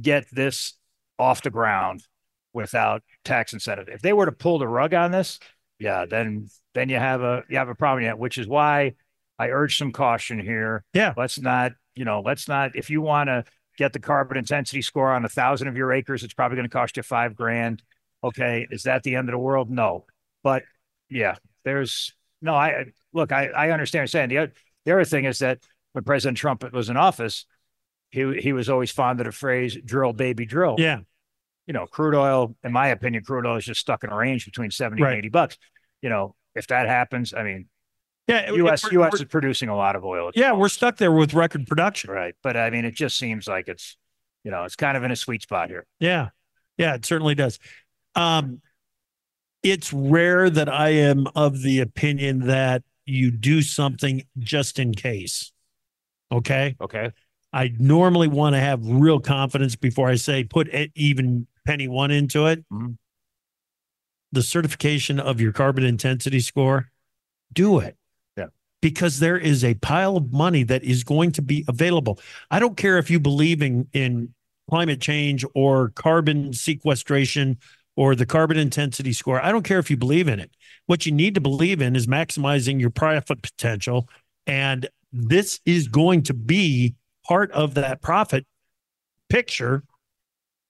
get 0.00 0.24
this 0.32 0.72
off 1.18 1.42
the 1.42 1.50
ground 1.50 2.06
without 2.54 3.02
tax 3.26 3.52
incentive. 3.52 3.90
If 3.90 4.00
they 4.00 4.14
were 4.14 4.24
to 4.24 4.32
pull 4.32 4.58
the 4.58 4.66
rug 4.66 4.94
on 4.94 5.10
this, 5.10 5.38
yeah, 5.78 6.06
then 6.06 6.48
then 6.72 6.88
you 6.88 6.96
have 6.96 7.20
a 7.20 7.42
you 7.50 7.58
have 7.58 7.68
a 7.68 7.74
problem 7.74 8.04
yet, 8.04 8.18
which 8.18 8.38
is 8.38 8.46
why 8.46 8.94
I 9.38 9.48
urge 9.48 9.76
some 9.76 9.92
caution 9.92 10.38
here. 10.38 10.84
Yeah. 10.94 11.12
Let's 11.16 11.38
not, 11.38 11.72
you 11.94 12.04
know, 12.04 12.20
let's 12.24 12.48
not 12.48 12.74
if 12.76 12.90
you 12.90 13.00
want 13.00 13.28
to 13.28 13.44
get 13.76 13.92
the 13.92 13.98
carbon 13.98 14.36
intensity 14.36 14.82
score 14.82 15.12
on 15.12 15.24
a 15.24 15.28
thousand 15.28 15.68
of 15.68 15.76
your 15.76 15.92
acres, 15.92 16.22
it's 16.22 16.34
probably 16.34 16.56
going 16.56 16.68
to 16.68 16.72
cost 16.72 16.96
you 16.96 17.02
five 17.02 17.34
grand. 17.34 17.82
Okay. 18.22 18.66
Is 18.70 18.84
that 18.84 19.02
the 19.02 19.16
end 19.16 19.28
of 19.28 19.32
the 19.32 19.38
world? 19.38 19.70
No. 19.70 20.04
But 20.42 20.62
yeah, 21.10 21.36
there's 21.64 22.12
no, 22.40 22.54
I 22.54 22.86
look, 23.12 23.32
I, 23.32 23.46
I 23.48 23.70
understand 23.70 24.00
what 24.00 24.02
you're 24.02 24.06
saying. 24.20 24.28
The, 24.30 24.38
oth- 24.38 24.52
the 24.84 24.92
other 24.92 25.04
thing 25.04 25.24
is 25.24 25.38
that 25.40 25.58
when 25.92 26.04
President 26.04 26.36
Trump 26.38 26.64
was 26.72 26.88
in 26.88 26.96
office, 26.96 27.46
he 28.10 28.38
he 28.40 28.52
was 28.52 28.68
always 28.68 28.90
fond 28.90 29.20
of 29.20 29.26
the 29.26 29.32
phrase 29.32 29.76
drill 29.84 30.12
baby 30.12 30.46
drill 30.46 30.76
Yeah. 30.78 31.00
you 31.66 31.72
know, 31.74 31.86
crude 31.86 32.14
oil, 32.14 32.54
in 32.62 32.72
my 32.72 32.88
opinion, 32.88 33.24
crude 33.24 33.46
oil 33.46 33.56
is 33.56 33.64
just 33.64 33.80
stuck 33.80 34.04
in 34.04 34.10
a 34.10 34.16
range 34.16 34.44
between 34.44 34.70
70 34.70 35.02
Right. 35.02 35.10
and 35.10 35.18
80 35.18 35.28
bucks. 35.30 35.58
You 36.02 36.10
know, 36.10 36.34
if 36.54 36.66
that 36.68 36.86
happens, 36.86 37.34
I 37.34 37.42
mean, 37.42 37.66
Yeah. 38.26 38.50
US 38.52 38.84
we're- 38.84 39.02
US 39.02 39.12
we're- 39.12 39.22
is 39.22 39.24
producing 39.24 39.68
a 39.68 39.76
lot 39.76 39.96
of 39.96 40.04
oil. 40.04 40.30
yeah. 40.34 40.52
We're 40.52 40.68
stuck 40.68 40.96
there 40.96 41.12
with 41.12 41.34
record 41.34 41.66
production. 41.66 42.10
Right. 42.10 42.34
But 42.42 42.56
I 42.56 42.70
mean, 42.70 42.84
it 42.84 42.94
just 42.94 43.18
seems 43.18 43.46
like 43.46 43.68
it's, 43.68 43.96
you 44.44 44.50
know, 44.50 44.64
it's 44.64 44.76
kind 44.76 44.96
of 44.96 45.04
in 45.04 45.10
a 45.10 45.16
sweet 45.16 45.42
spot 45.42 45.68
here. 45.68 45.86
Yeah. 46.00 46.30
Yeah, 46.78 46.94
it 46.94 47.04
certainly 47.04 47.34
does. 47.34 47.58
Um, 48.14 48.60
it's 49.62 49.92
rare 49.92 50.50
that 50.50 50.68
I 50.68 50.90
am 50.90 51.26
of 51.34 51.62
the 51.62 51.80
opinion 51.80 52.46
that 52.46 52.82
you 53.06 53.30
do 53.30 53.62
something 53.62 54.24
just 54.38 54.78
in 54.78 54.92
case. 54.94 55.52
Okay. 56.32 56.76
Okay. 56.80 57.12
I 57.52 57.72
normally 57.78 58.26
want 58.28 58.54
to 58.54 58.60
have 58.60 58.80
real 58.84 59.20
confidence 59.20 59.76
before 59.76 60.08
I 60.08 60.16
say 60.16 60.42
put 60.44 60.68
it, 60.68 60.90
even 60.94 61.46
penny 61.66 61.86
one 61.86 62.10
into 62.10 62.46
it. 62.46 62.64
Mhm. 62.72 62.96
The 64.32 64.42
certification 64.42 65.20
of 65.20 65.40
your 65.40 65.52
carbon 65.52 65.84
intensity 65.84 66.40
score, 66.40 66.90
do 67.52 67.78
it. 67.78 67.96
Because 68.84 69.18
there 69.18 69.38
is 69.38 69.64
a 69.64 69.72
pile 69.72 70.18
of 70.18 70.30
money 70.30 70.62
that 70.64 70.84
is 70.84 71.04
going 71.04 71.32
to 71.32 71.40
be 71.40 71.64
available. 71.68 72.20
I 72.50 72.58
don't 72.58 72.76
care 72.76 72.98
if 72.98 73.10
you 73.10 73.18
believe 73.18 73.62
in, 73.62 73.88
in 73.94 74.34
climate 74.68 75.00
change 75.00 75.42
or 75.54 75.88
carbon 75.88 76.52
sequestration 76.52 77.56
or 77.96 78.14
the 78.14 78.26
carbon 78.26 78.58
intensity 78.58 79.14
score. 79.14 79.42
I 79.42 79.52
don't 79.52 79.62
care 79.62 79.78
if 79.78 79.90
you 79.90 79.96
believe 79.96 80.28
in 80.28 80.38
it. 80.38 80.50
What 80.84 81.06
you 81.06 81.12
need 81.12 81.34
to 81.36 81.40
believe 81.40 81.80
in 81.80 81.96
is 81.96 82.06
maximizing 82.06 82.78
your 82.78 82.90
profit 82.90 83.40
potential. 83.40 84.06
And 84.46 84.86
this 85.14 85.60
is 85.64 85.88
going 85.88 86.24
to 86.24 86.34
be 86.34 86.94
part 87.26 87.50
of 87.52 87.72
that 87.74 88.02
profit 88.02 88.44
picture 89.30 89.82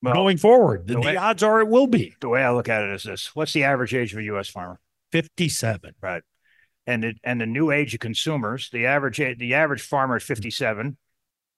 Well, 0.04 0.14
going 0.14 0.36
forward. 0.36 0.86
The, 0.86 0.94
the 0.94 1.00
way- 1.00 1.12
the 1.14 1.18
odds 1.18 1.42
are 1.42 1.60
it 1.60 1.66
will 1.66 1.88
be 1.88 2.14
the 2.20 2.28
way 2.28 2.44
I 2.44 2.52
look 2.52 2.68
at 2.68 2.84
it 2.84 2.90
is 2.90 3.02
this 3.02 3.34
what's 3.34 3.54
the 3.54 3.64
average 3.64 3.92
age 3.92 4.12
of 4.12 4.20
a 4.20 4.24
US 4.36 4.48
farmer? 4.48 4.78
57. 5.10 5.94
Right. 6.00 6.22
And 6.86 7.04
it, 7.04 7.16
and 7.24 7.40
the 7.40 7.46
new 7.46 7.70
age 7.70 7.94
of 7.94 8.00
consumers, 8.00 8.68
the 8.70 8.86
average 8.86 9.16
the 9.16 9.54
average 9.54 9.82
farmer 9.82 10.16
at 10.16 10.22
mm-hmm. 10.22 10.34
57 10.34 10.96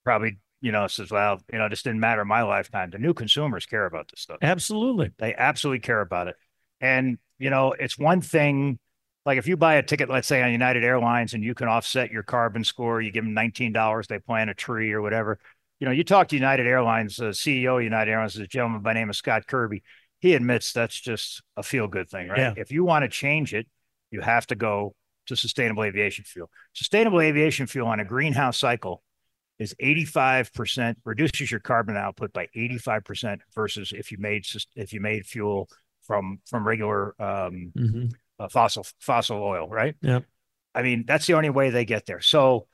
probably, 0.06 0.38
you 0.60 0.70
know, 0.70 0.86
says, 0.86 1.10
well, 1.10 1.40
you 1.52 1.58
know, 1.58 1.68
this 1.68 1.82
didn't 1.82 1.98
matter 1.98 2.22
in 2.22 2.28
my 2.28 2.42
lifetime. 2.42 2.90
The 2.90 2.98
new 2.98 3.12
consumers 3.12 3.66
care 3.66 3.86
about 3.86 4.08
this 4.08 4.20
stuff. 4.20 4.38
Absolutely. 4.40 5.10
They 5.18 5.34
absolutely 5.34 5.80
care 5.80 6.00
about 6.00 6.28
it. 6.28 6.36
And, 6.80 7.18
you 7.38 7.50
know, 7.50 7.72
it's 7.72 7.98
one 7.98 8.20
thing, 8.20 8.78
like 9.24 9.36
if 9.36 9.48
you 9.48 9.56
buy 9.56 9.74
a 9.74 9.82
ticket, 9.82 10.08
let's 10.08 10.28
say 10.28 10.42
on 10.42 10.52
United 10.52 10.84
Airlines, 10.84 11.34
and 11.34 11.42
you 11.42 11.54
can 11.54 11.66
offset 11.66 12.12
your 12.12 12.22
carbon 12.22 12.62
score, 12.62 13.00
you 13.00 13.10
give 13.10 13.24
them 13.24 13.34
$19, 13.34 14.06
they 14.06 14.20
plant 14.20 14.48
a 14.48 14.54
tree 14.54 14.92
or 14.92 15.02
whatever. 15.02 15.40
You 15.80 15.86
know, 15.86 15.92
you 15.92 16.04
talk 16.04 16.28
to 16.28 16.36
United 16.36 16.68
Airlines, 16.68 17.16
the 17.16 17.30
CEO 17.30 17.78
of 17.78 17.82
United 17.82 18.12
Airlines 18.12 18.36
is 18.36 18.40
a 18.42 18.46
gentleman 18.46 18.82
by 18.82 18.92
the 18.92 19.00
name 19.00 19.10
of 19.10 19.16
Scott 19.16 19.48
Kirby. 19.48 19.82
He 20.20 20.34
admits 20.34 20.72
that's 20.72 20.98
just 20.98 21.42
a 21.56 21.64
feel 21.64 21.88
good 21.88 22.08
thing, 22.08 22.28
right? 22.28 22.38
Yeah. 22.38 22.54
If 22.56 22.70
you 22.70 22.84
want 22.84 23.02
to 23.02 23.08
change 23.08 23.52
it, 23.52 23.66
you 24.12 24.20
have 24.20 24.46
to 24.46 24.54
go 24.54 24.94
to 25.26 25.36
sustainable 25.36 25.84
aviation 25.84 26.24
fuel. 26.24 26.50
Sustainable 26.72 27.20
aviation 27.20 27.66
fuel 27.66 27.88
on 27.88 28.00
a 28.00 28.04
greenhouse 28.04 28.58
cycle 28.58 29.02
is 29.58 29.74
85% 29.82 30.96
reduces 31.04 31.50
your 31.50 31.60
carbon 31.60 31.96
output 31.96 32.32
by 32.32 32.48
85% 32.54 33.38
versus 33.54 33.92
if 33.96 34.12
you 34.12 34.18
made 34.18 34.44
if 34.74 34.92
you 34.92 35.00
made 35.00 35.26
fuel 35.26 35.68
from 36.02 36.40
from 36.46 36.66
regular 36.66 37.14
um, 37.20 37.72
Mhm. 37.76 38.12
uh, 38.38 38.48
fossil 38.48 38.86
fossil 39.00 39.42
oil, 39.42 39.68
right? 39.68 39.96
Yeah. 40.02 40.20
I 40.74 40.82
mean, 40.82 41.04
that's 41.06 41.26
the 41.26 41.34
only 41.34 41.50
way 41.50 41.70
they 41.70 41.84
get 41.86 42.04
there. 42.06 42.20
So 42.20 42.68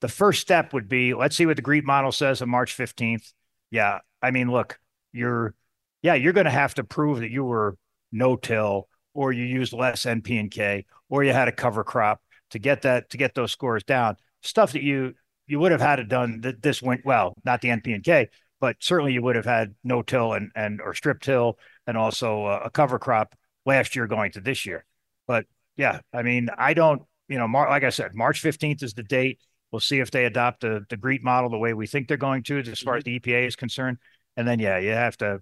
the 0.00 0.08
first 0.08 0.40
step 0.42 0.72
would 0.74 0.88
be 0.88 1.14
let's 1.14 1.34
see 1.34 1.46
what 1.46 1.56
the 1.56 1.62
GREET 1.62 1.84
model 1.84 2.12
says 2.12 2.42
on 2.42 2.48
March 2.50 2.76
15th. 2.76 3.32
Yeah, 3.70 4.00
I 4.22 4.30
mean, 4.30 4.50
look, 4.50 4.78
you're 5.12 5.54
yeah, 6.02 6.14
you're 6.14 6.32
going 6.34 6.44
to 6.44 6.50
have 6.50 6.74
to 6.74 6.84
prove 6.84 7.20
that 7.20 7.30
you 7.30 7.42
were 7.44 7.76
no 8.12 8.36
till 8.36 8.88
or 9.18 9.32
you 9.32 9.42
used 9.42 9.72
less 9.72 10.04
NP 10.04 10.38
and 10.38 10.50
K 10.50 10.86
or 11.08 11.24
you 11.24 11.32
had 11.32 11.48
a 11.48 11.52
cover 11.52 11.82
crop 11.82 12.22
to 12.50 12.60
get 12.60 12.82
that 12.82 13.10
to 13.10 13.16
get 13.16 13.34
those 13.34 13.50
scores 13.50 13.82
down. 13.82 14.16
Stuff 14.42 14.72
that 14.72 14.82
you 14.82 15.14
you 15.48 15.58
would 15.58 15.72
have 15.72 15.80
had 15.80 15.98
it 15.98 16.08
done 16.08 16.40
that 16.42 16.62
this 16.62 16.80
went 16.80 17.04
well, 17.04 17.34
not 17.44 17.60
the 17.60 17.68
NP 17.68 17.94
and 17.96 18.04
K, 18.04 18.28
but 18.60 18.76
certainly 18.78 19.12
you 19.12 19.20
would 19.22 19.34
have 19.34 19.44
had 19.44 19.74
no 19.82 20.02
till 20.02 20.34
and 20.34 20.52
and 20.54 20.80
or 20.80 20.94
strip 20.94 21.20
till 21.20 21.58
and 21.88 21.96
also 21.96 22.44
uh, 22.44 22.60
a 22.66 22.70
cover 22.70 23.00
crop 23.00 23.34
last 23.66 23.96
year 23.96 24.06
going 24.06 24.30
to 24.32 24.40
this 24.40 24.64
year. 24.64 24.84
But 25.26 25.46
yeah, 25.76 25.98
I 26.12 26.22
mean, 26.22 26.48
I 26.56 26.74
don't, 26.74 27.02
you 27.28 27.38
know, 27.38 27.48
Mar- 27.48 27.68
like 27.68 27.82
I 27.82 27.90
said, 27.90 28.14
March 28.14 28.40
15th 28.40 28.84
is 28.84 28.94
the 28.94 29.02
date. 29.02 29.40
We'll 29.72 29.80
see 29.80 29.98
if 29.98 30.10
they 30.10 30.24
adopt 30.24 30.60
the, 30.60 30.84
the 30.88 30.96
GREET 30.96 31.22
model 31.24 31.50
the 31.50 31.58
way 31.58 31.74
we 31.74 31.86
think 31.86 32.08
they're 32.08 32.16
going 32.16 32.42
to, 32.44 32.58
as 32.58 32.80
far 32.80 32.96
as 32.96 33.04
the 33.04 33.18
EPA 33.18 33.46
is 33.46 33.56
concerned. 33.56 33.98
And 34.36 34.46
then, 34.46 34.60
yeah, 34.60 34.78
you 34.78 34.90
have 34.90 35.16
to 35.18 35.40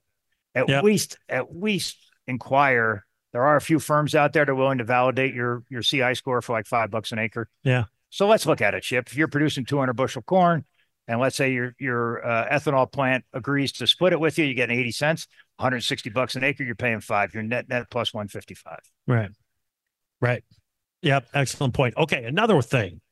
at 0.54 0.84
least, 0.84 1.18
at 1.28 1.54
least 1.54 1.98
inquire. 2.26 3.05
There 3.36 3.44
are 3.44 3.56
a 3.56 3.60
few 3.60 3.78
firms 3.78 4.14
out 4.14 4.32
there 4.32 4.46
that 4.46 4.50
are 4.50 4.54
willing 4.54 4.78
to 4.78 4.84
validate 4.84 5.34
your, 5.34 5.62
your 5.68 5.82
CI 5.82 6.14
score 6.14 6.40
for 6.40 6.54
like 6.54 6.66
five 6.66 6.90
bucks 6.90 7.12
an 7.12 7.18
acre. 7.18 7.50
Yeah. 7.64 7.84
So 8.08 8.26
let's 8.26 8.46
look 8.46 8.62
at 8.62 8.72
it, 8.72 8.82
Chip. 8.82 9.08
If 9.08 9.14
you're 9.14 9.28
producing 9.28 9.66
200 9.66 9.92
bushel 9.92 10.22
corn, 10.22 10.64
and 11.06 11.20
let's 11.20 11.36
say 11.36 11.52
your 11.52 11.74
your 11.78 12.26
uh, 12.26 12.48
ethanol 12.48 12.90
plant 12.90 13.26
agrees 13.34 13.72
to 13.72 13.86
split 13.86 14.14
it 14.14 14.20
with 14.20 14.38
you, 14.38 14.46
you 14.46 14.54
get 14.54 14.70
80 14.70 14.90
cents, 14.90 15.26
160 15.58 16.08
bucks 16.08 16.34
an 16.34 16.44
acre, 16.44 16.64
you're 16.64 16.74
paying 16.74 17.00
five. 17.00 17.34
You're 17.34 17.42
net 17.42 17.68
net 17.68 17.90
plus 17.90 18.14
155. 18.14 18.78
Right. 19.06 19.28
Right. 20.22 20.42
Yep. 21.02 21.28
Excellent 21.34 21.74
point. 21.74 21.94
Okay. 21.98 22.24
Another 22.24 22.62
thing, 22.62 23.02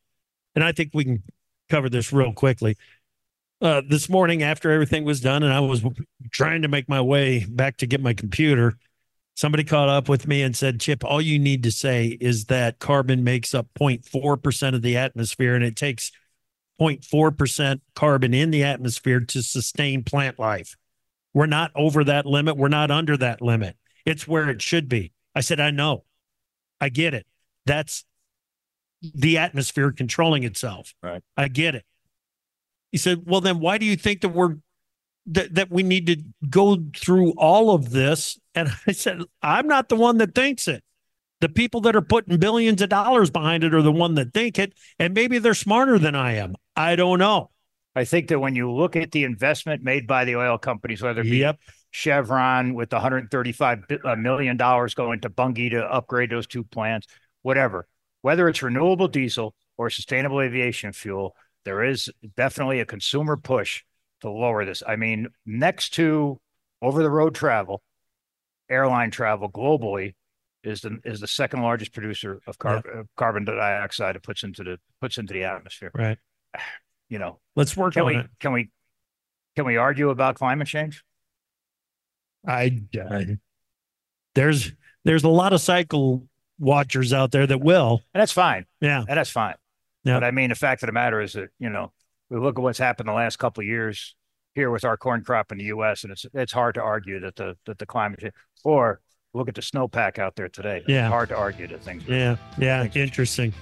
and 0.55 0.63
I 0.63 0.71
think 0.71 0.89
we 0.95 1.03
can 1.03 1.21
cover 1.69 1.87
this 1.87 2.11
real 2.11 2.33
quickly. 2.33 2.77
Uh, 3.61 3.83
this 3.87 4.09
morning, 4.09 4.41
after 4.41 4.71
everything 4.71 5.05
was 5.05 5.21
done, 5.21 5.43
and 5.43 5.53
I 5.53 5.59
was 5.59 5.85
trying 6.31 6.63
to 6.63 6.67
make 6.67 6.89
my 6.89 7.01
way 7.01 7.45
back 7.45 7.77
to 7.77 7.85
get 7.85 8.01
my 8.01 8.15
computer, 8.15 8.75
somebody 9.35 9.63
caught 9.63 9.89
up 9.89 10.09
with 10.09 10.27
me 10.27 10.41
and 10.41 10.55
said, 10.55 10.79
Chip, 10.79 11.03
all 11.03 11.21
you 11.21 11.37
need 11.37 11.63
to 11.63 11.71
say 11.71 12.17
is 12.19 12.45
that 12.45 12.79
carbon 12.79 13.23
makes 13.23 13.53
up 13.53 13.67
0.4% 13.79 14.73
of 14.73 14.81
the 14.81 14.97
atmosphere, 14.97 15.53
and 15.53 15.63
it 15.63 15.75
takes 15.75 16.11
0.4% 16.81 17.81
carbon 17.93 18.33
in 18.33 18.51
the 18.51 18.63
atmosphere 18.63 19.19
to 19.19 19.43
sustain 19.43 20.03
plant 20.03 20.39
life. 20.39 20.75
We're 21.33 21.45
not 21.45 21.71
over 21.75 22.03
that 22.05 22.25
limit. 22.25 22.57
We're 22.57 22.69
not 22.69 22.91
under 22.91 23.17
that 23.17 23.41
limit. 23.41 23.75
It's 24.05 24.27
where 24.27 24.49
it 24.49 24.61
should 24.61 24.87
be. 24.89 25.11
I 25.35 25.41
said, 25.41 25.59
I 25.59 25.71
know. 25.71 26.05
I 26.79 26.89
get 26.89 27.13
it. 27.13 27.25
That's 27.65 28.05
the 29.01 29.37
atmosphere 29.37 29.91
controlling 29.91 30.43
itself. 30.43 30.93
Right. 31.03 31.21
I 31.35 31.49
get 31.49 31.75
it. 31.75 31.85
He 32.91 32.97
said, 32.97 33.23
Well, 33.25 33.41
then 33.41 33.59
why 33.59 33.77
do 33.77 33.85
you 33.85 33.97
think 33.97 34.21
that 34.21 34.29
we're 34.29 34.55
that, 35.27 35.55
that 35.55 35.71
we 35.71 35.83
need 35.83 36.07
to 36.07 36.17
go 36.49 36.77
through 36.95 37.31
all 37.31 37.73
of 37.73 37.91
this? 37.91 38.39
And 38.53 38.69
I 38.87 38.91
said, 38.93 39.21
I'm 39.41 39.67
not 39.67 39.89
the 39.89 39.95
one 39.95 40.17
that 40.19 40.35
thinks 40.35 40.67
it. 40.67 40.83
The 41.41 41.49
people 41.49 41.81
that 41.81 41.95
are 41.95 42.01
putting 42.01 42.37
billions 42.37 42.81
of 42.81 42.89
dollars 42.89 43.29
behind 43.29 43.63
it 43.63 43.73
are 43.73 43.81
the 43.81 43.91
one 43.91 44.15
that 44.15 44.33
think 44.33 44.57
it, 44.57 44.73
and 44.97 45.13
maybe 45.13 45.37
they're 45.37 45.53
smarter 45.53 45.99
than 45.99 46.15
I 46.15 46.35
am. 46.35 46.55
I 46.75 46.95
don't 46.95 47.19
know. 47.19 47.51
I 47.95 48.05
think 48.05 48.27
that 48.29 48.39
when 48.39 48.55
you 48.55 48.71
look 48.71 48.95
at 48.95 49.11
the 49.11 49.23
investment 49.23 49.83
made 49.83 50.07
by 50.07 50.25
the 50.25 50.35
oil 50.35 50.57
companies, 50.57 51.01
whether 51.01 51.21
it 51.21 51.25
be 51.25 51.37
Yep. 51.37 51.59
Chevron 51.91 52.73
with 52.73 52.91
135 52.91 53.87
bi- 53.87 53.97
uh, 54.03 54.15
million 54.15 54.57
dollars 54.57 54.93
going 54.93 55.21
to 55.21 55.29
Bunge 55.29 55.69
to 55.71 55.83
upgrade 55.85 56.29
those 56.29 56.47
two 56.47 56.63
plants, 56.63 57.07
whatever, 57.41 57.87
whether 58.21 58.49
it's 58.49 58.61
renewable 58.61 59.07
diesel 59.07 59.55
or 59.77 59.89
sustainable 59.89 60.41
aviation 60.41 60.91
fuel, 60.91 61.35
there 61.63 61.83
is 61.83 62.09
definitely 62.35 62.79
a 62.79 62.85
consumer 62.85 63.37
push 63.37 63.83
to 64.21 64.29
lower 64.29 64.65
this. 64.65 64.83
I 64.85 64.95
mean, 64.95 65.27
next 65.45 65.93
to 65.95 66.39
over 66.81 67.03
the 67.03 67.09
road 67.09 67.35
travel, 67.35 67.81
airline 68.69 69.11
travel 69.11 69.49
globally 69.49 70.15
is 70.63 70.81
the 70.81 70.99
is 71.03 71.19
the 71.19 71.27
second 71.27 71.61
largest 71.61 71.93
producer 71.93 72.41
of 72.47 72.57
carb, 72.57 72.83
uh, 72.87 73.03
carbon 73.15 73.45
dioxide 73.45 74.15
it 74.15 74.23
puts 74.23 74.43
into 74.43 74.63
the 74.63 74.79
puts 74.99 75.17
into 75.17 75.33
the 75.33 75.43
atmosphere. 75.43 75.91
Right. 75.93 76.17
You 77.07 77.19
know, 77.19 77.39
Let's 77.55 77.77
work 77.77 77.93
can 77.93 78.01
on 78.01 78.07
we 78.07 78.17
it. 78.17 78.25
can 78.39 78.51
we 78.51 78.71
can 79.55 79.63
we 79.63 79.77
argue 79.77 80.09
about 80.09 80.33
climate 80.33 80.67
change? 80.67 81.03
I, 82.47 82.81
I 82.99 83.37
there's 84.33 84.71
there's 85.03 85.23
a 85.23 85.29
lot 85.29 85.53
of 85.53 85.61
cycle 85.61 86.27
watchers 86.59 87.13
out 87.13 87.31
there 87.31 87.45
that 87.47 87.61
will. 87.61 88.01
And 88.13 88.21
that's 88.21 88.31
fine. 88.31 88.65
Yeah. 88.81 89.03
And 89.07 89.17
that's 89.17 89.29
fine. 89.29 89.55
Yeah. 90.03 90.15
But 90.15 90.23
I 90.25 90.31
mean, 90.31 90.49
the 90.49 90.55
fact 90.55 90.83
of 90.83 90.87
the 90.87 90.93
matter 90.93 91.21
is 91.21 91.33
that, 91.33 91.49
you 91.59 91.69
know, 91.69 91.91
we 92.29 92.39
look 92.39 92.57
at 92.57 92.61
what's 92.63 92.79
happened 92.79 93.09
the 93.09 93.13
last 93.13 93.37
couple 93.37 93.61
of 93.61 93.67
years 93.67 94.15
here 94.55 94.71
with 94.71 94.85
our 94.85 94.97
corn 94.97 95.23
crop 95.23 95.51
in 95.51 95.57
the 95.57 95.65
US, 95.65 96.03
and 96.03 96.11
it's 96.11 96.25
it's 96.33 96.53
hard 96.53 96.75
to 96.75 96.81
argue 96.81 97.19
that 97.21 97.35
the 97.35 97.57
that 97.65 97.77
the 97.77 97.85
climate 97.85 98.19
change 98.19 98.33
or 98.63 98.99
look 99.33 99.49
at 99.49 99.55
the 99.55 99.61
snowpack 99.61 100.17
out 100.17 100.35
there 100.35 100.47
today. 100.47 100.81
Yeah. 100.87 101.05
It's 101.07 101.11
hard 101.11 101.29
to 101.29 101.35
argue 101.35 101.67
that 101.67 101.83
things 101.83 102.07
are- 102.07 102.13
Yeah. 102.13 102.35
Yeah. 102.57 102.87
Interesting. 102.95 103.53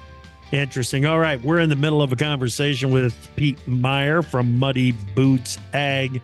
Interesting. 0.52 1.06
All 1.08 1.18
right. 1.18 1.42
We're 1.44 1.60
in 1.60 1.70
the 1.70 1.76
middle 1.76 2.02
of 2.04 2.12
a 2.12 2.16
conversation 2.16 2.92
with 2.92 3.16
Pete 3.36 3.58
Meyer 3.68 4.22
from 4.22 4.60
Muddy 4.60 4.92
Boots 5.16 5.58
Ag. 5.74 6.22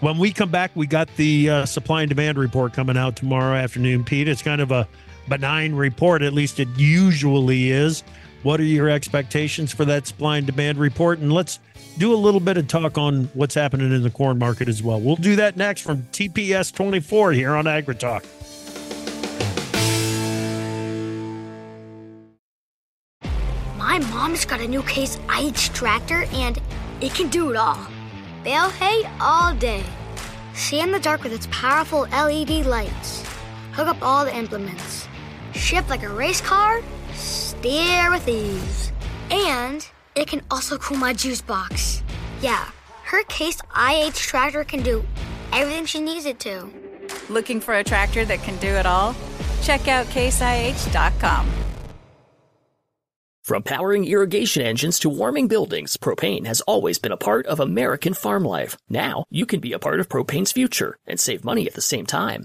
When 0.00 0.18
we 0.18 0.32
come 0.32 0.50
back, 0.50 0.72
we 0.74 0.88
got 0.88 1.08
the 1.16 1.48
uh, 1.50 1.66
supply 1.66 2.02
and 2.02 2.08
demand 2.08 2.36
report 2.36 2.72
coming 2.72 2.96
out 2.96 3.14
tomorrow 3.14 3.54
afternoon, 3.54 4.02
Pete. 4.02 4.26
It's 4.26 4.42
kind 4.42 4.60
of 4.60 4.72
a 4.72 4.88
benign 5.28 5.74
report, 5.74 6.22
at 6.22 6.32
least 6.32 6.58
it 6.58 6.66
usually 6.76 7.70
is. 7.70 8.02
What 8.42 8.58
are 8.58 8.64
your 8.64 8.88
expectations 8.88 9.72
for 9.72 9.84
that 9.84 10.06
supply 10.06 10.38
and 10.38 10.46
demand 10.46 10.78
report? 10.78 11.18
And 11.18 11.30
let's 11.30 11.58
do 11.98 12.14
a 12.14 12.16
little 12.16 12.40
bit 12.40 12.56
of 12.56 12.68
talk 12.68 12.96
on 12.96 13.24
what's 13.34 13.54
happening 13.54 13.92
in 13.92 14.02
the 14.02 14.10
corn 14.10 14.38
market 14.38 14.66
as 14.68 14.82
well. 14.82 14.98
We'll 14.98 15.16
do 15.16 15.36
that 15.36 15.58
next 15.58 15.82
from 15.82 16.02
TPS 16.04 16.74
24 16.74 17.32
here 17.32 17.54
on 17.54 17.66
AgriTalk. 17.66 18.24
My 23.76 23.98
mom's 23.98 24.46
got 24.46 24.60
a 24.60 24.68
new 24.68 24.82
Case 24.84 25.18
IH 25.28 25.74
tractor 25.74 26.24
and 26.32 26.58
it 27.02 27.14
can 27.14 27.28
do 27.28 27.50
it 27.50 27.56
all. 27.56 27.78
Bale 28.42 28.70
hay 28.70 29.02
all 29.20 29.54
day. 29.54 29.84
See 30.54 30.80
in 30.80 30.92
the 30.92 31.00
dark 31.00 31.22
with 31.22 31.34
its 31.34 31.46
powerful 31.50 32.02
LED 32.10 32.64
lights. 32.64 33.22
Hook 33.72 33.88
up 33.88 34.00
all 34.00 34.24
the 34.24 34.34
implements. 34.34 35.08
Shift 35.52 35.90
like 35.90 36.02
a 36.04 36.08
race 36.08 36.40
car. 36.40 36.80
Steer 37.30 38.10
with 38.10 38.26
ease. 38.28 38.92
And 39.30 39.88
it 40.16 40.26
can 40.26 40.42
also 40.50 40.76
cool 40.78 40.96
my 40.96 41.12
juice 41.12 41.40
box. 41.40 42.02
Yeah, 42.42 42.68
her 43.04 43.22
Case 43.24 43.60
IH 43.76 44.14
tractor 44.14 44.64
can 44.64 44.82
do 44.82 45.04
everything 45.52 45.86
she 45.86 46.00
needs 46.00 46.26
it 46.26 46.40
to. 46.40 46.68
Looking 47.28 47.60
for 47.60 47.74
a 47.74 47.84
tractor 47.84 48.24
that 48.24 48.42
can 48.42 48.56
do 48.58 48.68
it 48.68 48.86
all? 48.86 49.14
Check 49.62 49.86
out 49.86 50.06
caseih.com. 50.06 51.48
From 53.44 53.62
powering 53.62 54.06
irrigation 54.06 54.62
engines 54.62 54.98
to 55.00 55.08
warming 55.08 55.48
buildings, 55.48 55.96
propane 55.96 56.46
has 56.46 56.60
always 56.62 56.98
been 56.98 57.12
a 57.12 57.16
part 57.16 57.46
of 57.46 57.58
American 57.58 58.14
farm 58.14 58.44
life. 58.44 58.76
Now, 58.88 59.24
you 59.30 59.46
can 59.46 59.60
be 59.60 59.72
a 59.72 59.78
part 59.78 59.98
of 59.98 60.08
propane's 60.08 60.52
future 60.52 60.96
and 61.06 61.18
save 61.18 61.44
money 61.44 61.66
at 61.66 61.74
the 61.74 61.80
same 61.80 62.06
time. 62.06 62.44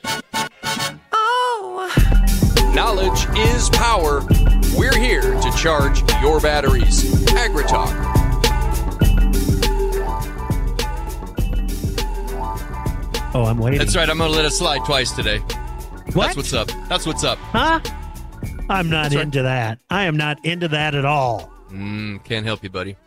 Knowledge 2.73 3.27
is 3.37 3.69
power. 3.69 4.21
We're 4.77 4.97
here 4.97 5.21
to 5.21 5.51
charge 5.57 5.99
your 6.21 6.39
batteries. 6.39 7.03
AgriTalk. 7.31 8.09
Oh, 13.33 13.45
I'm 13.45 13.57
waiting. 13.59 13.79
That's 13.79 13.95
right. 13.95 14.09
I'm 14.09 14.17
going 14.17 14.29
to 14.31 14.35
let 14.35 14.45
it 14.45 14.51
slide 14.51 14.83
twice 14.85 15.11
today. 15.11 15.37
What? 16.13 16.15
That's 16.35 16.37
what's 16.37 16.53
up. 16.53 16.67
That's 16.89 17.05
what's 17.05 17.23
up. 17.23 17.37
Huh? 17.39 17.79
I'm 18.69 18.89
not 18.89 19.13
into 19.13 19.41
that. 19.43 19.79
I 19.89 20.03
am 20.03 20.17
not 20.17 20.43
into 20.45 20.67
that 20.69 20.95
at 20.95 21.05
all. 21.05 21.51
Mm, 21.69 22.23
can't 22.23 22.45
help 22.45 22.63
you, 22.63 22.69
buddy. 22.69 22.97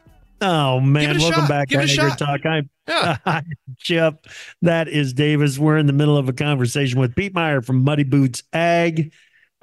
Oh 0.40 0.80
man, 0.80 1.08
Give 1.08 1.10
it 1.16 1.16
a 1.16 1.20
welcome 1.20 1.40
shot. 1.42 1.48
back 1.48 1.68
Give 1.68 1.80
to 1.86 2.00
Agri. 2.02 2.16
Talk. 2.16 2.40
I'm 2.44 2.70
Yeah. 2.88 3.40
Chip. 3.78 4.26
That 4.62 4.88
is 4.88 5.12
Davis. 5.14 5.58
We're 5.58 5.78
in 5.78 5.86
the 5.86 5.92
middle 5.92 6.16
of 6.18 6.28
a 6.28 6.32
conversation 6.32 6.98
with 6.98 7.14
Pete 7.14 7.34
Meyer 7.34 7.62
from 7.62 7.82
Muddy 7.84 8.04
Boots 8.04 8.42
Ag. 8.52 9.12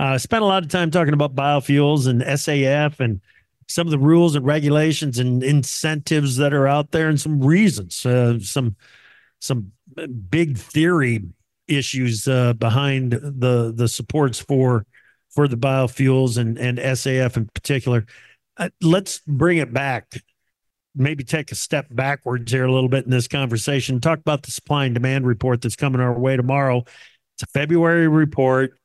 Uh, 0.02 0.18
spent 0.18 0.42
a 0.42 0.48
lot 0.48 0.64
of 0.64 0.70
time 0.70 0.90
talking 0.90 1.14
about 1.14 1.36
biofuels 1.36 2.08
and 2.08 2.24
SAF 2.24 3.00
and 3.00 3.22
some 3.68 3.86
of 3.86 3.92
the 3.92 4.00
rules 4.00 4.36
and 4.36 4.44
regulations 4.44 5.20
and 5.20 5.44
incentives 5.44 6.38
that 6.38 6.56
are 6.56 6.68
out 6.68 6.90
there 6.90 7.08
and 7.08 7.22
some 7.22 7.40
reasons, 7.40 8.04
uh, 8.04 8.40
some 8.40 8.76
some 9.40 9.72
big 10.28 10.58
theory 10.58 11.22
issues 11.68 12.28
uh, 12.28 12.54
behind 12.54 13.12
the 13.12 13.72
the 13.76 13.88
supports 13.88 14.40
for 14.40 14.88
for 15.30 15.48
the 15.48 15.56
biofuels 15.56 16.40
and 16.40 16.58
and 16.58 16.80
SAF 16.80 17.38
in 17.38 17.46
particular. 17.54 18.08
Uh, 18.58 18.70
let's 18.82 19.20
bring 19.28 19.60
it 19.60 19.72
back. 19.72 20.12
Maybe 20.96 21.24
take 21.24 21.52
a 21.52 21.56
step 21.56 21.86
backwards 21.92 22.52
here 22.52 22.66
a 22.66 22.74
little 22.74 22.90
bit 22.90 23.06
in 23.06 23.12
this 23.12 23.28
conversation. 23.28 24.02
Talk 24.02 24.18
about 24.18 24.42
the 24.42 24.52
supply 24.52 24.86
and 24.86 24.96
demand 24.96 25.28
report 25.28 25.62
that's 25.62 25.76
coming 25.76 26.02
our 26.02 26.18
way 26.18 26.38
tomorrow. 26.38 26.80
It's 27.36 27.44
a 27.44 27.48
February 27.54 28.08
report. 28.08 28.81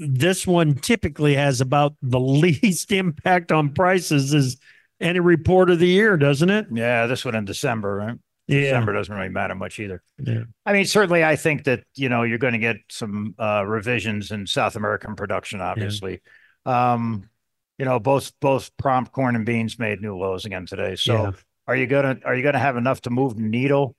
This 0.00 0.46
one 0.46 0.74
typically 0.74 1.34
has 1.34 1.60
about 1.60 1.94
the 2.02 2.20
least 2.20 2.90
impact 2.90 3.52
on 3.52 3.72
prices 3.74 4.32
as 4.34 4.56
any 5.00 5.20
report 5.20 5.70
of 5.70 5.78
the 5.78 5.86
year, 5.88 6.16
doesn't 6.16 6.50
it? 6.50 6.66
Yeah, 6.72 7.06
this 7.06 7.24
one 7.24 7.34
in 7.34 7.44
December, 7.44 7.94
right? 7.96 8.18
Yeah. 8.46 8.60
December 8.62 8.94
doesn't 8.94 9.14
really 9.14 9.28
matter 9.28 9.54
much 9.54 9.78
either. 9.78 10.02
Yeah. 10.18 10.42
I 10.66 10.72
mean, 10.72 10.84
certainly, 10.84 11.22
I 11.22 11.36
think 11.36 11.64
that 11.64 11.84
you 11.94 12.08
know 12.08 12.24
you're 12.24 12.38
going 12.38 12.54
to 12.54 12.58
get 12.58 12.78
some 12.88 13.34
uh, 13.38 13.64
revisions 13.66 14.30
in 14.32 14.46
South 14.46 14.74
American 14.74 15.14
production. 15.14 15.60
Obviously, 15.60 16.20
um, 16.66 17.28
you 17.78 17.84
know 17.84 18.00
both 18.00 18.32
both 18.40 18.76
prompt 18.76 19.12
corn 19.12 19.36
and 19.36 19.46
beans 19.46 19.78
made 19.78 20.00
new 20.00 20.16
lows 20.16 20.46
again 20.46 20.66
today. 20.66 20.96
So, 20.96 21.12
Yeah. 21.14 21.30
are 21.68 21.76
you 21.76 21.86
gonna 21.86 22.18
are 22.24 22.34
you 22.34 22.42
gonna 22.42 22.58
have 22.58 22.76
enough 22.76 23.02
to 23.02 23.10
move 23.10 23.36
the 23.36 23.42
needle? 23.42 23.94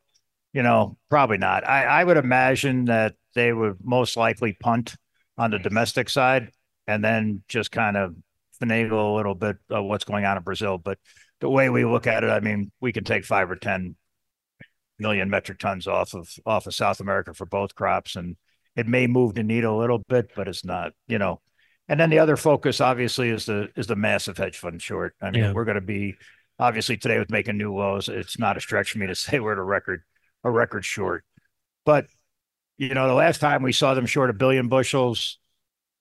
You 0.53 0.63
know, 0.63 0.97
probably 1.09 1.37
not. 1.37 1.65
I, 1.65 1.85
I 1.85 2.03
would 2.03 2.17
imagine 2.17 2.85
that 2.85 3.15
they 3.35 3.53
would 3.53 3.77
most 3.81 4.17
likely 4.17 4.51
punt 4.51 4.95
on 5.41 5.51
the 5.51 5.59
domestic 5.59 6.07
side 6.09 6.51
and 6.87 7.03
then 7.03 7.41
just 7.47 7.71
kind 7.71 7.97
of 7.97 8.15
finagle 8.61 9.13
a 9.13 9.15
little 9.15 9.35
bit 9.35 9.57
of 9.69 9.85
what's 9.85 10.03
going 10.03 10.23
on 10.25 10.37
in 10.37 10.43
Brazil, 10.43 10.77
but 10.77 10.99
the 11.39 11.49
way 11.49 11.69
we 11.69 11.83
look 11.83 12.05
at 12.05 12.23
it, 12.23 12.29
I 12.29 12.39
mean, 12.39 12.71
we 12.79 12.91
can 12.93 13.03
take 13.03 13.25
five 13.25 13.49
or 13.49 13.55
ten 13.55 13.95
million 14.99 15.29
metric 15.29 15.57
tons 15.59 15.87
off 15.87 16.13
of 16.13 16.29
off 16.45 16.67
of 16.67 16.75
South 16.75 16.99
America 16.99 17.33
for 17.33 17.45
both 17.45 17.73
crops, 17.75 18.15
and 18.15 18.35
it 18.75 18.87
may 18.87 19.07
move 19.07 19.33
the 19.33 19.43
needle 19.43 19.77
a 19.77 19.81
little 19.81 19.99
bit, 20.07 20.31
but 20.35 20.47
it's 20.47 20.63
not, 20.63 20.91
you 21.07 21.17
know. 21.17 21.41
And 21.87 21.99
then 21.99 22.09
the 22.11 22.19
other 22.19 22.37
focus, 22.37 22.79
obviously, 22.79 23.29
is 23.29 23.45
the 23.47 23.69
is 23.75 23.87
the 23.87 23.95
massive 23.95 24.37
hedge 24.37 24.57
fund 24.57 24.81
short. 24.81 25.15
I 25.21 25.31
mean, 25.31 25.43
Yeah. 25.43 25.53
we're 25.53 25.65
going 25.65 25.75
to 25.75 25.81
be 25.81 26.15
obviously 26.59 26.97
today 26.97 27.17
with 27.17 27.31
making 27.31 27.57
new 27.57 27.73
lows. 27.73 28.07
It's 28.07 28.37
not 28.37 28.57
a 28.57 28.61
stretch 28.61 28.91
for 28.91 28.99
me 28.99 29.07
to 29.07 29.15
say 29.25 29.39
we're 29.39 29.53
at 29.53 29.57
a 29.57 29.63
record 29.63 30.03
a 30.43 30.51
record 30.51 30.85
short, 30.85 31.25
but 31.85 32.05
you 32.81 32.95
know, 32.95 33.07
the 33.07 33.13
last 33.13 33.39
time 33.39 33.61
we 33.61 33.73
saw 33.73 33.93
them 33.93 34.07
short 34.07 34.31
a 34.31 34.33
billion 34.33 34.67
bushels, 34.67 35.37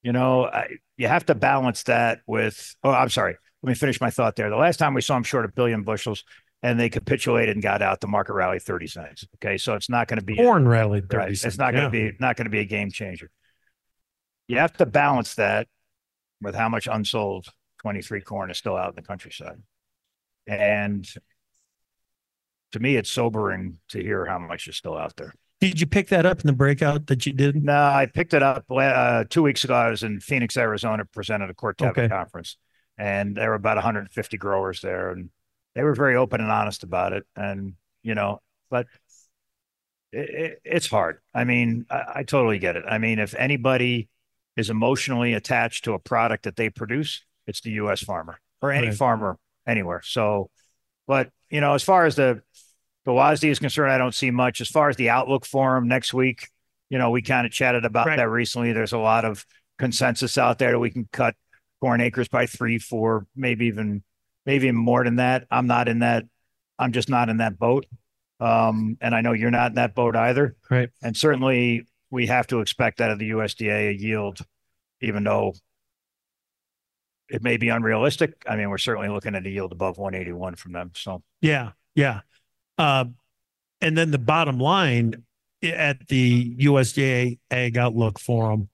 you 0.02 0.12
know, 0.12 0.46
I, 0.46 0.68
you 0.96 1.08
have 1.08 1.26
to 1.26 1.34
balance 1.34 1.82
that 1.82 2.20
with. 2.26 2.74
Oh, 2.82 2.90
I'm 2.90 3.10
sorry. 3.10 3.36
Let 3.62 3.68
me 3.68 3.74
finish 3.74 4.00
my 4.00 4.08
thought 4.08 4.34
there. 4.34 4.48
The 4.48 4.56
last 4.56 4.78
time 4.78 4.94
we 4.94 5.02
saw 5.02 5.12
them 5.14 5.22
short 5.22 5.44
a 5.44 5.48
billion 5.48 5.82
bushels, 5.82 6.24
and 6.62 6.80
they 6.80 6.88
capitulated 6.88 7.54
and 7.54 7.62
got 7.62 7.82
out, 7.82 8.00
the 8.00 8.06
market 8.06 8.32
rallied 8.32 8.62
30 8.62 8.86
cents. 8.86 9.26
Okay, 9.36 9.58
so 9.58 9.74
it's 9.74 9.90
not 9.90 10.08
going 10.08 10.20
to 10.20 10.24
be 10.24 10.36
Corn 10.36 10.66
rallied 10.66 11.10
30 11.10 11.16
Right. 11.18 11.36
cents. 11.36 11.44
It's 11.44 11.58
not 11.58 11.72
going 11.72 11.84
to 11.84 11.90
be 11.90 12.16
not 12.18 12.36
going 12.36 12.46
to 12.46 12.50
be 12.50 12.60
a 12.60 12.64
game 12.64 12.90
changer. 12.90 13.30
You 14.48 14.56
have 14.56 14.72
to 14.78 14.86
balance 14.86 15.34
that 15.34 15.68
with 16.40 16.54
how 16.54 16.70
much 16.70 16.88
unsold 16.90 17.48
23 17.82 18.22
corn 18.22 18.50
is 18.50 18.56
still 18.56 18.76
out 18.76 18.88
in 18.88 18.94
the 18.96 19.02
countryside. 19.02 19.60
And 20.46 21.06
to 22.72 22.80
me, 22.80 22.96
it's 22.96 23.10
sobering 23.10 23.78
to 23.90 24.02
hear 24.02 24.24
how 24.24 24.38
much 24.38 24.66
is 24.66 24.76
still 24.78 24.96
out 24.96 25.16
there. 25.16 25.34
Did 25.60 25.80
you 25.80 25.86
pick 25.86 26.08
that 26.08 26.24
up 26.24 26.40
in 26.40 26.46
the 26.46 26.52
breakout 26.54 27.06
that 27.08 27.26
you 27.26 27.32
did? 27.32 27.62
No, 27.62 27.74
I 27.74 28.06
picked 28.06 28.32
it 28.32 28.42
up 28.42 28.64
uh, 28.70 29.24
two 29.28 29.42
weeks 29.42 29.64
ago. 29.64 29.74
I 29.74 29.90
was 29.90 30.02
in 30.02 30.20
Phoenix, 30.20 30.56
Arizona, 30.56 31.04
presented 31.04 31.50
a 31.50 31.54
Corteva 31.54 31.90
Okay. 31.90 32.08
conference, 32.08 32.56
and 32.96 33.36
there 33.36 33.50
were 33.50 33.56
about 33.56 33.76
150 33.76 34.38
growers 34.38 34.80
there, 34.80 35.10
and 35.10 35.30
they 35.74 35.82
were 35.82 35.94
very 35.94 36.16
open 36.16 36.40
and 36.40 36.50
honest 36.50 36.82
about 36.82 37.12
it. 37.12 37.26
And 37.36 37.74
you 38.02 38.14
know, 38.14 38.40
but 38.70 38.86
it, 40.12 40.30
it, 40.30 40.60
it's 40.64 40.86
hard. 40.86 41.18
I 41.34 41.44
mean, 41.44 41.86
I, 41.90 42.02
I 42.16 42.22
totally 42.22 42.58
get 42.58 42.76
it. 42.76 42.84
I 42.88 42.98
mean, 42.98 43.18
if 43.18 43.34
anybody 43.34 44.08
is 44.56 44.70
emotionally 44.70 45.34
attached 45.34 45.84
to 45.84 45.94
a 45.94 45.98
product 45.98 46.44
that 46.44 46.56
they 46.56 46.70
produce, 46.70 47.22
it's 47.46 47.60
the 47.60 47.70
U.S. 47.72 48.00
farmer 48.00 48.38
or 48.62 48.72
any 48.72 48.88
Right. 48.88 48.96
farmer 48.96 49.38
anywhere. 49.66 50.02
So, 50.04 50.50
but 51.06 51.30
you 51.50 51.60
know, 51.60 51.74
as 51.74 51.82
far 51.82 52.06
as 52.06 52.16
the 52.16 52.42
the 53.04 53.12
WASDE 53.12 53.50
is 53.50 53.58
concerned, 53.58 53.90
I 53.92 53.98
don't 53.98 54.14
see 54.14 54.30
much. 54.30 54.60
As 54.60 54.68
far 54.68 54.88
as 54.88 54.96
the 54.96 55.10
outlook 55.10 55.46
for 55.46 55.74
them 55.74 55.88
next 55.88 56.12
week, 56.12 56.48
you 56.90 56.98
know, 56.98 57.10
we 57.10 57.22
kind 57.22 57.46
of 57.46 57.52
chatted 57.52 57.84
about 57.84 58.06
Right. 58.06 58.16
that 58.16 58.28
recently. 58.28 58.72
There's 58.72 58.92
a 58.92 58.98
lot 58.98 59.24
of 59.24 59.44
consensus 59.78 60.36
out 60.36 60.58
there 60.58 60.72
that 60.72 60.78
we 60.78 60.90
can 60.90 61.08
cut 61.12 61.34
corn 61.80 62.00
acres 62.00 62.28
by 62.28 62.46
three, 62.46 62.78
four, 62.78 63.26
maybe 63.34 63.66
even 63.66 64.02
maybe 64.46 64.66
even 64.66 64.76
more 64.76 65.04
than 65.04 65.16
that. 65.16 65.46
I'm 65.50 65.66
not 65.66 65.88
in 65.88 66.00
that. 66.00 66.24
I'm 66.78 66.92
just 66.92 67.08
not 67.08 67.28
in 67.28 67.38
that 67.38 67.58
boat. 67.58 67.86
Um, 68.40 68.96
and 69.00 69.14
I 69.14 69.20
know 69.20 69.32
you're 69.32 69.50
not 69.50 69.72
in 69.72 69.74
that 69.76 69.94
boat 69.94 70.16
either. 70.16 70.56
Right. 70.70 70.88
And 71.02 71.16
certainly 71.16 71.86
we 72.10 72.26
have 72.26 72.46
to 72.48 72.60
expect 72.60 72.98
that 72.98 73.10
of 73.10 73.18
the 73.18 73.30
USDA 73.30 73.90
a 73.90 73.92
yield, 73.94 74.40
even 75.00 75.24
though 75.24 75.54
it 77.28 77.42
may 77.42 77.56
be 77.56 77.68
unrealistic. 77.68 78.34
I 78.48 78.56
mean, 78.56 78.70
we're 78.70 78.78
certainly 78.78 79.08
looking 79.08 79.34
at 79.34 79.46
a 79.46 79.50
yield 79.50 79.72
above 79.72 79.98
181 79.98 80.56
from 80.56 80.72
them. 80.72 80.90
So 80.94 81.22
Yeah, 81.40 81.72
yeah. 81.94 82.20
Uh, 82.80 83.04
and 83.82 83.96
then 83.96 84.10
the 84.10 84.18
bottom 84.18 84.58
line 84.58 85.22
at 85.62 86.06
the 86.08 86.56
USDA 86.56 87.38
Ag 87.50 87.76
Outlook 87.76 88.18
Forum, 88.18 88.68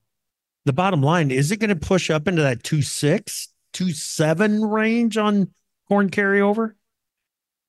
the 0.65 0.73
bottom 0.73 1.01
line 1.01 1.31
is 1.31 1.51
it 1.51 1.57
going 1.57 1.69
to 1.69 1.75
push 1.75 2.09
up 2.09 2.27
into 2.27 2.41
that 2.41 2.63
two 2.63 2.81
six, 2.81 3.49
two 3.73 3.91
seven 3.91 4.63
range 4.63 5.17
on 5.17 5.51
corn 5.87 6.09
carryover? 6.09 6.73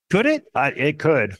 Could 0.09 0.25
it? 0.25 0.45
I, 0.55 0.69
it 0.71 0.99
could. 0.99 1.35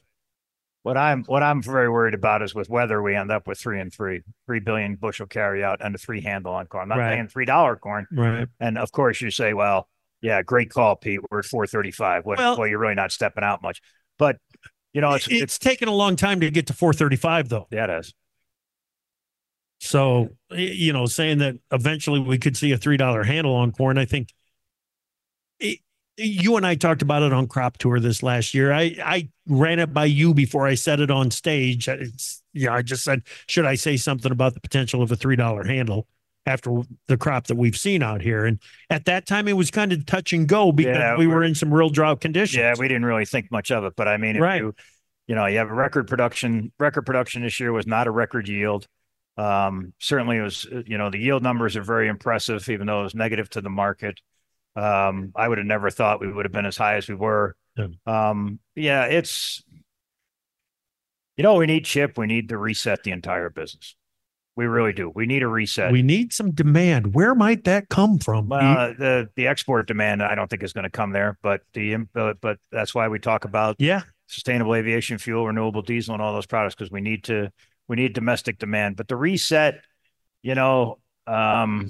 What 0.84 0.96
I'm 0.98 1.24
what 1.26 1.44
I'm 1.44 1.62
very 1.62 1.90
worried 1.90 2.14
about 2.14 2.42
is 2.42 2.56
with 2.56 2.70
weather, 2.70 3.02
we 3.02 3.16
end 3.16 3.32
up 3.32 3.48
with 3.48 3.60
three 3.60 3.80
and 3.80 3.94
three, 3.94 4.22
three 4.46 4.60
billion 4.60 4.96
bushel 4.96 5.28
carryout 5.28 5.78
and 5.82 5.94
a 5.94 5.98
three 5.98 6.22
handle 6.22 6.54
on 6.54 6.68
corn. 6.68 6.84
I'm 6.84 6.90
not 6.90 6.98
Right. 7.00 7.16
paying 7.16 7.28
three 7.28 7.46
dollar 7.46 7.76
corn. 7.76 8.08
Right. 8.12 8.48
And 8.60 8.78
of 8.78 8.92
course, 8.92 9.20
you 9.22 9.32
say, 9.32 9.54
well, 9.54 9.90
yeah, 10.22 10.42
great 10.42 10.70
call, 10.70 10.96
Pete. 10.96 11.20
We're 11.30 11.40
at 11.40 11.46
435. 11.46 12.26
Well, 12.26 12.38
Well- 12.38 12.58
well, 12.60 12.68
you're 12.68 12.80
really 12.80 12.96
not 12.96 13.12
stepping 13.12 13.44
out 13.44 13.62
much. 13.62 13.82
But 14.18 14.38
you 14.94 15.02
know, 15.02 15.14
it's 15.14 15.28
it's, 15.28 15.42
it's 15.42 15.60
taken 15.60 15.88
a 15.88 15.94
long 15.94 16.16
time 16.16 16.40
to 16.42 16.52
get 16.52 16.68
to 16.68 16.74
435 16.74 17.50
though. 17.50 17.68
yeah, 17.72 17.86
it 17.86 18.00
is. 18.00 18.14
So, 19.82 20.30
you 20.52 20.92
know, 20.92 21.06
saying 21.06 21.38
that 21.38 21.56
eventually 21.72 22.20
we 22.20 22.38
could 22.38 22.58
see 22.58 22.72
a 22.74 22.78
$3 22.78 23.26
handle 23.26 23.56
on 23.56 23.72
corn, 23.72 23.98
I 23.98 24.06
think 24.06 24.34
it, 25.60 25.80
you 26.18 26.58
and 26.58 26.68
I 26.68 26.76
talked 26.76 27.02
about 27.02 27.24
it 27.24 27.32
on 27.32 27.48
crop 27.48 27.78
tour 27.78 28.00
this 28.00 28.22
last 28.22 28.54
year. 28.54 28.74
I, 28.74 28.96
I 29.04 29.30
ran 29.48 29.80
it 29.80 29.94
by 29.94 30.06
you 30.06 30.34
before 30.34 30.68
I 30.68 30.76
said 30.76 31.00
it 31.00 31.10
on 31.10 31.32
stage. 31.32 31.88
It's, 31.88 32.44
yeah, 32.54 32.74
I 32.74 32.82
just 32.82 33.06
said, 33.06 33.24
should 33.48 33.66
I 33.66 33.76
say 33.76 33.96
something 33.96 34.32
about 34.32 34.54
the 34.54 34.60
potential 34.60 35.02
of 35.02 35.14
a 35.14 35.16
$3 35.16 35.66
handle 35.66 36.08
after 36.46 36.82
the 37.08 37.18
crop 37.18 37.48
that 37.48 37.56
we've 37.56 37.78
seen 37.78 38.02
out 38.02 38.22
here? 38.22 38.46
And 38.46 38.60
at 38.90 39.06
that 39.06 39.26
time, 39.26 39.48
it 39.48 39.54
was 39.54 39.72
kind 39.72 39.92
of 39.92 40.06
touch 40.06 40.34
and 40.34 40.48
go 40.48 40.72
because 40.72 40.98
Yeah, 40.98 41.18
we 41.18 41.28
were 41.28 41.44
in 41.44 41.56
some 41.56 41.74
real 41.74 41.90
drought 41.90 42.22
conditions. 42.22 42.58
Yeah, 42.58 42.74
we 42.78 42.88
didn't 42.88 43.06
really 43.06 43.26
think 43.26 43.52
much 43.52 43.72
of 43.72 43.84
it, 43.84 43.94
but 43.96 44.08
I 44.08 44.18
mean, 44.18 44.36
if 44.36 44.42
Right. 44.42 44.62
you, 44.62 44.74
you 45.28 45.36
know, 45.36 45.46
you 45.46 45.60
have 45.60 45.70
a 45.70 45.74
record 45.74 46.08
production. 46.08 46.72
Record 46.80 47.06
production 47.06 47.44
this 47.44 47.60
year 47.60 47.72
was 47.72 47.86
not 47.86 48.08
a 48.08 48.12
record 48.12 48.48
yield. 48.48 48.88
Um, 49.38 49.94
certainly, 50.00 50.38
it 50.38 50.42
was. 50.42 50.68
You 50.86 50.98
know, 50.98 51.10
the 51.10 51.20
yield 51.20 51.44
numbers 51.44 51.78
are 51.78 51.84
very 51.84 52.08
impressive, 52.08 52.68
even 52.68 52.88
though 52.88 53.02
it 53.02 53.04
was 53.04 53.16
negative 53.16 53.50
to 53.52 53.62
the 53.62 53.70
market. 53.70 54.20
Um, 54.76 55.32
I 55.36 55.48
would 55.48 55.58
have 55.60 55.68
never 55.68 55.90
thought 55.90 56.20
we 56.20 56.32
would 56.32 56.46
have 56.46 56.52
been 56.52 56.66
as 56.66 56.78
high 56.78 56.96
as 56.96 57.08
we 57.08 57.16
were. 57.16 57.56
Yeah. 57.78 57.88
Um, 58.06 58.60
yeah, 58.76 59.06
it's. 59.06 59.64
You 61.38 61.44
know, 61.44 61.56
we 61.56 61.68
need 61.68 61.86
chip. 61.86 62.18
We 62.18 62.28
need 62.28 62.50
to 62.50 62.58
reset 62.58 63.04
the 63.04 63.12
entire 63.12 63.50
business. 63.50 63.96
We 64.60 64.66
really 64.66 64.92
do. 64.92 65.10
We 65.16 65.26
need 65.26 65.42
a 65.42 65.48
reset. 65.48 65.90
we 65.90 66.02
need 66.02 66.34
some 66.34 66.52
demand. 66.52 67.16
Where 67.16 67.34
might 67.34 67.64
that 67.64 67.88
come 67.88 68.20
from? 68.20 68.52
Uh, 68.52 68.88
the 68.88 69.30
the 69.38 69.48
export 69.48 69.88
demand, 69.88 70.22
I 70.22 70.36
don't 70.36 70.50
think 70.50 70.64
is 70.64 70.74
going 70.74 70.84
to 70.84 70.90
come 70.90 71.14
there, 71.14 71.38
but 71.42 71.62
the 71.72 71.96
but, 72.14 72.42
but 72.42 72.58
that's 72.70 72.94
why 72.94 73.08
we 73.08 73.20
talk 73.20 73.46
about 73.46 73.78
yeah. 73.80 74.02
sustainable 74.28 74.76
aviation 74.76 75.18
fuel, 75.18 75.48
renewable 75.48 75.82
diesel, 75.82 76.14
and 76.14 76.22
all 76.22 76.34
those 76.34 76.46
products 76.46 76.76
because 76.76 76.92
we 76.92 77.00
need 77.00 77.24
to 77.24 77.54
we 77.88 77.96
need 77.96 78.12
domestic 78.12 78.60
demand. 78.60 78.98
But 78.98 79.08
the 79.08 79.16
reset, 79.16 79.80
you 80.42 80.56
know, 80.56 81.00
um, 81.26 81.90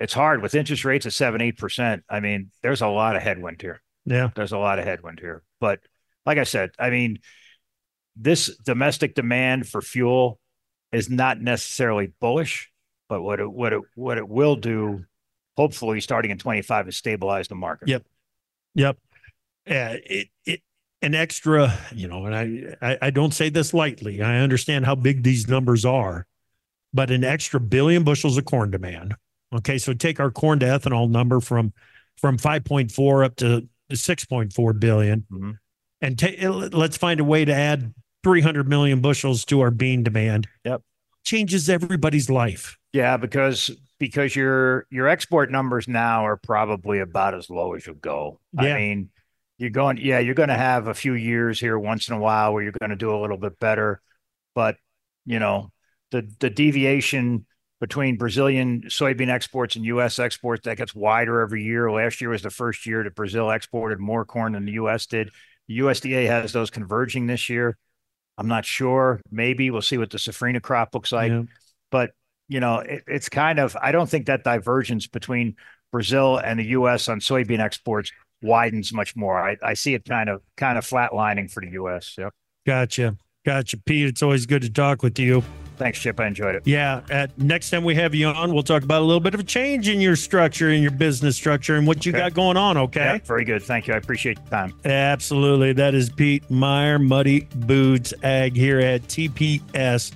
it's 0.00 0.12
hard 0.12 0.42
with 0.42 0.56
interest 0.56 0.84
rates 0.84 1.06
at 1.06 1.12
seven 1.12 1.40
eight 1.40 1.58
percent. 1.58 2.02
I 2.10 2.18
mean, 2.18 2.50
there's 2.60 2.82
a 2.82 2.88
lot 2.88 3.14
of 3.14 3.22
headwind 3.22 3.62
here. 3.62 3.80
Yeah. 4.04 4.30
There's 4.34 4.50
a 4.50 4.58
lot 4.58 4.80
of 4.80 4.84
headwind 4.84 5.20
here. 5.20 5.44
But 5.60 5.78
like 6.26 6.38
I 6.38 6.44
said, 6.44 6.72
I 6.76 6.90
mean, 6.90 7.20
this 8.16 8.52
domestic 8.64 9.14
demand 9.14 9.68
for 9.68 9.80
fuel 9.80 10.40
is 10.92 11.08
not 11.10 11.40
necessarily 11.40 12.12
bullish, 12.20 12.70
but 13.08 13.22
what 13.22 13.40
it 13.40 13.50
what 13.50 13.72
it 13.72 13.80
what 13.94 14.18
it 14.18 14.28
will 14.28 14.56
do, 14.56 15.04
hopefully, 15.56 16.00
starting 16.00 16.30
in 16.30 16.38
25, 16.38 16.88
is 16.88 16.96
stabilize 16.96 17.48
the 17.48 17.54
market. 17.54 17.88
Yep. 17.88 18.04
Yep. 18.74 18.96
Uh, 19.68 19.96
it, 20.04 20.28
it, 20.46 20.60
an 21.02 21.14
extra, 21.14 21.72
you 21.94 22.08
know, 22.08 22.26
and 22.26 22.34
I, 22.34 22.76
I, 22.92 22.98
I 23.02 23.10
don't 23.10 23.32
say 23.32 23.48
this 23.48 23.72
lightly. 23.72 24.20
I 24.22 24.38
understand 24.40 24.84
how 24.84 24.94
big 24.94 25.22
these 25.22 25.48
numbers 25.48 25.84
are, 25.84 26.26
but 26.92 27.10
an 27.10 27.24
extra 27.24 27.58
billion 27.60 28.04
bushels 28.04 28.36
of 28.36 28.44
corn 28.44 28.70
demand. 28.70 29.14
Okay. 29.54 29.78
So 29.78 29.92
take 29.94 30.20
our 30.20 30.30
corn 30.30 30.58
to 30.60 30.66
ethanol 30.66 31.08
number 31.10 31.40
from, 31.40 31.72
from 32.18 32.36
5.4 32.36 33.24
up 33.24 33.36
to 33.36 33.66
6.4 33.92 34.78
billion 34.78 35.26
Mhm. 35.32 35.58
and 36.00 36.18
ta- 36.18 36.48
let's 36.72 36.96
find 36.96 37.18
a 37.18 37.24
way 37.24 37.44
to 37.44 37.52
add 37.52 37.92
300 38.22 38.68
million 38.68 39.00
bushels 39.00 39.44
to 39.46 39.60
our 39.60 39.70
bean 39.70 40.02
demand. 40.02 40.48
Yep. 40.64 40.82
Changes 41.24 41.68
everybody's 41.68 42.30
life. 42.30 42.78
Yeah, 42.92 43.16
because 43.16 43.70
because 43.98 44.34
your 44.34 44.86
your 44.90 45.06
export 45.08 45.50
numbers 45.50 45.86
now 45.86 46.26
are 46.26 46.36
probably 46.36 47.00
about 47.00 47.34
as 47.34 47.50
low 47.50 47.74
as 47.74 47.86
you 47.86 47.94
go. 47.94 48.40
Yeah. 48.52 48.74
I 48.74 48.78
mean, 48.78 49.10
you're 49.58 49.70
going 49.70 49.98
yeah, 49.98 50.18
you're 50.18 50.34
going 50.34 50.48
to 50.48 50.56
have 50.56 50.88
a 50.88 50.94
few 50.94 51.12
years 51.14 51.60
here 51.60 51.78
once 51.78 52.08
in 52.08 52.14
a 52.14 52.18
while 52.18 52.52
where 52.52 52.62
you're 52.62 52.72
going 52.80 52.90
to 52.90 52.96
do 52.96 53.14
a 53.14 53.20
little 53.20 53.36
bit 53.36 53.60
better, 53.60 54.00
but 54.54 54.76
you 55.26 55.38
know, 55.38 55.70
the 56.10 56.28
the 56.40 56.50
deviation 56.50 57.46
between 57.80 58.16
Brazilian 58.16 58.82
soybean 58.88 59.28
exports 59.28 59.76
and 59.76 59.84
US 59.86 60.18
exports 60.18 60.64
that 60.64 60.76
gets 60.76 60.94
wider 60.94 61.40
every 61.40 61.62
year. 61.62 61.90
Last 61.90 62.20
year 62.20 62.30
was 62.30 62.42
the 62.42 62.50
first 62.50 62.86
year 62.86 63.04
that 63.04 63.14
Brazil 63.14 63.50
exported 63.50 63.98
more 64.00 64.24
corn 64.24 64.52
than 64.52 64.66
the 64.66 64.72
US 64.72 65.06
did. 65.06 65.30
The 65.68 65.78
USDA 65.78 66.26
has 66.26 66.52
those 66.52 66.70
converging 66.70 67.26
this 67.26 67.48
year. 67.48 67.76
I'm 68.38 68.48
not 68.48 68.64
sure. 68.64 69.20
Maybe 69.30 69.70
we'll 69.70 69.82
see 69.82 69.98
what 69.98 70.10
the 70.10 70.18
safrina 70.18 70.62
crop 70.62 70.94
looks 70.94 71.12
like 71.12 71.30
Yeah. 71.30 71.42
but 71.90 72.10
you 72.48 72.58
know 72.58 72.78
it, 72.80 73.04
it's 73.06 73.28
kind 73.28 73.60
of 73.60 73.76
i 73.80 73.92
don't 73.92 74.10
think 74.10 74.26
that 74.26 74.42
divergence 74.42 75.06
between 75.06 75.54
brazil 75.92 76.36
and 76.38 76.58
the 76.58 76.64
us 76.64 77.08
on 77.08 77.20
soybean 77.20 77.60
exports 77.60 78.10
widens 78.42 78.92
much 78.92 79.14
more 79.14 79.38
i, 79.40 79.56
I 79.62 79.74
see 79.74 79.94
it 79.94 80.04
kind 80.04 80.28
of 80.28 80.42
kind 80.56 80.76
of 80.76 80.84
flatlining 80.84 81.48
for 81.48 81.60
the 81.60 81.68
us 81.78 82.16
yep. 82.18 82.32
Gotcha. 82.66 83.16
Gotcha. 83.46 83.76
Pete, 83.78 84.06
it's 84.06 84.22
always 84.22 84.46
good 84.46 84.62
to 84.62 84.70
talk 84.70 85.02
with 85.02 85.18
you. 85.18 85.42
Thanks, 85.80 85.98
Chip. 85.98 86.20
I 86.20 86.26
enjoyed 86.26 86.54
it. 86.56 86.62
Yeah. 86.66 87.00
At, 87.08 87.38
next 87.38 87.70
time 87.70 87.84
we 87.84 87.94
have 87.94 88.14
you 88.14 88.26
on, 88.26 88.52
we'll 88.52 88.62
talk 88.62 88.82
about 88.82 89.00
a 89.00 89.04
little 89.06 89.18
bit 89.18 89.32
of 89.32 89.40
a 89.40 89.44
change 89.44 89.88
in 89.88 89.98
your 89.98 90.14
structure, 90.14 90.68
in 90.68 90.82
your 90.82 90.90
business 90.90 91.36
structure, 91.36 91.76
and 91.76 91.86
what 91.86 92.04
you 92.04 92.12
Okay. 92.12 92.18
got 92.18 92.34
going 92.34 92.58
on. 92.58 92.76
Okay. 92.76 93.00
Yeah, 93.00 93.18
very 93.24 93.46
good. 93.46 93.62
Thank 93.62 93.86
you. 93.86 93.94
I 93.94 93.96
appreciate 93.96 94.38
the 94.44 94.50
time. 94.50 94.74
Absolutely. 94.84 95.72
That 95.72 95.94
is 95.94 96.10
Pete 96.10 96.50
Meyer, 96.50 96.98
Muddy 96.98 97.48
Boots 97.54 98.12
Ag 98.22 98.54
here 98.54 98.78
at 98.78 99.04
TPS 99.04 100.12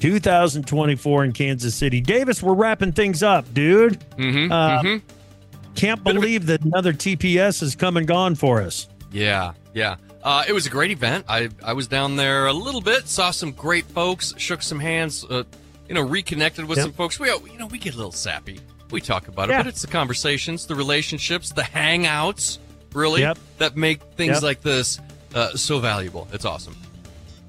2024 0.00 1.24
in 1.24 1.32
Kansas 1.34 1.74
City. 1.74 2.00
Davis, 2.00 2.42
we're 2.42 2.54
wrapping 2.54 2.92
things 2.92 3.22
up, 3.22 3.52
dude. 3.52 4.00
Mm-hmm. 4.16 4.50
Uh, 4.50 4.82
mm-hmm. 4.82 5.74
Can't 5.74 6.02
believe 6.02 6.46
that 6.46 6.64
another 6.64 6.94
TPS 6.94 7.60
has 7.60 7.76
come 7.76 7.98
and 7.98 8.06
gone 8.06 8.34
for 8.34 8.62
us. 8.62 8.88
Yeah, 9.10 9.52
yeah. 9.74 9.96
Uh, 10.22 10.44
it 10.46 10.52
was 10.52 10.66
a 10.66 10.70
great 10.70 10.90
event. 10.92 11.24
I, 11.28 11.48
I 11.64 11.72
was 11.72 11.88
down 11.88 12.16
there 12.16 12.46
a 12.46 12.52
little 12.52 12.80
bit, 12.80 13.08
saw 13.08 13.30
some 13.32 13.50
great 13.52 13.84
folks, 13.86 14.32
shook 14.36 14.62
some 14.62 14.78
hands, 14.78 15.24
uh, 15.28 15.42
you 15.88 15.94
know, 15.94 16.02
reconnected 16.02 16.64
with 16.66 16.78
Yep. 16.78 16.84
some 16.84 16.92
folks. 16.92 17.18
We, 17.18 17.28
you 17.28 17.58
know, 17.58 17.66
we 17.66 17.78
get 17.78 17.94
a 17.94 17.96
little 17.96 18.12
sappy. 18.12 18.60
We 18.92 19.00
talk 19.00 19.26
about 19.28 19.48
it, 19.48 19.52
Yeah. 19.52 19.58
but 19.62 19.66
it's 19.68 19.80
the 19.82 19.88
conversations, 19.88 20.66
the 20.66 20.74
relationships, 20.76 21.50
the 21.50 21.62
hangouts, 21.62 22.58
really, 22.92 23.22
Yep. 23.22 23.38
that 23.58 23.76
make 23.76 24.00
things 24.16 24.34
Yep. 24.34 24.42
like 24.42 24.60
this 24.62 25.00
uh, 25.34 25.56
so 25.56 25.80
valuable. 25.80 26.28
It's 26.32 26.44
awesome. 26.44 26.76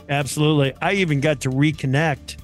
Absolutely. 0.10 0.74
I 0.82 0.94
even 0.94 1.20
got 1.20 1.42
to 1.42 1.50
reconnect 1.50 2.38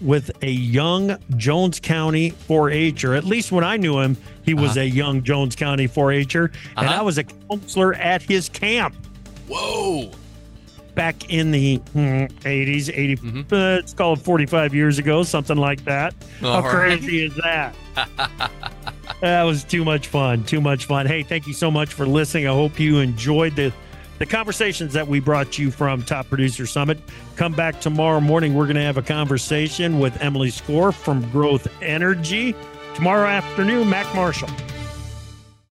with 0.00 0.30
a 0.42 0.50
young 0.50 1.18
Jones 1.36 1.78
County 1.80 2.30
4-H'er. 2.48 3.14
At 3.16 3.24
least 3.24 3.52
when 3.52 3.64
I 3.64 3.76
knew 3.76 3.98
him, 4.00 4.16
he 4.44 4.54
was 4.54 4.70
Uh-huh. 4.72 4.80
a 4.80 4.84
young 4.84 5.22
Jones 5.22 5.54
County 5.54 5.86
4-H'er, 5.86 6.50
and 6.78 6.86
Uh-huh. 6.88 7.00
I 7.00 7.02
was 7.02 7.18
a 7.18 7.24
counselor 7.24 7.94
at 7.94 8.22
his 8.22 8.48
camp 8.48 8.94
Whoa. 9.50 10.10
back 10.94 11.30
in 11.30 11.50
the 11.50 11.78
mm, 11.94 12.30
80s, 12.40 12.90
80. 12.92 13.16
Mhm. 13.16 13.52
Uh, 13.52 13.78
it's 13.78 13.94
called 13.94 14.20
45 14.20 14.74
years 14.74 14.98
ago, 14.98 15.22
something 15.22 15.56
like 15.56 15.84
that. 15.84 16.14
All 16.42 16.60
How 16.62 16.68
right. 16.68 16.98
crazy 16.98 17.24
is 17.26 17.34
that? 17.36 17.74
that 19.20 19.42
was 19.44 19.64
too 19.64 19.84
much 19.84 20.08
fun. 20.08 20.44
Too 20.44 20.60
much 20.60 20.84
fun. 20.86 21.06
Hey, 21.06 21.22
thank 21.22 21.46
you 21.46 21.52
so 21.52 21.70
much 21.70 21.92
for 21.94 22.06
listening. 22.06 22.48
I 22.48 22.52
hope 22.52 22.78
you 22.80 22.98
enjoyed 22.98 23.56
the 23.56 23.72
the 24.18 24.26
conversations 24.26 24.92
that 24.92 25.08
we 25.08 25.18
brought 25.18 25.56
you 25.58 25.70
from 25.70 26.02
Top 26.02 26.28
Producer 26.28 26.66
Summit. 26.66 26.98
Come 27.36 27.52
back 27.54 27.80
tomorrow 27.80 28.20
morning. 28.20 28.52
We're 28.54 28.66
going 28.66 28.76
to 28.76 28.82
have 28.82 28.98
a 28.98 29.02
conversation 29.02 29.98
with 29.98 30.20
Emily 30.20 30.50
Skor 30.50 30.92
from 30.92 31.22
Growth 31.30 31.66
Energy. 31.80 32.54
Tomorrow 32.94 33.28
afternoon, 33.28 33.88
Mac 33.88 34.14
Marshall. 34.14 34.50